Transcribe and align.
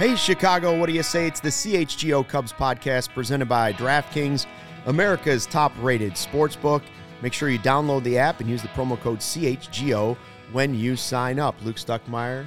Hey, 0.00 0.16
Chicago, 0.16 0.78
what 0.78 0.86
do 0.86 0.94
you 0.94 1.02
say? 1.02 1.26
It's 1.26 1.40
the 1.40 1.50
CHGO 1.50 2.26
Cubs 2.26 2.54
podcast 2.54 3.12
presented 3.12 3.50
by 3.50 3.74
DraftKings, 3.74 4.46
America's 4.86 5.44
top 5.44 5.72
rated 5.78 6.16
sports 6.16 6.56
book. 6.56 6.82
Make 7.20 7.34
sure 7.34 7.50
you 7.50 7.58
download 7.58 8.02
the 8.04 8.16
app 8.16 8.40
and 8.40 8.48
use 8.48 8.62
the 8.62 8.68
promo 8.68 8.98
code 8.98 9.18
CHGO 9.18 10.16
when 10.52 10.74
you 10.74 10.96
sign 10.96 11.38
up. 11.38 11.54
Luke 11.62 11.76
Stuckmeyer, 11.76 12.46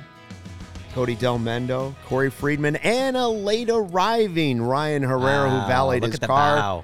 Cody 0.94 1.16
Delmendo, 1.16 1.94
Corey 2.08 2.32
Friedman, 2.32 2.78
and 2.78 3.16
a 3.16 3.28
late 3.28 3.70
arriving 3.70 4.60
Ryan 4.60 5.04
Herrera 5.04 5.48
Wow, 5.48 5.62
who 5.62 5.68
valeted 5.68 6.10
his 6.10 6.20
car, 6.22 6.56
bow. 6.56 6.84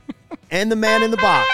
and 0.50 0.68
the 0.68 0.74
man 0.74 1.04
in 1.04 1.12
the 1.12 1.16
box. 1.18 1.48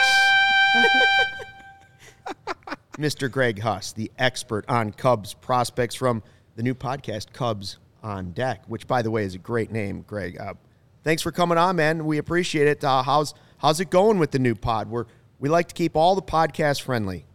Mr. 2.96 3.30
Greg 3.30 3.60
Huss, 3.60 3.92
the 3.92 4.10
expert 4.18 4.64
on 4.70 4.90
Cubs 4.90 5.34
prospects 5.34 5.94
from 5.94 6.22
the 6.56 6.62
new 6.62 6.74
podcast 6.74 7.34
Cubs 7.34 7.76
on 8.04 8.32
Deck, 8.32 8.62
which, 8.68 8.86
by 8.86 9.02
the 9.02 9.10
way, 9.10 9.24
is 9.24 9.34
a 9.34 9.38
great 9.38 9.72
name, 9.72 10.02
Greg. 10.06 10.38
Uh, 10.38 10.54
thanks 11.02 11.22
for 11.22 11.32
coming 11.32 11.58
on, 11.58 11.74
man. 11.76 12.04
We 12.04 12.18
appreciate 12.18 12.68
it. 12.68 12.84
Uh, 12.84 13.02
how's 13.02 13.34
how's 13.58 13.80
it 13.80 13.90
going 13.90 14.18
with 14.18 14.30
the 14.30 14.38
new 14.38 14.54
pod? 14.54 14.88
We're 14.88 15.06
we 15.40 15.48
like 15.48 15.68
to 15.68 15.74
keep 15.74 15.96
all 15.96 16.14
the 16.14 16.22
podcast 16.22 16.82
friendly. 16.82 17.26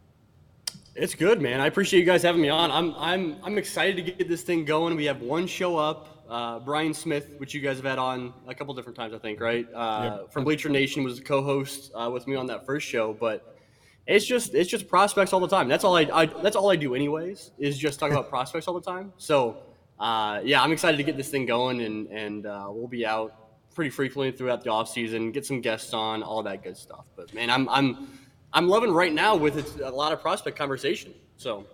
It's 0.95 1.15
good, 1.15 1.41
man. 1.41 1.59
I 1.59 1.67
appreciate 1.67 1.99
you 1.99 2.05
guys 2.05 2.21
having 2.21 2.41
me 2.41 2.49
on. 2.49 2.71
I'm 2.71 2.93
I'm 2.97 3.37
I'm 3.43 3.57
excited 3.57 3.95
to 3.97 4.11
get 4.11 4.29
this 4.29 4.43
thing 4.43 4.63
going. 4.63 4.95
We 4.95 5.05
have 5.05 5.21
one 5.21 5.47
show 5.47 5.75
up. 5.77 6.15
Uh, 6.29 6.59
Brian 6.59 6.93
Smith, 6.93 7.33
which 7.37 7.55
you 7.55 7.61
guys 7.61 7.77
have 7.77 7.85
had 7.85 7.97
on 7.97 8.31
a 8.47 8.53
couple 8.53 8.71
different 8.75 8.95
times, 8.95 9.15
I 9.15 9.17
think, 9.17 9.41
right? 9.41 9.67
Uh, 9.73 10.27
From 10.27 10.43
Bleacher 10.43 10.69
Nation 10.69 11.03
was 11.03 11.17
a 11.17 11.23
co-host 11.23 11.91
uh, 11.95 12.07
with 12.13 12.27
me 12.27 12.35
on 12.35 12.45
that 12.45 12.67
first 12.67 12.87
show, 12.87 13.13
but 13.19 13.57
it's 14.05 14.25
just 14.25 14.53
it's 14.53 14.69
just 14.69 14.87
prospects 14.87 15.33
all 15.33 15.39
the 15.39 15.47
time. 15.47 15.67
That's 15.67 15.83
all 15.83 15.97
I, 15.97 16.01
I 16.13 16.25
that's 16.27 16.55
all 16.55 16.69
I 16.69 16.75
do 16.75 16.93
anyways 16.93 17.51
is 17.57 17.79
just 17.79 17.99
talk 17.99 18.11
about 18.11 18.29
prospects 18.35 18.67
all 18.67 18.75
the 18.75 18.81
time. 18.81 19.11
So 19.17 19.57
uh, 19.99 20.41
yeah, 20.43 20.61
I'm 20.61 20.71
excited 20.71 20.97
to 20.97 21.03
get 21.03 21.17
this 21.17 21.29
thing 21.29 21.45
going, 21.45 21.81
and 21.81 22.07
and 22.07 22.45
uh, 22.45 22.67
we'll 22.69 22.87
be 22.87 23.05
out 23.05 23.33
pretty 23.75 23.89
frequently 23.89 24.35
throughout 24.35 24.63
the 24.63 24.69
off 24.69 24.89
season, 24.89 25.31
get 25.31 25.45
some 25.45 25.61
guests 25.61 25.93
on, 25.93 26.23
all 26.23 26.43
that 26.43 26.63
good 26.63 26.77
stuff. 26.77 27.05
But 27.15 27.33
man, 27.33 27.49
I'm 27.49 27.67
I'm 27.69 28.07
I'm 28.53 28.67
loving 28.67 28.91
right 28.91 29.13
now 29.13 29.35
with 29.35 29.57
it's 29.57 29.75
a 29.75 29.89
lot 29.89 30.11
of 30.11 30.21
prospect 30.21 30.57
conversation. 30.57 31.13
So 31.37 31.65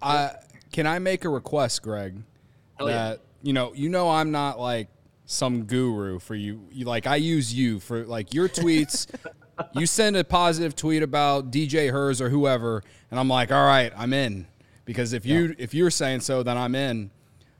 Uh, 0.00 0.30
can 0.72 0.86
I 0.86 0.98
make 0.98 1.24
a 1.24 1.28
request, 1.28 1.82
Greg? 1.82 2.22
Hell 2.78 2.88
yeah. 2.88 2.94
that 2.94 3.20
you 3.42 3.52
know, 3.52 3.72
you 3.74 3.88
know, 3.88 4.10
I'm 4.10 4.30
not 4.30 4.58
like 4.58 4.88
some 5.26 5.64
guru 5.64 6.18
for 6.18 6.34
you. 6.34 6.66
You 6.70 6.86
like 6.86 7.06
I 7.06 7.16
use 7.16 7.52
you 7.52 7.80
for 7.80 8.04
like 8.04 8.32
your 8.34 8.48
tweets. 8.48 9.06
you 9.74 9.86
send 9.86 10.16
a 10.16 10.24
positive 10.24 10.74
tweet 10.74 11.02
about 11.02 11.50
DJ 11.50 11.90
Herz 11.90 12.20
or 12.20 12.30
whoever, 12.30 12.82
and 13.10 13.20
I'm 13.20 13.28
like, 13.28 13.52
all 13.52 13.66
right, 13.66 13.92
I'm 13.96 14.12
in 14.12 14.46
because 14.84 15.12
if 15.12 15.26
you 15.26 15.54
if 15.58 15.74
you're 15.74 15.90
saying 15.90 16.20
so, 16.20 16.42
then 16.42 16.56
I'm 16.56 16.74
in. 16.74 17.10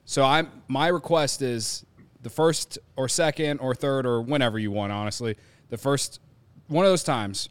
So 0.05 0.25
I'm 0.25 0.51
my 0.69 0.89
request 0.89 1.43
is 1.43 1.85
the 2.23 2.31
first 2.31 2.79
or 2.97 3.09
second 3.09 3.59
or 3.61 3.75
third 3.75 4.07
or 4.07 4.21
whenever 4.23 4.59
you 4.59 4.71
want, 4.71 4.93
honestly, 4.93 5.37
the 5.71 5.79
first 5.79 6.21
one 6.69 6.85
of 6.85 6.91
those 6.91 7.05
times 7.05 7.49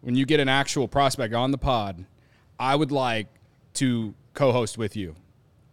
when 0.00 0.14
you 0.14 0.24
get 0.26 0.40
an 0.40 0.48
actual 0.48 0.86
prospect 0.88 1.34
on 1.34 1.50
the 1.50 1.58
pod, 1.58 2.04
I 2.58 2.76
would 2.76 2.92
like 2.92 3.26
to 3.74 4.14
co-host 4.34 4.78
with 4.78 4.96
you. 4.96 5.16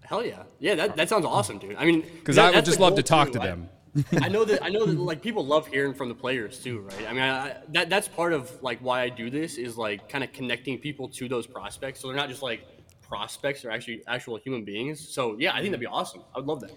hell 0.03 0.25
yeah, 0.25 0.43
yeah, 0.59 0.75
that, 0.75 0.95
that 0.95 1.09
sounds 1.09 1.25
awesome, 1.25 1.59
dude. 1.59 1.75
I 1.75 1.85
mean, 1.85 2.01
Because 2.01 2.35
that- 2.35 2.53
I 2.53 2.57
would 2.57 2.65
just 2.65 2.79
love 2.79 2.95
to 2.95 3.03
talk 3.03 3.27
too. 3.27 3.33
to 3.33 3.39
them. 3.39 3.69
I 4.21 4.27
know 4.27 4.43
that 4.43 4.61
I 4.63 4.67
know 4.69 4.85
that 4.85 4.99
like 5.11 5.21
people 5.21 5.45
love 5.45 5.67
hearing 5.67 5.93
from 5.93 6.09
the 6.09 6.15
players 6.15 6.59
too, 6.61 6.79
right? 6.81 7.07
I 7.07 7.13
mean, 7.13 7.21
I, 7.21 7.55
that 7.69 7.89
that's 7.89 8.07
part 8.09 8.33
of 8.33 8.51
like 8.61 8.79
why 8.79 9.01
I 9.03 9.09
do 9.09 9.29
this 9.29 9.57
is 9.57 9.77
like 9.77 10.09
kind 10.09 10.21
of 10.23 10.33
connecting 10.33 10.77
people 10.79 11.07
to 11.09 11.29
those 11.29 11.47
prospects, 11.47 12.01
so 12.01 12.07
they're 12.07 12.15
not 12.17 12.27
just 12.29 12.41
like 12.41 12.65
prospects; 13.07 13.61
they're 13.61 13.71
actually 13.71 14.01
actual 14.07 14.37
human 14.37 14.63
beings. 14.63 14.99
So 15.07 15.35
yeah, 15.39 15.51
I 15.53 15.57
think 15.57 15.67
that'd 15.71 15.79
be 15.79 15.85
awesome. 15.85 16.21
I 16.33 16.39
would 16.39 16.47
love 16.47 16.61
that. 16.61 16.71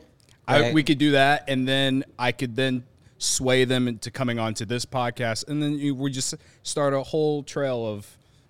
I, 0.46 0.72
we 0.72 0.82
could 0.82 0.98
do 0.98 1.10
that, 1.12 1.44
and 1.48 1.68
then 1.68 2.04
I 2.18 2.32
could 2.32 2.56
then 2.56 2.84
sway 3.18 3.64
them 3.64 3.86
into 3.88 4.10
coming 4.10 4.38
onto 4.38 4.64
this 4.64 4.86
podcast, 4.86 5.46
and 5.48 5.62
then 5.62 5.78
you, 5.78 5.94
we 5.94 6.10
just 6.10 6.34
start 6.62 6.94
a 6.94 7.02
whole 7.02 7.42
trail 7.42 7.84
of, 7.86 8.06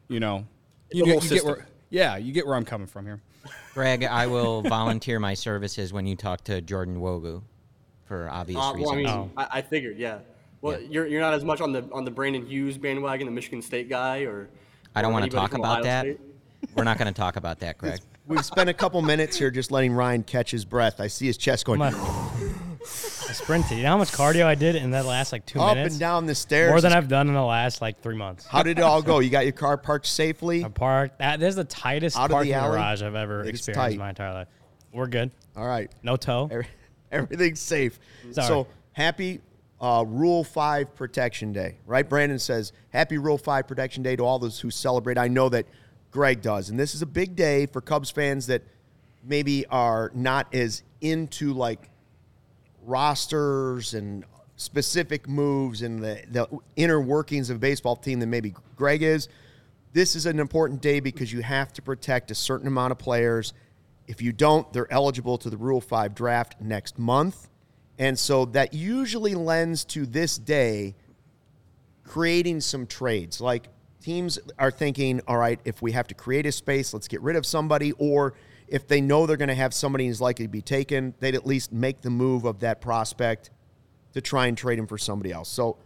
you 0.08 0.20
know, 0.20 0.46
you, 0.92 1.04
The 1.04 1.14
you 1.14 1.20
get 1.28 1.44
where, 1.44 1.66
yeah, 1.90 2.16
you 2.16 2.32
get 2.32 2.46
where 2.46 2.54
I'm 2.54 2.64
coming 2.64 2.86
from 2.86 3.04
here. 3.04 3.20
Greg, 3.74 4.04
I 4.04 4.28
will 4.28 4.62
volunteer 4.76 5.18
my 5.18 5.34
services 5.34 5.92
when 5.92 6.06
you 6.06 6.14
talk 6.14 6.44
to 6.44 6.60
Jordan 6.60 7.00
Wogu 7.00 7.42
for 8.04 8.28
obvious 8.30 8.58
Uh, 8.58 8.74
well, 8.76 8.90
I 8.92 8.96
reasons. 8.96 9.16
mean, 9.16 9.30
I, 9.36 9.48
I 9.50 9.62
figured, 9.62 9.98
yeah. 9.98 10.18
Well, 10.60 10.80
you're 10.80 11.06
you're 11.06 11.20
not 11.20 11.34
as 11.34 11.44
much 11.44 11.60
on 11.60 11.72
the 11.72 11.88
on 11.92 12.04
the 12.04 12.10
Brandon 12.10 12.44
Hughes 12.44 12.78
bandwagon, 12.78 13.26
the 13.26 13.32
Michigan 13.32 13.62
State 13.62 13.88
guy, 13.88 14.22
or 14.22 14.48
I 14.94 15.02
don't 15.02 15.12
want 15.12 15.24
to 15.24 15.30
talk 15.30 15.54
about 15.54 15.80
Ohio 15.80 15.82
that. 15.84 16.02
State? 16.02 16.20
We're 16.74 16.84
not 16.84 16.98
going 16.98 17.12
to 17.12 17.19
talk 17.19 17.36
about 17.36 17.60
that, 17.60 17.78
Greg. 17.78 18.00
We've 18.26 18.44
spent 18.44 18.69
a 18.69 18.74
couple 18.74 19.00
minutes 19.02 19.36
here 19.38 19.50
just 19.50 19.70
letting 19.70 19.92
Ryan 19.92 20.22
catch 20.22 20.50
his 20.50 20.64
breath. 20.64 21.00
I 21.00 21.06
see 21.06 21.26
his 21.26 21.36
chest 21.36 21.64
going 21.64 21.80
I'm 21.80 21.94
I 21.94 23.32
sprinted. 23.32 23.76
You 23.78 23.82
know 23.84 23.91
how 23.91 23.98
much 23.98 24.12
cardio 24.12 24.44
I 24.44 24.54
did 24.54 24.76
in 24.76 24.92
that 24.92 25.04
last 25.04 25.32
like 25.32 25.44
two 25.44 25.58
minutes? 25.58 25.78
Up 25.78 25.91
and 25.92 26.00
down 26.00 26.26
the 26.26 26.34
stairs. 26.34 26.70
More 26.70 26.80
than 26.80 26.92
I've 26.92 27.08
done 27.08 27.28
in 27.28 27.34
the 27.34 27.42
last 27.42 27.82
like 27.82 28.00
three 28.00 28.16
months. 28.16 28.46
How 28.46 28.62
did 28.62 28.78
it 28.78 28.82
all 28.82 29.02
go? 29.02 29.19
You 29.19 29.28
got 29.30 29.44
your 29.44 29.52
car 29.52 29.76
parked 29.76 30.06
safely? 30.06 30.64
I 30.64 30.69
parked. 30.69 31.19
That, 31.19 31.41
this 31.41 31.50
is 31.50 31.56
the 31.56 31.64
tightest 31.64 32.16
Out 32.16 32.24
of 32.24 32.28
the 32.30 32.34
parking 32.34 32.52
alley? 32.54 32.76
garage 32.76 33.02
I've 33.02 33.14
ever 33.14 33.40
It's 33.40 33.50
experienced 33.58 33.80
tight. 33.80 33.92
in 33.92 33.98
my 33.98 34.08
entire 34.10 34.32
life. 34.32 34.48
We're 34.92 35.06
good. 35.08 35.30
All 35.56 35.66
right. 35.66 35.90
No 36.02 36.16
toe. 36.16 36.48
Every- 36.50 36.66
Everything's 37.12 37.60
safe. 37.60 37.98
Sorry. 38.32 38.46
So 38.46 38.66
happy 38.92 39.40
uh, 39.80 40.04
Rule 40.06 40.44
5 40.44 40.94
Protection 40.94 41.52
Day, 41.52 41.76
right? 41.86 42.08
Brandon 42.08 42.38
says, 42.38 42.72
Happy 42.90 43.19
Rule 43.19 43.38
5 43.38 43.66
Protection 43.66 44.02
Day 44.02 44.16
to 44.16 44.25
all 44.25 44.38
those 44.38 44.58
who 44.60 44.70
celebrate. 44.70 45.19
I 45.19 45.28
know 45.28 45.48
that 45.50 45.66
Greg 46.10 46.42
does. 46.42 46.70
And 46.70 46.78
this 46.78 46.94
is 46.94 47.02
a 47.02 47.06
big 47.06 47.36
day 47.36 47.66
for 47.66 47.80
Cubs 47.80 48.10
fans 48.10 48.46
that 48.46 48.62
maybe 49.24 49.66
are 49.66 50.10
not 50.14 50.52
as 50.54 50.82
into 51.00 51.52
like 51.52 51.91
rosters 52.84 53.94
and 53.94 54.24
specific 54.56 55.28
moves 55.28 55.82
and 55.82 56.02
the, 56.02 56.22
the 56.30 56.48
inner 56.76 57.00
workings 57.00 57.50
of 57.50 57.56
a 57.56 57.60
baseball 57.60 57.96
team 57.96 58.20
than 58.20 58.30
maybe 58.30 58.54
Greg 58.76 59.02
is. 59.02 59.28
This 59.92 60.16
is 60.16 60.26
an 60.26 60.41
important 60.41 60.82
day 60.82 61.00
because 61.00 61.32
you 61.32 61.42
have 61.42 61.72
to 61.74 61.82
protect 61.82 62.31
a 62.31 62.34
certain 62.34 62.66
amount 62.66 62.93
of 62.93 62.99
players. 62.99 63.52
If 64.06 64.20
you 64.22 64.32
don't, 64.32 64.70
they're 64.72 64.93
eligible 64.93 65.38
to 65.38 65.50
the 65.50 65.56
Rule 65.56 65.81
5 65.81 66.14
draft 66.14 66.60
next 66.60 66.99
month. 66.99 67.49
And 67.99 68.19
so 68.19 68.46
that 68.46 68.75
usually 68.75 69.34
lends 69.34 69.84
to 69.87 70.06
this 70.06 70.38
day 70.38 70.94
creating 72.05 72.60
some 72.60 72.87
trades. 72.87 73.40
Like 73.40 73.69
teams 74.02 74.38
are 74.58 74.70
thinking, 74.70 75.20
all 75.26 75.36
right, 75.36 75.60
if 75.64 75.82
we 75.82 75.92
have 75.92 76.06
to 76.08 76.14
create 76.14 76.46
a 76.46 76.52
space, 76.52 76.94
let's 76.94 77.08
get 77.08 77.20
rid 77.20 77.36
of 77.36 77.44
somebody. 77.44 77.92
Or 77.92 78.34
if 78.66 78.86
they 78.86 79.00
know 79.00 79.26
they're 79.26 79.36
going 79.36 79.48
to 79.48 79.54
have 79.54 79.74
somebody 79.74 80.06
who's 80.06 80.20
likely 80.20 80.44
to 80.44 80.50
be 80.50 80.62
taken, 80.62 81.14
they'd 81.20 81.34
at 81.34 81.46
least 81.46 81.72
make 81.72 82.00
the 82.02 82.10
move 82.10 82.44
of 82.44 82.60
that 82.60 82.80
prospect 82.80 83.50
to 84.12 84.20
try 84.20 84.46
and 84.46 84.56
trade 84.56 84.78
him 84.78 84.86
for 84.86 84.98
somebody 84.98 85.32
else. 85.32 85.48
So 85.48 85.78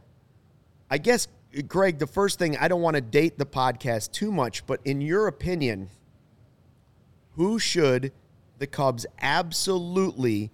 I 0.91 0.99
guess, 0.99 1.29
Greg, 1.69 1.99
the 1.99 2.07
first 2.07 2.39
thing, 2.39 2.57
I 2.59 2.69
don't 2.69 2.83
want 2.83 2.97
to 2.97 3.01
date 3.01 3.39
the 3.39 3.47
podcast 3.47 4.13
too 4.13 4.33
much, 4.33 4.67
but 4.67 4.81
in 4.85 5.01
your 5.01 5.27
opinion, 5.27 5.89
who 7.37 7.59
should 7.59 8.13
the 8.59 8.67
Cubs 8.67 9.07
absolutely 9.21 10.51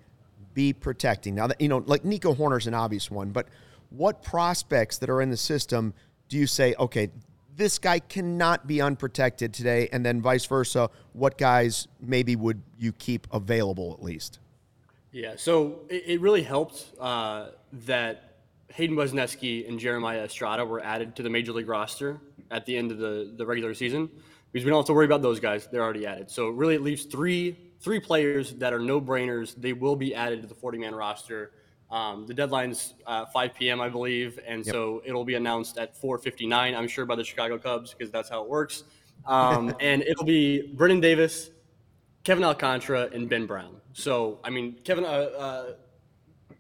be 0.55 0.73
protecting? 0.73 1.35
Now, 1.35 1.49
that, 1.49 1.61
you 1.61 1.69
know, 1.69 1.83
like 1.87 2.05
Nico 2.05 2.35
Hoerner's 2.35 2.67
an 2.67 2.75
obvious 2.75 3.11
one, 3.11 3.31
but 3.31 3.49
what 3.91 4.23
prospects 4.23 4.99
that 4.99 5.11
are 5.11 5.21
in 5.21 5.31
the 5.31 5.37
system 5.37 5.95
do 6.29 6.37
you 6.37 6.47
say, 6.47 6.75
okay, 6.79 7.11
this 7.59 7.79
guy 7.79 7.99
cannot 7.99 8.67
be 8.67 8.81
unprotected 8.81 9.53
today, 9.53 9.89
and 9.93 10.07
then 10.07 10.23
vice 10.23 10.47
versa, 10.47 10.89
what 11.13 11.37
guys 11.37 11.89
maybe 12.01 12.37
would 12.37 12.63
you 12.79 12.93
keep 12.93 13.27
available 13.33 13.93
at 13.99 14.03
least? 14.03 14.39
Yeah, 15.11 15.35
so 15.37 15.81
it, 15.91 16.05
it 16.07 16.21
really 16.21 16.43
helped 16.43 16.87
uh, 17.01 17.49
that 17.85 18.37
Hayden 18.73 18.97
Wesneski 18.97 19.69
and 19.69 19.79
Jeremiah 19.79 20.23
Estrada 20.23 20.65
were 20.65 20.81
added 20.81 21.17
to 21.17 21.23
the 21.23 21.31
major 21.31 21.53
league 21.53 21.69
roster 21.69 22.21
at 22.51 22.65
the 22.65 22.77
end 22.77 22.93
of 22.93 22.99
the, 22.99 23.35
the 23.37 23.45
regular 23.45 23.75
season 23.75 24.09
because 24.53 24.65
we 24.65 24.71
don't 24.71 24.79
have 24.79 24.87
to 24.87 24.95
worry 24.95 25.07
about 25.07 25.21
those 25.21 25.41
guys; 25.41 25.67
they're 25.67 25.83
already 25.83 26.07
added. 26.07 26.31
So 26.31 26.49
really, 26.51 26.77
it 26.77 26.83
leaves 26.83 27.05
three 27.05 27.57
three 27.81 28.01
players 28.01 28.53
that 28.55 28.73
are 28.73 28.79
no 28.79 29.01
brainers. 29.01 29.55
They 29.57 29.73
will 29.73 29.97
be 29.97 30.15
added 30.15 30.43
to 30.43 30.49
the 30.49 30.55
40 30.55 30.79
man 30.79 30.95
roster. 30.95 31.53
Um, 31.91 32.27
the 32.27 32.35
deadline's 32.35 32.95
uh, 33.07 33.25
5 33.27 33.55
p.m., 33.55 33.81
I 33.81 33.89
believe, 33.89 34.39
and 34.47 34.65
yep. 34.65 34.75
so 34.75 35.03
it'll 35.07 35.25
be 35.25 35.35
announced 35.35 35.79
at 35.79 35.99
4:59. 36.01 36.77
I'm 36.77 36.87
sure 36.87 37.07
by 37.07 37.17
the 37.17 37.25
Chicago 37.25 37.59
Cubs 37.59 37.95
because 37.95 38.11
that's 38.11 38.29
how 38.29 38.43
it 38.43 38.49
works. 38.49 38.85
Um, 39.27 39.75
and 39.81 40.03
it'll 40.03 40.25
be 40.25 40.75
Brennen 40.75 41.01
Davis, 41.01 41.51
Kevin 42.25 42.45
Alcantara, 42.45 43.09
and 43.13 43.29
Ben 43.29 43.47
Brown. 43.47 43.81
So 43.95 44.39
I 44.45 44.51
mean, 44.51 44.77
Kevin, 44.85 45.05
uh, 45.05 45.09
uh, 45.09 45.65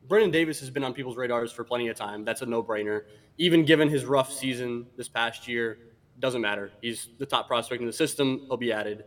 Brennen 0.08 0.30
Davis 0.30 0.60
has 0.60 0.70
been 0.70 0.82
on 0.82 0.94
people's 0.94 1.18
radars 1.18 1.52
for 1.52 1.62
plenty 1.62 1.88
of 1.88 1.96
time. 1.96 2.24
That's 2.24 2.40
a 2.40 2.46
no-brainer. 2.46 3.02
Even 3.36 3.64
given 3.64 3.88
his 3.88 4.06
rough 4.06 4.32
season 4.32 4.86
this 4.96 5.08
past 5.08 5.46
year, 5.46 5.78
doesn't 6.20 6.40
matter. 6.40 6.72
He's 6.80 7.10
the 7.18 7.26
top 7.26 7.46
prospect 7.46 7.80
in 7.80 7.86
the 7.86 7.92
system. 7.92 8.46
He'll 8.48 8.56
be 8.56 8.72
added. 8.72 9.04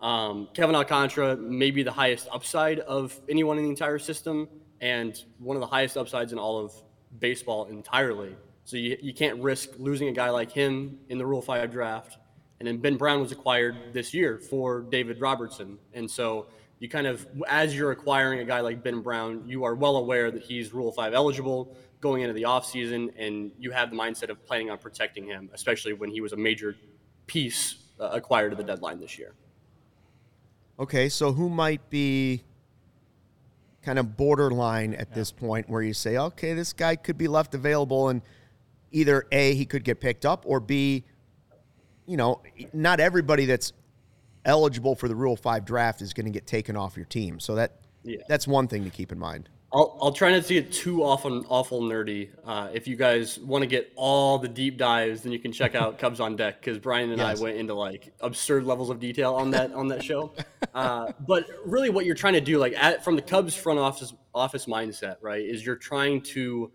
Um, 0.00 0.48
Kevin 0.52 0.76
Alcantara 0.76 1.36
may 1.36 1.70
be 1.70 1.82
the 1.82 1.90
highest 1.90 2.28
upside 2.30 2.80
of 2.80 3.18
anyone 3.30 3.56
in 3.56 3.64
the 3.64 3.70
entire 3.70 3.98
system 3.98 4.48
and 4.84 5.24
one 5.38 5.56
of 5.56 5.62
the 5.62 5.66
highest 5.66 5.96
upsides 5.96 6.34
in 6.34 6.38
all 6.38 6.62
of 6.62 6.74
baseball 7.18 7.64
entirely. 7.68 8.36
So 8.64 8.76
you, 8.76 8.98
you 9.00 9.14
can't 9.14 9.42
risk 9.42 9.70
losing 9.78 10.08
a 10.08 10.12
guy 10.12 10.28
like 10.28 10.52
him 10.52 10.98
in 11.08 11.16
the 11.16 11.24
Rule 11.24 11.40
5 11.40 11.72
draft. 11.72 12.18
And 12.60 12.68
then 12.68 12.76
Ben 12.76 12.98
Brown 12.98 13.22
was 13.22 13.32
acquired 13.32 13.76
this 13.94 14.12
year 14.12 14.38
for 14.38 14.82
David 14.82 15.22
Robertson. 15.22 15.78
And 15.94 16.08
so 16.08 16.48
you 16.80 16.90
kind 16.90 17.06
of, 17.06 17.26
as 17.48 17.74
you're 17.74 17.92
acquiring 17.92 18.40
a 18.40 18.44
guy 18.44 18.60
like 18.60 18.84
Ben 18.84 19.00
Brown, 19.00 19.44
you 19.46 19.64
are 19.64 19.74
well 19.74 19.96
aware 19.96 20.30
that 20.30 20.42
he's 20.42 20.74
Rule 20.74 20.92
5 20.92 21.14
eligible 21.14 21.74
going 22.02 22.20
into 22.20 22.34
the 22.34 22.42
offseason, 22.42 23.10
and 23.18 23.52
you 23.58 23.70
have 23.70 23.90
the 23.90 23.96
mindset 23.96 24.28
of 24.28 24.44
planning 24.44 24.68
on 24.68 24.76
protecting 24.76 25.24
him, 25.24 25.48
especially 25.54 25.94
when 25.94 26.10
he 26.10 26.20
was 26.20 26.34
a 26.34 26.36
major 26.36 26.76
piece 27.26 27.76
uh, 27.98 28.10
acquired 28.12 28.52
at 28.52 28.58
the 28.58 28.64
deadline 28.64 29.00
this 29.00 29.18
year. 29.18 29.32
Okay, 30.78 31.08
so 31.08 31.32
who 31.32 31.48
might 31.48 31.88
be 31.88 32.44
kind 33.84 33.98
of 33.98 34.16
borderline 34.16 34.94
at 34.94 35.08
yeah. 35.10 35.14
this 35.14 35.30
point 35.30 35.68
where 35.68 35.82
you 35.82 35.92
say, 35.92 36.16
okay, 36.16 36.54
this 36.54 36.72
guy 36.72 36.96
could 36.96 37.18
be 37.18 37.28
left 37.28 37.54
available 37.54 38.08
and 38.08 38.22
either 38.90 39.26
A, 39.32 39.54
he 39.54 39.66
could 39.66 39.84
get 39.84 40.00
picked 40.00 40.24
up, 40.24 40.44
or 40.46 40.60
B, 40.60 41.04
you 42.06 42.16
know, 42.16 42.42
not 42.72 43.00
everybody 43.00 43.44
that's 43.44 43.72
eligible 44.44 44.94
for 44.94 45.08
the 45.08 45.14
Rule 45.14 45.36
5 45.36 45.64
draft 45.64 46.02
is 46.02 46.12
going 46.12 46.26
to 46.26 46.32
get 46.32 46.46
taken 46.46 46.76
off 46.76 46.96
your 46.96 47.06
team. 47.06 47.40
So 47.40 47.56
that 47.56 47.80
yeah. 48.02 48.18
that's 48.28 48.46
one 48.46 48.68
thing 48.68 48.84
to 48.84 48.90
keep 48.90 49.10
in 49.12 49.18
mind. 49.18 49.48
I'll, 49.74 49.98
I'll 50.00 50.12
try 50.12 50.30
not 50.30 50.44
to 50.44 50.54
get 50.54 50.72
too 50.72 51.02
often 51.02 51.44
awful 51.48 51.82
nerdy. 51.82 52.30
Uh, 52.44 52.68
if 52.72 52.86
you 52.86 52.94
guys 52.94 53.40
want 53.40 53.62
to 53.62 53.66
get 53.66 53.92
all 53.96 54.38
the 54.38 54.46
deep 54.46 54.78
dives, 54.78 55.22
then 55.22 55.32
you 55.32 55.40
can 55.40 55.50
check 55.50 55.74
out 55.74 55.98
Cubs 55.98 56.20
on 56.20 56.36
Deck 56.36 56.60
because 56.60 56.78
Brian 56.78 57.10
and 57.10 57.18
yes. 57.18 57.40
I 57.40 57.42
went 57.42 57.56
into 57.56 57.74
like 57.74 58.14
absurd 58.20 58.64
levels 58.64 58.88
of 58.88 59.00
detail 59.00 59.34
on 59.34 59.50
that 59.50 59.72
on 59.72 59.88
that 59.88 60.02
show. 60.02 60.32
Uh, 60.72 61.12
but 61.20 61.46
really, 61.64 61.88
what 61.88 62.04
you're 62.04 62.16
trying 62.16 62.32
to 62.32 62.40
do, 62.40 62.58
like 62.58 62.72
at, 62.76 63.04
from 63.04 63.14
the 63.14 63.22
Cubs 63.22 63.54
front 63.54 63.78
office 63.78 64.12
office 64.34 64.66
mindset, 64.66 65.18
right, 65.20 65.44
is 65.44 65.64
you're 65.64 65.76
trying 65.76 66.20
to 66.20 66.72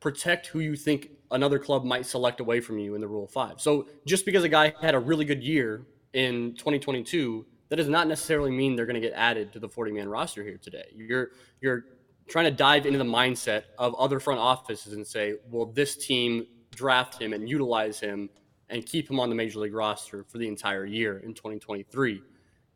protect 0.00 0.48
who 0.48 0.58
you 0.58 0.74
think 0.74 1.10
another 1.30 1.56
club 1.60 1.84
might 1.84 2.04
select 2.04 2.40
away 2.40 2.58
from 2.58 2.80
you 2.80 2.96
in 2.96 3.00
the 3.00 3.06
Rule 3.06 3.28
Five. 3.28 3.60
So 3.60 3.86
just 4.06 4.26
because 4.26 4.42
a 4.42 4.48
guy 4.48 4.74
had 4.80 4.96
a 4.96 4.98
really 4.98 5.24
good 5.24 5.40
year 5.40 5.86
in 6.14 6.54
2022 6.54 7.46
that 7.68 7.76
does 7.76 7.88
not 7.88 8.08
necessarily 8.08 8.50
mean 8.50 8.74
they're 8.74 8.86
going 8.86 9.00
to 9.00 9.00
get 9.00 9.12
added 9.14 9.52
to 9.52 9.60
the 9.60 9.68
40 9.68 9.92
man 9.92 10.08
roster 10.08 10.42
here 10.42 10.58
today. 10.58 10.86
You're 10.96 11.30
you're 11.60 11.84
trying 12.28 12.44
to 12.44 12.50
dive 12.50 12.86
into 12.86 12.98
the 12.98 13.04
mindset 13.04 13.64
of 13.78 13.94
other 13.94 14.20
front 14.20 14.40
offices 14.40 14.92
and 14.92 15.06
say, 15.06 15.34
will 15.50 15.66
this 15.66 15.96
team 15.96 16.46
draft 16.74 17.20
him 17.20 17.32
and 17.32 17.48
utilize 17.48 17.98
him 17.98 18.28
and 18.68 18.84
keep 18.84 19.10
him 19.10 19.18
on 19.18 19.28
the 19.30 19.34
major 19.34 19.60
league 19.60 19.74
roster 19.74 20.24
for 20.24 20.38
the 20.38 20.46
entire 20.46 20.84
year 20.84 21.18
in 21.18 21.34
2023? 21.34 22.22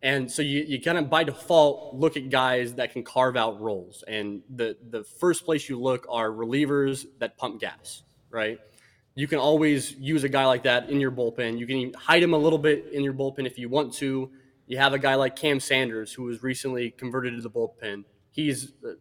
And 0.03 0.31
so 0.31 0.43
you, 0.43 0.63
you 0.63 0.81
kind 0.81 0.99
of 0.99 1.09
by 1.09 1.23
default 1.23 1.95
look 1.95 2.17
at 2.17 2.29
guys 2.29 2.75
that 2.75 2.93
can 2.93 3.05
carve 3.05 3.37
out 3.37 3.61
roles. 3.61 4.03
And 4.09 4.43
the, 4.51 4.77
the 4.91 5.05
first 5.05 5.45
place 5.45 5.69
you 5.69 5.81
look 5.81 6.07
are 6.11 6.31
relievers 6.31 7.07
that 7.21 7.37
pump 7.37 7.61
gas, 7.61 8.03
right? 8.31 8.59
You 9.15 9.29
can 9.29 9.39
always 9.39 9.93
use 9.93 10.25
a 10.25 10.29
guy 10.29 10.47
like 10.47 10.65
that 10.65 10.91
in 10.91 10.99
your 10.99 11.13
bullpen. 11.13 11.59
You 11.59 11.67
can 11.67 11.93
hide 11.95 12.23
him 12.23 12.35
a 12.35 12.39
little 12.39 12.59
bit 12.59 12.87
in 12.93 13.05
your 13.05 13.13
bullpen 13.13 13.47
if 13.47 13.59
you 13.59 13.69
want 13.69 13.93
to. 13.95 14.31
You 14.67 14.79
have 14.79 14.95
a 14.95 14.99
guy 14.99 15.15
like 15.15 15.37
Cam 15.37 15.61
Sanders, 15.61 16.13
who 16.13 16.25
was 16.25 16.43
recently 16.43 16.91
converted 16.91 17.37
to 17.37 17.43
the 17.43 17.51
bullpen. 17.51 18.05
He's 18.31 18.73
uh, 18.85 18.93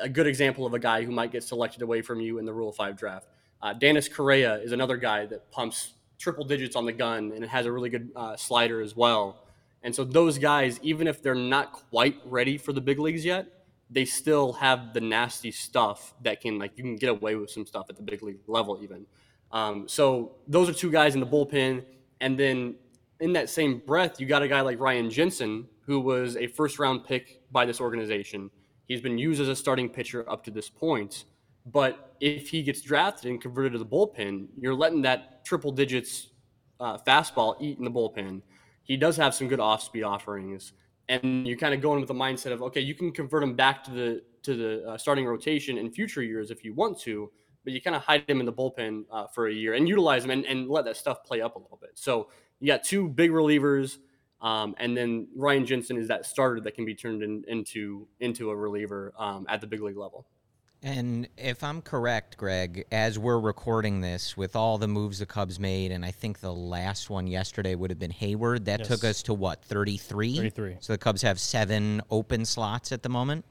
a 0.00 0.08
good 0.08 0.26
example 0.26 0.66
of 0.66 0.74
a 0.74 0.78
guy 0.78 1.04
who 1.04 1.10
might 1.10 1.32
get 1.32 1.42
selected 1.42 1.82
away 1.82 2.02
from 2.02 2.20
you 2.20 2.38
in 2.38 2.44
the 2.44 2.52
Rule 2.52 2.72
5 2.72 2.96
draft. 2.96 3.26
Uh, 3.62 3.74
Danis 3.74 4.12
Correa 4.12 4.56
is 4.56 4.72
another 4.72 4.96
guy 4.96 5.26
that 5.26 5.50
pumps 5.50 5.94
triple 6.18 6.44
digits 6.44 6.76
on 6.76 6.86
the 6.86 6.92
gun 6.92 7.32
and 7.34 7.44
has 7.44 7.66
a 7.66 7.72
really 7.72 7.90
good 7.90 8.10
uh, 8.14 8.36
slider 8.36 8.80
as 8.80 8.94
well. 8.94 9.44
And 9.82 9.94
so 9.94 10.04
those 10.04 10.38
guys, 10.38 10.78
even 10.82 11.06
if 11.06 11.22
they're 11.22 11.34
not 11.34 11.72
quite 11.72 12.16
ready 12.24 12.58
for 12.58 12.72
the 12.72 12.80
big 12.80 12.98
leagues 12.98 13.24
yet, 13.24 13.46
they 13.88 14.04
still 14.04 14.52
have 14.52 14.94
the 14.94 15.00
nasty 15.00 15.50
stuff 15.50 16.14
that 16.22 16.40
can 16.40 16.58
like 16.58 16.76
you 16.76 16.84
can 16.84 16.96
get 16.96 17.10
away 17.10 17.34
with 17.34 17.50
some 17.50 17.66
stuff 17.66 17.86
at 17.88 17.96
the 17.96 18.02
big 18.02 18.22
league 18.22 18.38
level 18.46 18.78
even. 18.82 19.04
Um, 19.50 19.88
so 19.88 20.36
those 20.46 20.68
are 20.68 20.72
two 20.72 20.92
guys 20.92 21.14
in 21.14 21.20
the 21.20 21.26
bullpen, 21.26 21.84
and 22.20 22.38
then 22.38 22.76
in 23.18 23.32
that 23.32 23.50
same 23.50 23.78
breath, 23.78 24.20
you 24.20 24.26
got 24.26 24.42
a 24.42 24.48
guy 24.48 24.60
like 24.60 24.78
Ryan 24.78 25.10
Jensen, 25.10 25.66
who 25.80 25.98
was 25.98 26.36
a 26.36 26.46
first 26.46 26.78
round 26.78 27.04
pick 27.04 27.42
by 27.50 27.66
this 27.66 27.80
organization 27.80 28.50
He's 28.90 29.00
been 29.00 29.18
used 29.18 29.40
as 29.40 29.46
a 29.46 29.54
starting 29.54 29.88
pitcher 29.88 30.28
up 30.28 30.42
to 30.42 30.50
this 30.50 30.68
point. 30.68 31.26
But 31.64 32.16
if 32.18 32.48
he 32.48 32.60
gets 32.60 32.80
drafted 32.80 33.30
and 33.30 33.40
converted 33.40 33.74
to 33.74 33.78
the 33.78 33.86
bullpen, 33.86 34.48
you're 34.60 34.74
letting 34.74 35.00
that 35.02 35.44
triple 35.44 35.70
digits 35.70 36.30
uh, 36.80 36.98
fastball 36.98 37.54
eat 37.60 37.78
in 37.78 37.84
the 37.84 37.90
bullpen. 37.90 38.42
He 38.82 38.96
does 38.96 39.16
have 39.16 39.32
some 39.32 39.46
good 39.46 39.60
off 39.60 39.80
speed 39.80 40.02
offerings. 40.02 40.72
And 41.08 41.46
you're 41.46 41.56
kind 41.56 41.72
of 41.72 41.80
going 41.80 42.00
with 42.00 42.08
the 42.08 42.14
mindset 42.14 42.50
of, 42.50 42.62
okay, 42.62 42.80
you 42.80 42.96
can 42.96 43.12
convert 43.12 43.44
him 43.44 43.54
back 43.54 43.84
to 43.84 43.92
the 43.92 44.22
to 44.42 44.56
the 44.56 44.88
uh, 44.88 44.98
starting 44.98 45.24
rotation 45.24 45.78
in 45.78 45.92
future 45.92 46.22
years 46.24 46.50
if 46.50 46.64
you 46.64 46.74
want 46.74 46.98
to, 47.02 47.30
but 47.62 47.72
you 47.72 47.80
kind 47.80 47.94
of 47.94 48.02
hide 48.02 48.28
him 48.28 48.40
in 48.40 48.46
the 48.46 48.52
bullpen 48.52 49.04
uh, 49.12 49.28
for 49.28 49.46
a 49.46 49.54
year 49.54 49.74
and 49.74 49.88
utilize 49.88 50.24
him 50.24 50.32
and, 50.32 50.44
and 50.46 50.68
let 50.68 50.84
that 50.84 50.96
stuff 50.96 51.22
play 51.22 51.40
up 51.40 51.54
a 51.54 51.58
little 51.60 51.78
bit. 51.80 51.90
So 51.94 52.28
you 52.58 52.66
got 52.66 52.82
two 52.82 53.06
big 53.06 53.30
relievers 53.30 53.98
um, 54.42 54.74
and 54.78 54.96
then 54.96 55.28
Ryan 55.36 55.66
Jensen 55.66 55.96
is 55.96 56.08
that 56.08 56.24
starter 56.24 56.60
that 56.62 56.74
can 56.74 56.84
be 56.84 56.94
turned 56.94 57.22
in, 57.22 57.44
into 57.48 58.06
into 58.20 58.50
a 58.50 58.56
reliever 58.56 59.12
um, 59.18 59.46
at 59.48 59.60
the 59.60 59.66
big 59.66 59.82
league 59.82 59.96
level. 59.96 60.26
And 60.82 61.28
if 61.36 61.62
I'm 61.62 61.82
correct, 61.82 62.38
Greg, 62.38 62.86
as 62.90 63.18
we're 63.18 63.38
recording 63.38 64.00
this, 64.00 64.34
with 64.34 64.56
all 64.56 64.78
the 64.78 64.88
moves 64.88 65.18
the 65.18 65.26
Cubs 65.26 65.60
made, 65.60 65.92
and 65.92 66.06
I 66.06 66.10
think 66.10 66.40
the 66.40 66.54
last 66.54 67.10
one 67.10 67.26
yesterday 67.26 67.74
would 67.74 67.90
have 67.90 67.98
been 67.98 68.12
Heyward, 68.12 68.64
that 68.64 68.80
yes. 68.80 68.88
took 68.88 69.04
us 69.04 69.22
to 69.24 69.34
what, 69.34 69.62
33? 69.62 70.36
33. 70.36 70.76
So 70.80 70.94
the 70.94 70.98
Cubs 70.98 71.20
have 71.20 71.38
seven 71.38 72.00
open 72.10 72.46
slots 72.46 72.92
at 72.92 73.02
the 73.02 73.10
moment? 73.10 73.44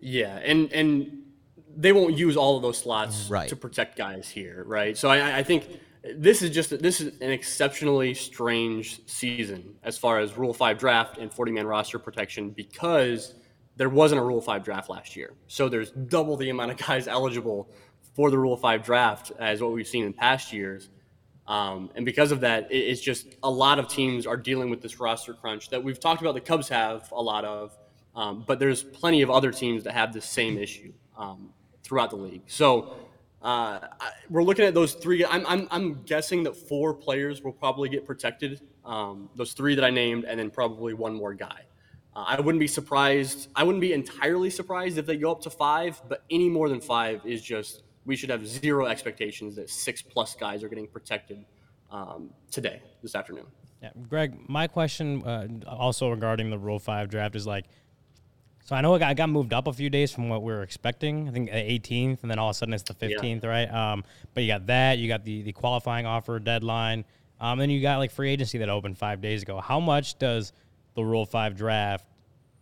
Yeah, 0.00 0.38
and 0.38 0.72
and 0.72 1.24
they 1.76 1.92
won't 1.92 2.16
use 2.16 2.36
all 2.36 2.56
of 2.56 2.62
those 2.62 2.78
slots 2.78 3.28
right. 3.28 3.48
to 3.48 3.56
protect 3.56 3.98
guys 3.98 4.28
here, 4.28 4.64
right? 4.66 4.96
So 4.96 5.10
I, 5.10 5.38
I 5.38 5.42
think 5.42 5.68
this 6.16 6.42
is 6.42 6.50
just 6.50 6.70
this 6.82 7.00
is 7.00 7.18
an 7.20 7.30
exceptionally 7.30 8.12
strange 8.12 9.00
season 9.06 9.74
as 9.82 9.96
far 9.96 10.18
as 10.18 10.36
Rule 10.36 10.52
Five 10.52 10.78
draft 10.78 11.18
and 11.18 11.32
forty 11.32 11.50
man 11.50 11.66
roster 11.66 11.98
protection 11.98 12.50
because 12.50 13.34
there 13.76 13.88
wasn't 13.88 14.20
a 14.20 14.24
Rule 14.24 14.40
Five 14.40 14.64
draft 14.64 14.90
last 14.90 15.16
year. 15.16 15.32
So 15.46 15.68
there's 15.68 15.90
double 15.90 16.36
the 16.36 16.50
amount 16.50 16.72
of 16.72 16.76
guys 16.86 17.08
eligible 17.08 17.70
for 18.14 18.30
the 18.30 18.38
Rule 18.38 18.56
Five 18.56 18.84
draft 18.84 19.32
as 19.38 19.62
what 19.62 19.72
we've 19.72 19.88
seen 19.88 20.04
in 20.04 20.12
past 20.12 20.52
years. 20.52 20.90
Um, 21.46 21.90
and 21.94 22.06
because 22.06 22.32
of 22.32 22.40
that, 22.40 22.70
it, 22.70 22.76
it's 22.76 23.00
just 23.00 23.36
a 23.42 23.50
lot 23.50 23.78
of 23.78 23.88
teams 23.88 24.26
are 24.26 24.36
dealing 24.36 24.70
with 24.70 24.80
this 24.80 25.00
roster 25.00 25.34
crunch 25.34 25.68
that 25.70 25.82
we've 25.82 26.00
talked 26.00 26.20
about. 26.22 26.34
The 26.34 26.40
Cubs 26.40 26.68
have 26.68 27.10
a 27.12 27.20
lot 27.20 27.44
of, 27.44 27.76
um, 28.14 28.44
but 28.46 28.58
there's 28.58 28.82
plenty 28.82 29.22
of 29.22 29.30
other 29.30 29.50
teams 29.50 29.84
that 29.84 29.92
have 29.92 30.12
the 30.12 30.22
same 30.22 30.56
issue 30.56 30.92
um, 31.18 31.50
throughout 31.82 32.10
the 32.10 32.16
league. 32.16 32.42
So 32.46 32.96
uh, 33.44 33.78
we're 34.30 34.42
looking 34.42 34.64
at 34.64 34.72
those 34.72 34.94
three. 34.94 35.24
I'm, 35.24 35.46
I'm, 35.46 35.68
I'm, 35.70 36.02
guessing 36.04 36.42
that 36.44 36.56
four 36.56 36.94
players 36.94 37.42
will 37.42 37.52
probably 37.52 37.90
get 37.90 38.06
protected. 38.06 38.62
Um, 38.86 39.28
those 39.36 39.52
three 39.52 39.74
that 39.74 39.84
I 39.84 39.90
named, 39.90 40.24
and 40.24 40.40
then 40.40 40.50
probably 40.50 40.94
one 40.94 41.14
more 41.14 41.34
guy. 41.34 41.60
Uh, 42.16 42.24
I 42.26 42.40
wouldn't 42.40 42.60
be 42.60 42.66
surprised. 42.66 43.48
I 43.54 43.62
wouldn't 43.62 43.82
be 43.82 43.92
entirely 43.92 44.48
surprised 44.48 44.96
if 44.96 45.04
they 45.04 45.18
go 45.18 45.30
up 45.30 45.42
to 45.42 45.50
five, 45.50 46.00
but 46.08 46.24
any 46.30 46.48
more 46.48 46.70
than 46.70 46.80
five 46.80 47.20
is 47.26 47.42
just 47.42 47.82
we 48.06 48.16
should 48.16 48.30
have 48.30 48.46
zero 48.46 48.86
expectations 48.86 49.56
that 49.56 49.68
six 49.68 50.00
plus 50.00 50.34
guys 50.34 50.62
are 50.62 50.68
getting 50.68 50.86
protected 50.86 51.44
um, 51.90 52.30
today, 52.50 52.80
this 53.02 53.14
afternoon. 53.14 53.46
Yeah, 53.82 53.90
Greg. 54.08 54.38
My 54.48 54.68
question, 54.68 55.22
uh, 55.22 55.48
also 55.68 56.08
regarding 56.08 56.48
the 56.48 56.58
Rule 56.58 56.78
Five 56.78 57.10
draft, 57.10 57.36
is 57.36 57.46
like 57.46 57.66
so 58.64 58.74
I 58.74 58.80
know 58.80 58.94
it 58.94 58.98
got, 58.98 59.14
got, 59.14 59.28
moved 59.28 59.52
up 59.52 59.66
a 59.66 59.72
few 59.74 59.90
days 59.90 60.10
from 60.10 60.30
what 60.30 60.42
we 60.42 60.50
were 60.50 60.62
expecting. 60.62 61.28
I 61.28 61.32
think 61.32 61.50
the 61.50 61.56
18th, 61.56 62.22
and 62.22 62.30
then 62.30 62.38
all 62.38 62.48
of 62.48 62.56
a 62.56 62.58
sudden 62.58 62.72
it's 62.72 62.82
the 62.82 62.94
15th, 62.94 63.42
yeah. 63.42 63.48
right? 63.48 63.70
Um, 63.70 64.04
but 64.32 64.42
you 64.42 64.48
got 64.48 64.66
that. 64.66 64.96
You 64.98 65.06
got 65.06 65.22
the 65.22 65.42
the 65.42 65.52
qualifying 65.52 66.06
offer 66.06 66.38
deadline. 66.38 67.04
Um, 67.40 67.58
then 67.58 67.68
you 67.68 67.82
got 67.82 67.98
like 67.98 68.10
free 68.10 68.30
agency 68.30 68.58
that 68.58 68.70
opened 68.70 68.96
five 68.96 69.20
days 69.20 69.42
ago. 69.42 69.60
How 69.60 69.80
much 69.80 70.18
does 70.18 70.52
the 70.94 71.04
Rule 71.04 71.26
Five 71.26 71.56
draft? 71.56 72.06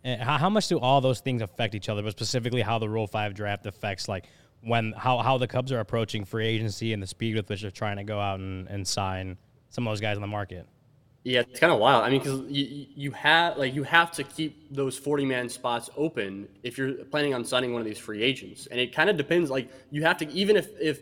And 0.03 0.21
how, 0.21 0.37
how 0.37 0.49
much 0.49 0.67
do 0.67 0.77
all 0.77 0.99
those 0.99 1.21
things 1.21 1.41
affect 1.41 1.73
each 1.73 1.87
other? 1.87 2.03
But 2.03 2.11
specifically, 2.11 2.61
how 2.61 2.79
the 2.79 2.89
Rule 2.89 3.07
Five 3.07 3.33
draft 3.33 3.65
affects 3.65 4.09
like 4.09 4.25
when 4.61 4.91
how 4.91 5.19
how 5.19 5.37
the 5.37 5.47
Cubs 5.47 5.71
are 5.71 5.79
approaching 5.79 6.25
free 6.25 6.47
agency 6.47 6.91
and 6.91 7.01
the 7.01 7.07
speed 7.07 7.35
with 7.37 7.47
which 7.49 7.61
they're 7.61 7.71
trying 7.71 7.95
to 7.95 8.03
go 8.03 8.19
out 8.19 8.41
and, 8.41 8.67
and 8.67 8.85
sign 8.85 9.37
some 9.69 9.87
of 9.87 9.91
those 9.91 10.01
guys 10.01 10.17
on 10.17 10.21
the 10.21 10.27
market. 10.27 10.67
Yeah, 11.23 11.39
it's 11.39 11.59
kind 11.59 11.71
of 11.71 11.79
wild. 11.79 12.03
I 12.03 12.09
mean, 12.09 12.19
because 12.19 12.41
you, 12.49 12.85
you 12.95 13.11
have 13.11 13.57
like 13.57 13.73
you 13.73 13.83
have 13.83 14.11
to 14.13 14.23
keep 14.23 14.67
those 14.69 14.97
forty 14.97 15.23
man 15.25 15.47
spots 15.47 15.89
open 15.95 16.49
if 16.63 16.77
you're 16.77 16.93
planning 17.05 17.33
on 17.33 17.45
signing 17.45 17.71
one 17.71 17.79
of 17.79 17.85
these 17.85 17.97
free 17.97 18.21
agents, 18.21 18.67
and 18.67 18.79
it 18.79 18.93
kind 18.93 19.09
of 19.09 19.15
depends. 19.15 19.49
Like 19.49 19.69
you 19.89 20.03
have 20.03 20.17
to 20.17 20.29
even 20.31 20.57
if 20.57 20.69
if 20.81 20.99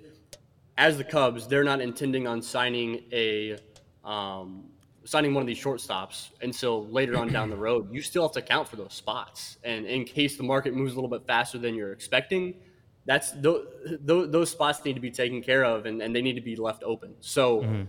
as 0.78 0.98
the 0.98 1.04
Cubs 1.04 1.48
they're 1.48 1.64
not 1.64 1.82
intending 1.82 2.28
on 2.28 2.42
signing 2.42 3.04
a 3.12 3.58
um, 4.04 4.66
signing 5.06 5.34
one 5.34 5.42
of 5.42 5.48
these 5.48 5.60
shortstops 5.60 6.30
until 6.42 6.86
later 6.88 7.18
on 7.18 7.32
down 7.32 7.50
the 7.50 7.58
road, 7.68 7.92
you 7.92 8.04
still 8.04 8.22
have 8.22 8.32
to 8.34 8.40
account 8.40 8.68
for 8.68 8.76
those 8.76 8.94
spots, 8.94 9.58
and 9.64 9.88
in 9.88 10.06
case 10.06 10.38
the 10.38 10.44
market 10.44 10.76
moves 10.76 10.94
a 10.94 10.96
little 10.96 11.10
bit 11.10 11.26
faster 11.26 11.58
than 11.58 11.74
you're 11.74 11.94
expecting. 11.94 12.54
That's 13.04 13.32
those, 13.32 13.66
those 14.04 14.52
spots 14.52 14.86
need 14.86 14.94
to 14.94 15.00
be 15.00 15.10
taken 15.10 15.42
care 15.42 15.66
of, 15.66 15.88
and, 15.88 16.04
and 16.04 16.16
they 16.16 16.22
need 16.22 16.36
to 16.36 16.42
be 16.42 16.56
left 16.56 16.84
open. 16.84 17.16
So, 17.20 17.62
mm-hmm 17.62 17.82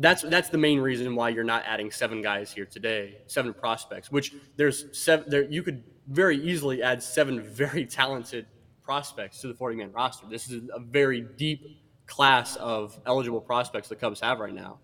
that's 0.00 0.22
that's 0.22 0.48
the 0.48 0.58
main 0.58 0.80
reason 0.80 1.14
why 1.14 1.28
you're 1.28 1.44
not 1.44 1.62
adding 1.66 1.90
seven 1.90 2.22
guys 2.22 2.50
here 2.50 2.64
today, 2.64 3.18
seven 3.26 3.52
prospects. 3.52 4.10
Which 4.10 4.34
there's 4.56 4.86
seven. 4.98 5.26
There 5.28 5.42
you 5.42 5.62
could 5.62 5.84
very 6.08 6.36
easily 6.38 6.82
add 6.82 7.02
seven 7.02 7.40
very 7.54 7.84
talented 7.86 8.46
prospects 8.82 9.40
to 9.42 9.48
the 9.48 9.54
40 9.54 9.76
man 9.76 9.92
roster. 9.92 10.26
This 10.28 10.50
is 10.50 10.62
a 10.74 10.80
very 10.80 11.20
deep 11.20 11.82
class 12.06 12.56
of 12.56 12.98
eligible 13.06 13.40
prospects 13.40 13.88
the 13.88 13.94
Cubs 13.94 14.20
have 14.20 14.40
right 14.40 14.54
now. 14.54 14.78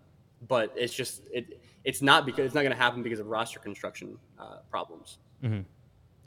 But 0.46 0.72
it's 0.76 0.92
just 0.92 1.22
it 1.32 1.62
it's 1.84 2.02
not 2.02 2.26
because 2.26 2.44
it's 2.44 2.54
not 2.54 2.62
going 2.62 2.76
to 2.76 2.78
happen 2.78 3.02
because 3.02 3.18
of 3.18 3.26
roster 3.26 3.58
construction 3.58 4.18
uh, 4.38 4.58
problems. 4.70 5.18
Mm-hmm. 5.42 5.62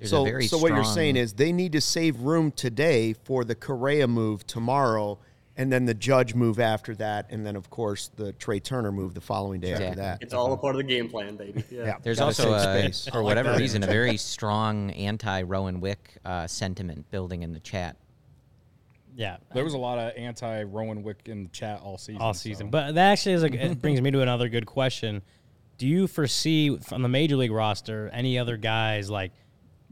So, 0.06 0.26
so 0.26 0.40
strong... 0.40 0.62
what 0.62 0.74
you're 0.74 0.84
saying 0.84 1.16
is 1.16 1.34
they 1.34 1.52
need 1.52 1.74
to 1.74 1.82
save 1.82 2.22
room 2.22 2.52
today 2.52 3.14
for 3.14 3.44
the 3.44 3.54
Correa 3.54 4.08
move 4.08 4.48
tomorrow 4.48 5.20
and 5.60 5.70
then 5.70 5.84
the 5.84 5.94
judge 5.94 6.34
move 6.36 6.58
after 6.58 6.96
that, 6.96 7.28
and 7.30 7.46
then 7.46 7.58
of 7.58 7.70
course 7.70 8.10
the 8.16 8.32
Trea 8.34 8.62
Turner 8.62 8.94
move 8.94 9.14
the 9.14 9.22
following 9.22 9.60
day 9.60 9.74
after 9.74 9.96
that. 9.96 10.20
It's 10.22 10.34
all 10.34 10.54
a 10.54 10.58
part 10.58 10.74
of 10.74 10.78
the 10.78 10.86
game 10.86 11.10
plan, 11.10 11.36
baby. 11.36 11.66
Yeah. 11.70 11.86
yeah. 11.86 11.96
There's 12.02 12.22
also 12.22 12.54
a, 12.54 12.92
for 13.12 13.22
whatever 13.22 13.50
like 13.52 13.60
reason 13.60 13.84
a 13.84 13.86
very 13.86 14.16
strong 14.16 14.90
anti 14.92 15.42
Rowan 15.42 15.82
Wick 15.82 16.18
uh, 16.24 16.48
sentiment 16.48 17.12
building 17.12 17.44
in 17.44 17.52
the 17.52 17.60
chat. 17.60 17.98
Yeah, 19.18 19.36
there 19.54 19.66
was 19.66 19.74
a 19.74 19.78
lot 19.78 20.00
of 20.00 20.14
anti 20.16 20.64
Rowan 20.64 21.04
Wick 21.04 21.18
in 21.26 21.44
the 21.44 21.50
chat 21.50 21.82
all 21.82 21.98
season. 21.98 22.22
All 22.22 22.34
season, 22.34 22.68
so. 22.68 22.72
but 22.72 22.96
that 22.96 23.12
actually 23.12 23.34
is 23.34 23.44
a, 23.44 23.54
it 23.54 23.82
brings 23.82 24.02
me 24.02 24.12
to 24.12 24.22
another 24.22 24.48
good 24.48 24.66
question. 24.66 25.22
Do 25.78 25.88
you 25.88 26.08
foresee 26.08 26.78
from 26.78 27.02
the 27.02 27.10
major 27.10 27.36
league 27.36 27.52
roster 27.52 28.10
any 28.14 28.40
other 28.40 28.56
guys 28.56 29.10
like? 29.10 29.34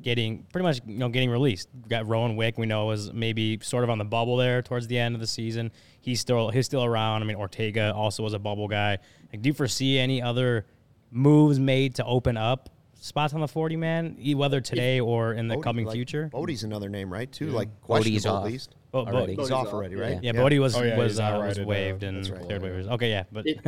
Getting 0.02 0.44
pretty 0.52 0.64
much 0.64 0.82
you 0.86 0.98
know 0.98 1.10
getting 1.10 1.30
released. 1.30 1.70
We 1.84 1.90
got 1.90 2.08
Rowan 2.08 2.36
Wick, 2.36 2.58
we 2.58 2.66
know 2.66 2.86
was 2.86 3.12
maybe 3.14 3.60
sort 3.62 3.84
of 3.84 3.90
on 3.90 3.98
the 3.98 4.06
bubble 4.06 4.38
there 4.38 4.62
towards 4.62 4.88
the 4.88 4.98
end 4.98 5.16
of 5.16 5.22
the 5.22 5.28
season. 5.28 5.72
He's 6.02 6.20
still 6.20 6.50
he's 6.50 6.66
still 6.66 6.84
around. 6.84 7.24
I 7.24 7.26
mean 7.26 7.38
Ortega 7.38 7.94
also 7.94 8.24
was 8.24 8.34
a 8.34 8.40
bubble 8.40 8.68
guy. 8.68 8.98
Like, 9.32 9.42
do 9.42 9.50
you 9.50 9.54
foresee 9.54 10.00
any 10.00 10.22
other 10.22 10.66
moves 11.12 11.60
made 11.60 11.96
to 11.96 12.06
open 12.06 12.38
up 12.38 12.70
spots 13.00 13.34
on 13.34 13.42
the 13.42 13.48
forty 13.48 13.76
man, 13.76 14.18
whether 14.36 14.62
today 14.62 15.00
or 15.00 15.34
in 15.34 15.48
the 15.48 15.56
Bodie, 15.56 15.64
coming 15.64 15.86
like, 15.86 15.94
future? 15.94 16.30
Bodie's 16.32 16.64
another 16.64 16.90
name, 16.90 17.12
right? 17.12 17.32
Too 17.32 17.48
yeah. 17.48 17.56
like 17.56 17.82
questionable 17.82 18.38
at 18.38 18.44
least. 18.46 18.76
Bo- 18.92 19.06
Bo- 19.06 19.26
He's 19.26 19.52
off 19.52 19.68
already, 19.68 19.96
right? 19.96 20.12
Yeah, 20.12 20.20
yeah. 20.22 20.32
yeah. 20.34 20.42
Bodie 20.42 20.60
was 20.60 20.76
oh, 20.76 20.84
yeah, 20.84 20.98
was, 20.98 21.20
uh, 21.20 21.44
was 21.46 21.60
waived 21.60 22.04
and 22.04 22.28
right. 22.30 22.42
cleared 22.42 22.62
waivers. 22.62 22.88
Okay, 22.88 23.10
yeah, 23.10 23.24
but. 23.32 23.46
It, 23.46 23.60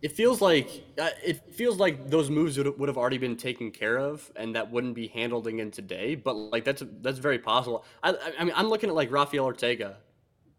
it 0.00 0.12
feels 0.12 0.40
like 0.40 0.84
uh, 0.98 1.10
it 1.24 1.52
feels 1.52 1.78
like 1.78 2.08
those 2.08 2.30
moves 2.30 2.56
would, 2.56 2.78
would 2.78 2.88
have 2.88 2.98
already 2.98 3.18
been 3.18 3.36
taken 3.36 3.70
care 3.70 3.98
of, 3.98 4.30
and 4.36 4.54
that 4.54 4.70
wouldn't 4.70 4.94
be 4.94 5.08
handled 5.08 5.46
again 5.46 5.70
today. 5.70 6.14
But 6.14 6.34
like 6.34 6.64
that's 6.64 6.82
that's 7.00 7.18
very 7.18 7.38
possible. 7.38 7.84
I, 8.02 8.14
I 8.38 8.44
mean, 8.44 8.54
I'm 8.56 8.68
looking 8.68 8.90
at 8.90 8.94
like 8.94 9.10
Rafael 9.10 9.44
Ortega, 9.44 9.96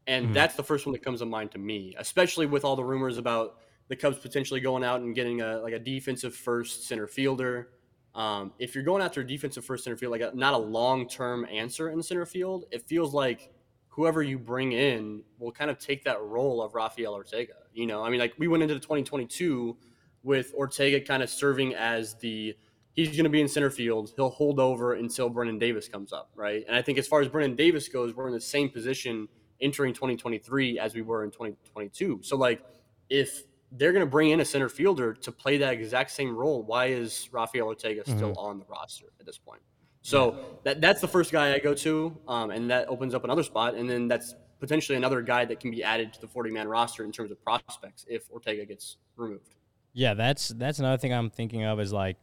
and 0.07 0.25
mm-hmm. 0.25 0.33
that's 0.33 0.55
the 0.55 0.63
first 0.63 0.85
one 0.85 0.93
that 0.93 1.03
comes 1.03 1.19
to 1.19 1.25
mind 1.25 1.51
to 1.51 1.57
me, 1.57 1.95
especially 1.97 2.47
with 2.47 2.65
all 2.65 2.75
the 2.75 2.83
rumors 2.83 3.17
about 3.17 3.59
the 3.87 3.95
Cubs 3.95 4.17
potentially 4.17 4.59
going 4.59 4.83
out 4.83 5.01
and 5.01 5.15
getting 5.15 5.41
a 5.41 5.59
like 5.59 5.73
a 5.73 5.79
defensive 5.79 6.35
first 6.35 6.87
center 6.87 7.07
fielder. 7.07 7.69
Um, 8.15 8.51
if 8.59 8.75
you're 8.75 8.83
going 8.83 9.01
after 9.01 9.21
a 9.21 9.27
defensive 9.27 9.63
first 9.63 9.85
center 9.85 9.95
field, 9.95 10.11
like 10.11 10.21
a, 10.21 10.31
not 10.33 10.53
a 10.53 10.57
long 10.57 11.07
term 11.07 11.45
answer 11.49 11.89
in 11.89 12.03
center 12.03 12.25
field, 12.25 12.65
it 12.71 12.81
feels 12.87 13.13
like 13.13 13.51
whoever 13.89 14.23
you 14.23 14.39
bring 14.39 14.71
in 14.71 15.21
will 15.39 15.51
kind 15.51 15.69
of 15.69 15.77
take 15.77 16.03
that 16.05 16.21
role 16.21 16.61
of 16.61 16.73
Rafael 16.73 17.13
Ortega. 17.13 17.53
You 17.73 17.85
know, 17.85 18.03
I 18.03 18.09
mean, 18.09 18.19
like 18.19 18.33
we 18.37 18.47
went 18.47 18.63
into 18.63 18.75
the 18.75 18.79
2022 18.79 19.75
with 20.23 20.53
Ortega 20.53 21.01
kind 21.01 21.21
of 21.21 21.29
serving 21.29 21.75
as 21.75 22.15
the 22.15 22.55
he's 22.93 23.09
going 23.09 23.23
to 23.23 23.29
be 23.29 23.41
in 23.41 23.47
center 23.47 23.69
field. 23.69 24.11
He'll 24.15 24.29
hold 24.29 24.59
over 24.59 24.93
until 24.93 25.29
Brennen 25.29 25.59
Davis 25.59 25.87
comes 25.87 26.11
up, 26.11 26.31
right? 26.35 26.63
And 26.67 26.75
I 26.75 26.81
think 26.81 26.97
as 26.97 27.07
far 27.07 27.21
as 27.21 27.27
Brennen 27.29 27.55
Davis 27.55 27.87
goes, 27.87 28.15
we're 28.15 28.27
in 28.27 28.33
the 28.33 28.41
same 28.41 28.69
position 28.69 29.27
entering 29.61 29.93
2023 29.93 30.79
as 30.79 30.93
we 30.93 31.01
were 31.01 31.23
in 31.23 31.31
2022. 31.31 32.19
So 32.23 32.35
like 32.37 32.63
if 33.09 33.43
they're 33.71 33.91
going 33.91 34.05
to 34.05 34.09
bring 34.09 34.31
in 34.31 34.39
a 34.39 34.45
center 34.45 34.69
fielder 34.69 35.13
to 35.13 35.31
play 35.31 35.57
that 35.57 35.73
exact 35.73 36.11
same 36.11 36.35
role, 36.35 36.63
why 36.63 36.87
is 36.87 37.29
Rafael 37.31 37.67
Ortega 37.67 38.03
still 38.03 38.31
mm-hmm. 38.31 38.37
on 38.37 38.59
the 38.59 38.65
roster 38.65 39.07
at 39.19 39.25
this 39.25 39.37
point? 39.37 39.61
So 40.01 40.37
that 40.63 40.81
that's 40.81 41.01
the 41.01 41.07
first 41.07 41.31
guy 41.31 41.53
I 41.53 41.59
go 41.59 41.73
to, 41.73 42.15
um, 42.27 42.51
and 42.51 42.69
that 42.71 42.87
opens 42.87 43.13
up 43.13 43.23
another 43.23 43.43
spot, 43.43 43.75
and 43.75 43.89
then 43.89 44.07
that's 44.07 44.35
potentially 44.59 44.97
another 44.97 45.21
guy 45.21 45.45
that 45.45 45.59
can 45.59 45.71
be 45.71 45.83
added 45.83 46.13
to 46.13 46.21
the 46.21 46.27
40 46.27 46.51
man 46.51 46.67
roster 46.67 47.03
in 47.03 47.11
terms 47.11 47.31
of 47.31 47.41
prospects 47.43 48.05
if 48.07 48.29
Ortega 48.31 48.65
gets 48.65 48.97
removed. 49.15 49.55
Yeah, 49.93 50.13
that's 50.13 50.49
that's 50.49 50.79
another 50.79 50.97
thing 50.97 51.13
I'm 51.13 51.29
thinking 51.29 51.63
of 51.63 51.79
is 51.79 51.91
like 51.91 52.17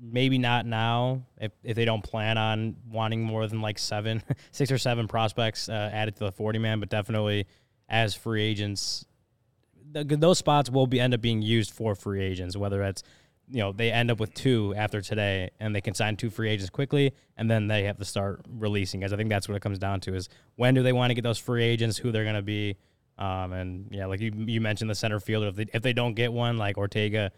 maybe 0.00 0.38
not 0.38 0.66
now 0.66 1.22
if, 1.38 1.52
if 1.62 1.76
they 1.76 1.84
don't 1.84 2.02
plan 2.02 2.38
on 2.38 2.76
wanting 2.90 3.22
more 3.22 3.46
than 3.46 3.60
like 3.60 3.78
seven, 3.78 4.22
six 4.50 4.72
or 4.72 4.78
seven 4.78 5.06
prospects 5.06 5.68
uh, 5.68 5.90
added 5.92 6.16
to 6.16 6.24
the 6.24 6.32
40 6.32 6.58
man, 6.58 6.80
but 6.80 6.88
definitely 6.88 7.46
as 7.88 8.14
free 8.14 8.42
agents, 8.42 9.04
those 9.92 10.38
spots 10.38 10.70
will 10.70 10.86
be 10.86 11.00
end 11.00 11.12
up 11.12 11.20
being 11.20 11.42
used 11.42 11.72
for 11.72 11.94
free 11.94 12.22
agents, 12.22 12.56
whether 12.56 12.82
it's 12.82 13.02
you 13.50 13.58
know 13.60 13.72
they 13.72 13.90
end 13.90 14.10
up 14.10 14.20
with 14.20 14.32
two 14.34 14.74
after 14.76 15.00
today 15.00 15.50
and 15.58 15.74
they 15.74 15.80
can 15.80 15.94
sign 15.94 16.16
two 16.16 16.30
free 16.30 16.48
agents 16.48 16.70
quickly 16.70 17.12
and 17.36 17.50
then 17.50 17.66
they 17.66 17.84
have 17.84 17.98
to 17.98 18.04
start 18.04 18.42
releasing 18.48 19.00
guys. 19.00 19.12
I 19.12 19.16
think 19.16 19.28
that's 19.28 19.48
what 19.48 19.56
it 19.56 19.62
comes 19.62 19.78
down 19.78 20.00
to 20.00 20.14
is 20.14 20.28
when 20.56 20.74
do 20.74 20.82
they 20.82 20.92
want 20.92 21.10
to 21.10 21.14
get 21.14 21.22
those 21.22 21.38
free 21.38 21.64
agents 21.64 21.96
who 21.96 22.12
they're 22.12 22.24
going 22.24 22.36
to 22.36 22.42
be? 22.42 22.76
Um, 23.18 23.52
and 23.52 23.86
yeah 23.90 24.06
like 24.06 24.20
you, 24.20 24.32
you 24.34 24.62
mentioned 24.62 24.88
the 24.88 24.94
center 24.94 25.20
fielder 25.20 25.48
if 25.48 25.56
they, 25.56 25.66
if 25.74 25.82
they 25.82 25.92
don't 25.92 26.14
get 26.14 26.32
one 26.32 26.56
like 26.56 26.78
ortega 26.78 27.32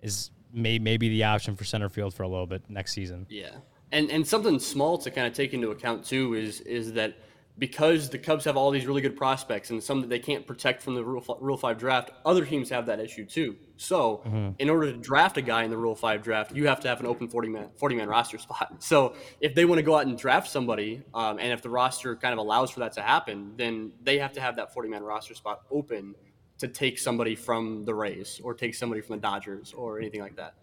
is 0.00 0.30
may, 0.52 0.78
maybe 0.78 1.08
the 1.08 1.24
option 1.24 1.56
for 1.56 1.64
center 1.64 1.88
field 1.88 2.14
for 2.14 2.22
a 2.22 2.28
little 2.28 2.46
bit 2.46 2.62
next 2.68 2.92
season. 2.92 3.26
Yeah. 3.28 3.50
And 3.92 4.10
and 4.10 4.26
something 4.26 4.58
small 4.58 4.98
to 4.98 5.10
kind 5.10 5.26
of 5.26 5.32
take 5.32 5.54
into 5.54 5.70
account 5.70 6.04
too 6.04 6.34
is 6.34 6.60
is 6.62 6.92
that 6.94 7.16
because 7.58 8.08
the 8.08 8.18
Cubs 8.18 8.44
have 8.44 8.56
all 8.56 8.70
these 8.70 8.86
really 8.86 9.00
good 9.00 9.16
prospects 9.16 9.70
and 9.70 9.82
some 9.82 10.00
that 10.00 10.08
they 10.08 10.20
can't 10.20 10.46
protect 10.46 10.82
from 10.82 10.94
the 10.94 11.04
Rule, 11.04 11.38
Rule 11.40 11.56
5 11.56 11.76
draft, 11.76 12.10
other 12.24 12.44
teams 12.44 12.70
have 12.70 12.86
that 12.86 13.00
issue 13.00 13.26
too. 13.26 13.56
So, 13.76 14.22
mm-hmm. 14.24 14.50
in 14.58 14.70
order 14.70 14.92
to 14.92 14.98
draft 14.98 15.36
a 15.36 15.42
guy 15.42 15.64
in 15.64 15.70
the 15.70 15.76
Rule 15.76 15.94
5 15.94 16.22
draft, 16.22 16.54
you 16.54 16.68
have 16.68 16.80
to 16.80 16.88
have 16.88 17.00
an 17.00 17.06
open 17.06 17.28
40 17.28 17.48
man 17.48 17.68
40 17.76 17.96
man 17.96 18.08
roster 18.08 18.38
spot. 18.38 18.76
So, 18.82 19.14
if 19.40 19.54
they 19.54 19.64
want 19.64 19.78
to 19.78 19.82
go 19.82 19.96
out 19.96 20.06
and 20.06 20.16
draft 20.16 20.48
somebody, 20.48 21.02
um, 21.14 21.38
and 21.38 21.52
if 21.52 21.62
the 21.62 21.70
roster 21.70 22.14
kind 22.16 22.32
of 22.32 22.38
allows 22.38 22.70
for 22.70 22.80
that 22.80 22.92
to 22.92 23.02
happen, 23.02 23.54
then 23.56 23.92
they 24.02 24.18
have 24.18 24.32
to 24.34 24.40
have 24.40 24.56
that 24.56 24.72
40 24.72 24.88
man 24.88 25.02
roster 25.02 25.34
spot 25.34 25.62
open 25.70 26.14
to 26.58 26.68
take 26.68 26.98
somebody 26.98 27.34
from 27.34 27.84
the 27.84 27.94
Rays 27.94 28.40
or 28.42 28.54
take 28.54 28.74
somebody 28.74 29.00
from 29.00 29.16
the 29.16 29.22
Dodgers 29.22 29.72
or 29.72 29.98
anything 29.98 30.20
like 30.20 30.36
that. 30.36 30.54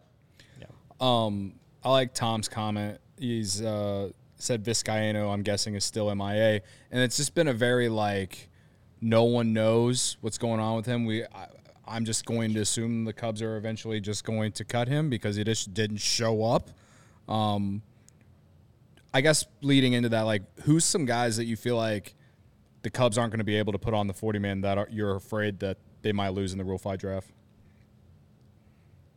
Yeah. 0.59 0.67
Um, 0.99 1.55
I 1.83 1.89
like 1.89 2.13
Tom's 2.13 2.49
comment. 2.49 2.99
He's 3.17 3.61
uh, 3.61 4.09
said 4.37 4.63
Vizcaino, 4.63 5.33
I'm 5.33 5.43
guessing, 5.43 5.75
is 5.75 5.83
still 5.83 6.13
MIA, 6.13 6.61
and 6.91 7.01
it's 7.01 7.17
just 7.17 7.33
been 7.35 7.47
a 7.47 7.53
very 7.53 7.89
like 7.89 8.49
no 9.01 9.23
one 9.23 9.53
knows 9.53 10.17
what's 10.21 10.37
going 10.37 10.59
on 10.59 10.75
with 10.75 10.85
him. 10.85 11.05
We, 11.05 11.23
I, 11.23 11.47
I'm 11.87 12.05
just 12.05 12.25
going 12.25 12.53
to 12.53 12.61
assume 12.61 13.05
the 13.05 13.13
Cubs 13.13 13.41
are 13.41 13.57
eventually 13.57 13.99
just 13.99 14.23
going 14.23 14.51
to 14.53 14.63
cut 14.63 14.87
him 14.87 15.09
because 15.09 15.35
he 15.35 15.43
just 15.43 15.73
didn't 15.73 15.97
show 15.97 16.43
up. 16.43 16.71
Um, 17.27 17.83
I 19.13 19.21
guess 19.21 19.45
leading 19.61 19.93
into 19.93 20.09
that, 20.09 20.21
like, 20.21 20.43
who's 20.61 20.83
some 20.83 21.05
guys 21.05 21.37
that 21.37 21.45
you 21.45 21.55
feel 21.55 21.77
like 21.77 22.15
the 22.81 22.89
Cubs 22.89 23.17
aren't 23.17 23.31
going 23.31 23.39
to 23.39 23.45
be 23.45 23.57
able 23.57 23.73
to 23.73 23.79
put 23.79 23.93
on 23.93 24.07
the 24.07 24.13
40 24.13 24.39
man 24.39 24.61
that 24.61 24.77
are, 24.77 24.87
you're 24.91 25.15
afraid 25.15 25.59
that 25.59 25.77
they 26.01 26.11
might 26.11 26.29
lose 26.29 26.51
in 26.51 26.57
the 26.57 26.65
Rule 26.65 26.77
5 26.77 26.99
draft? 26.99 27.29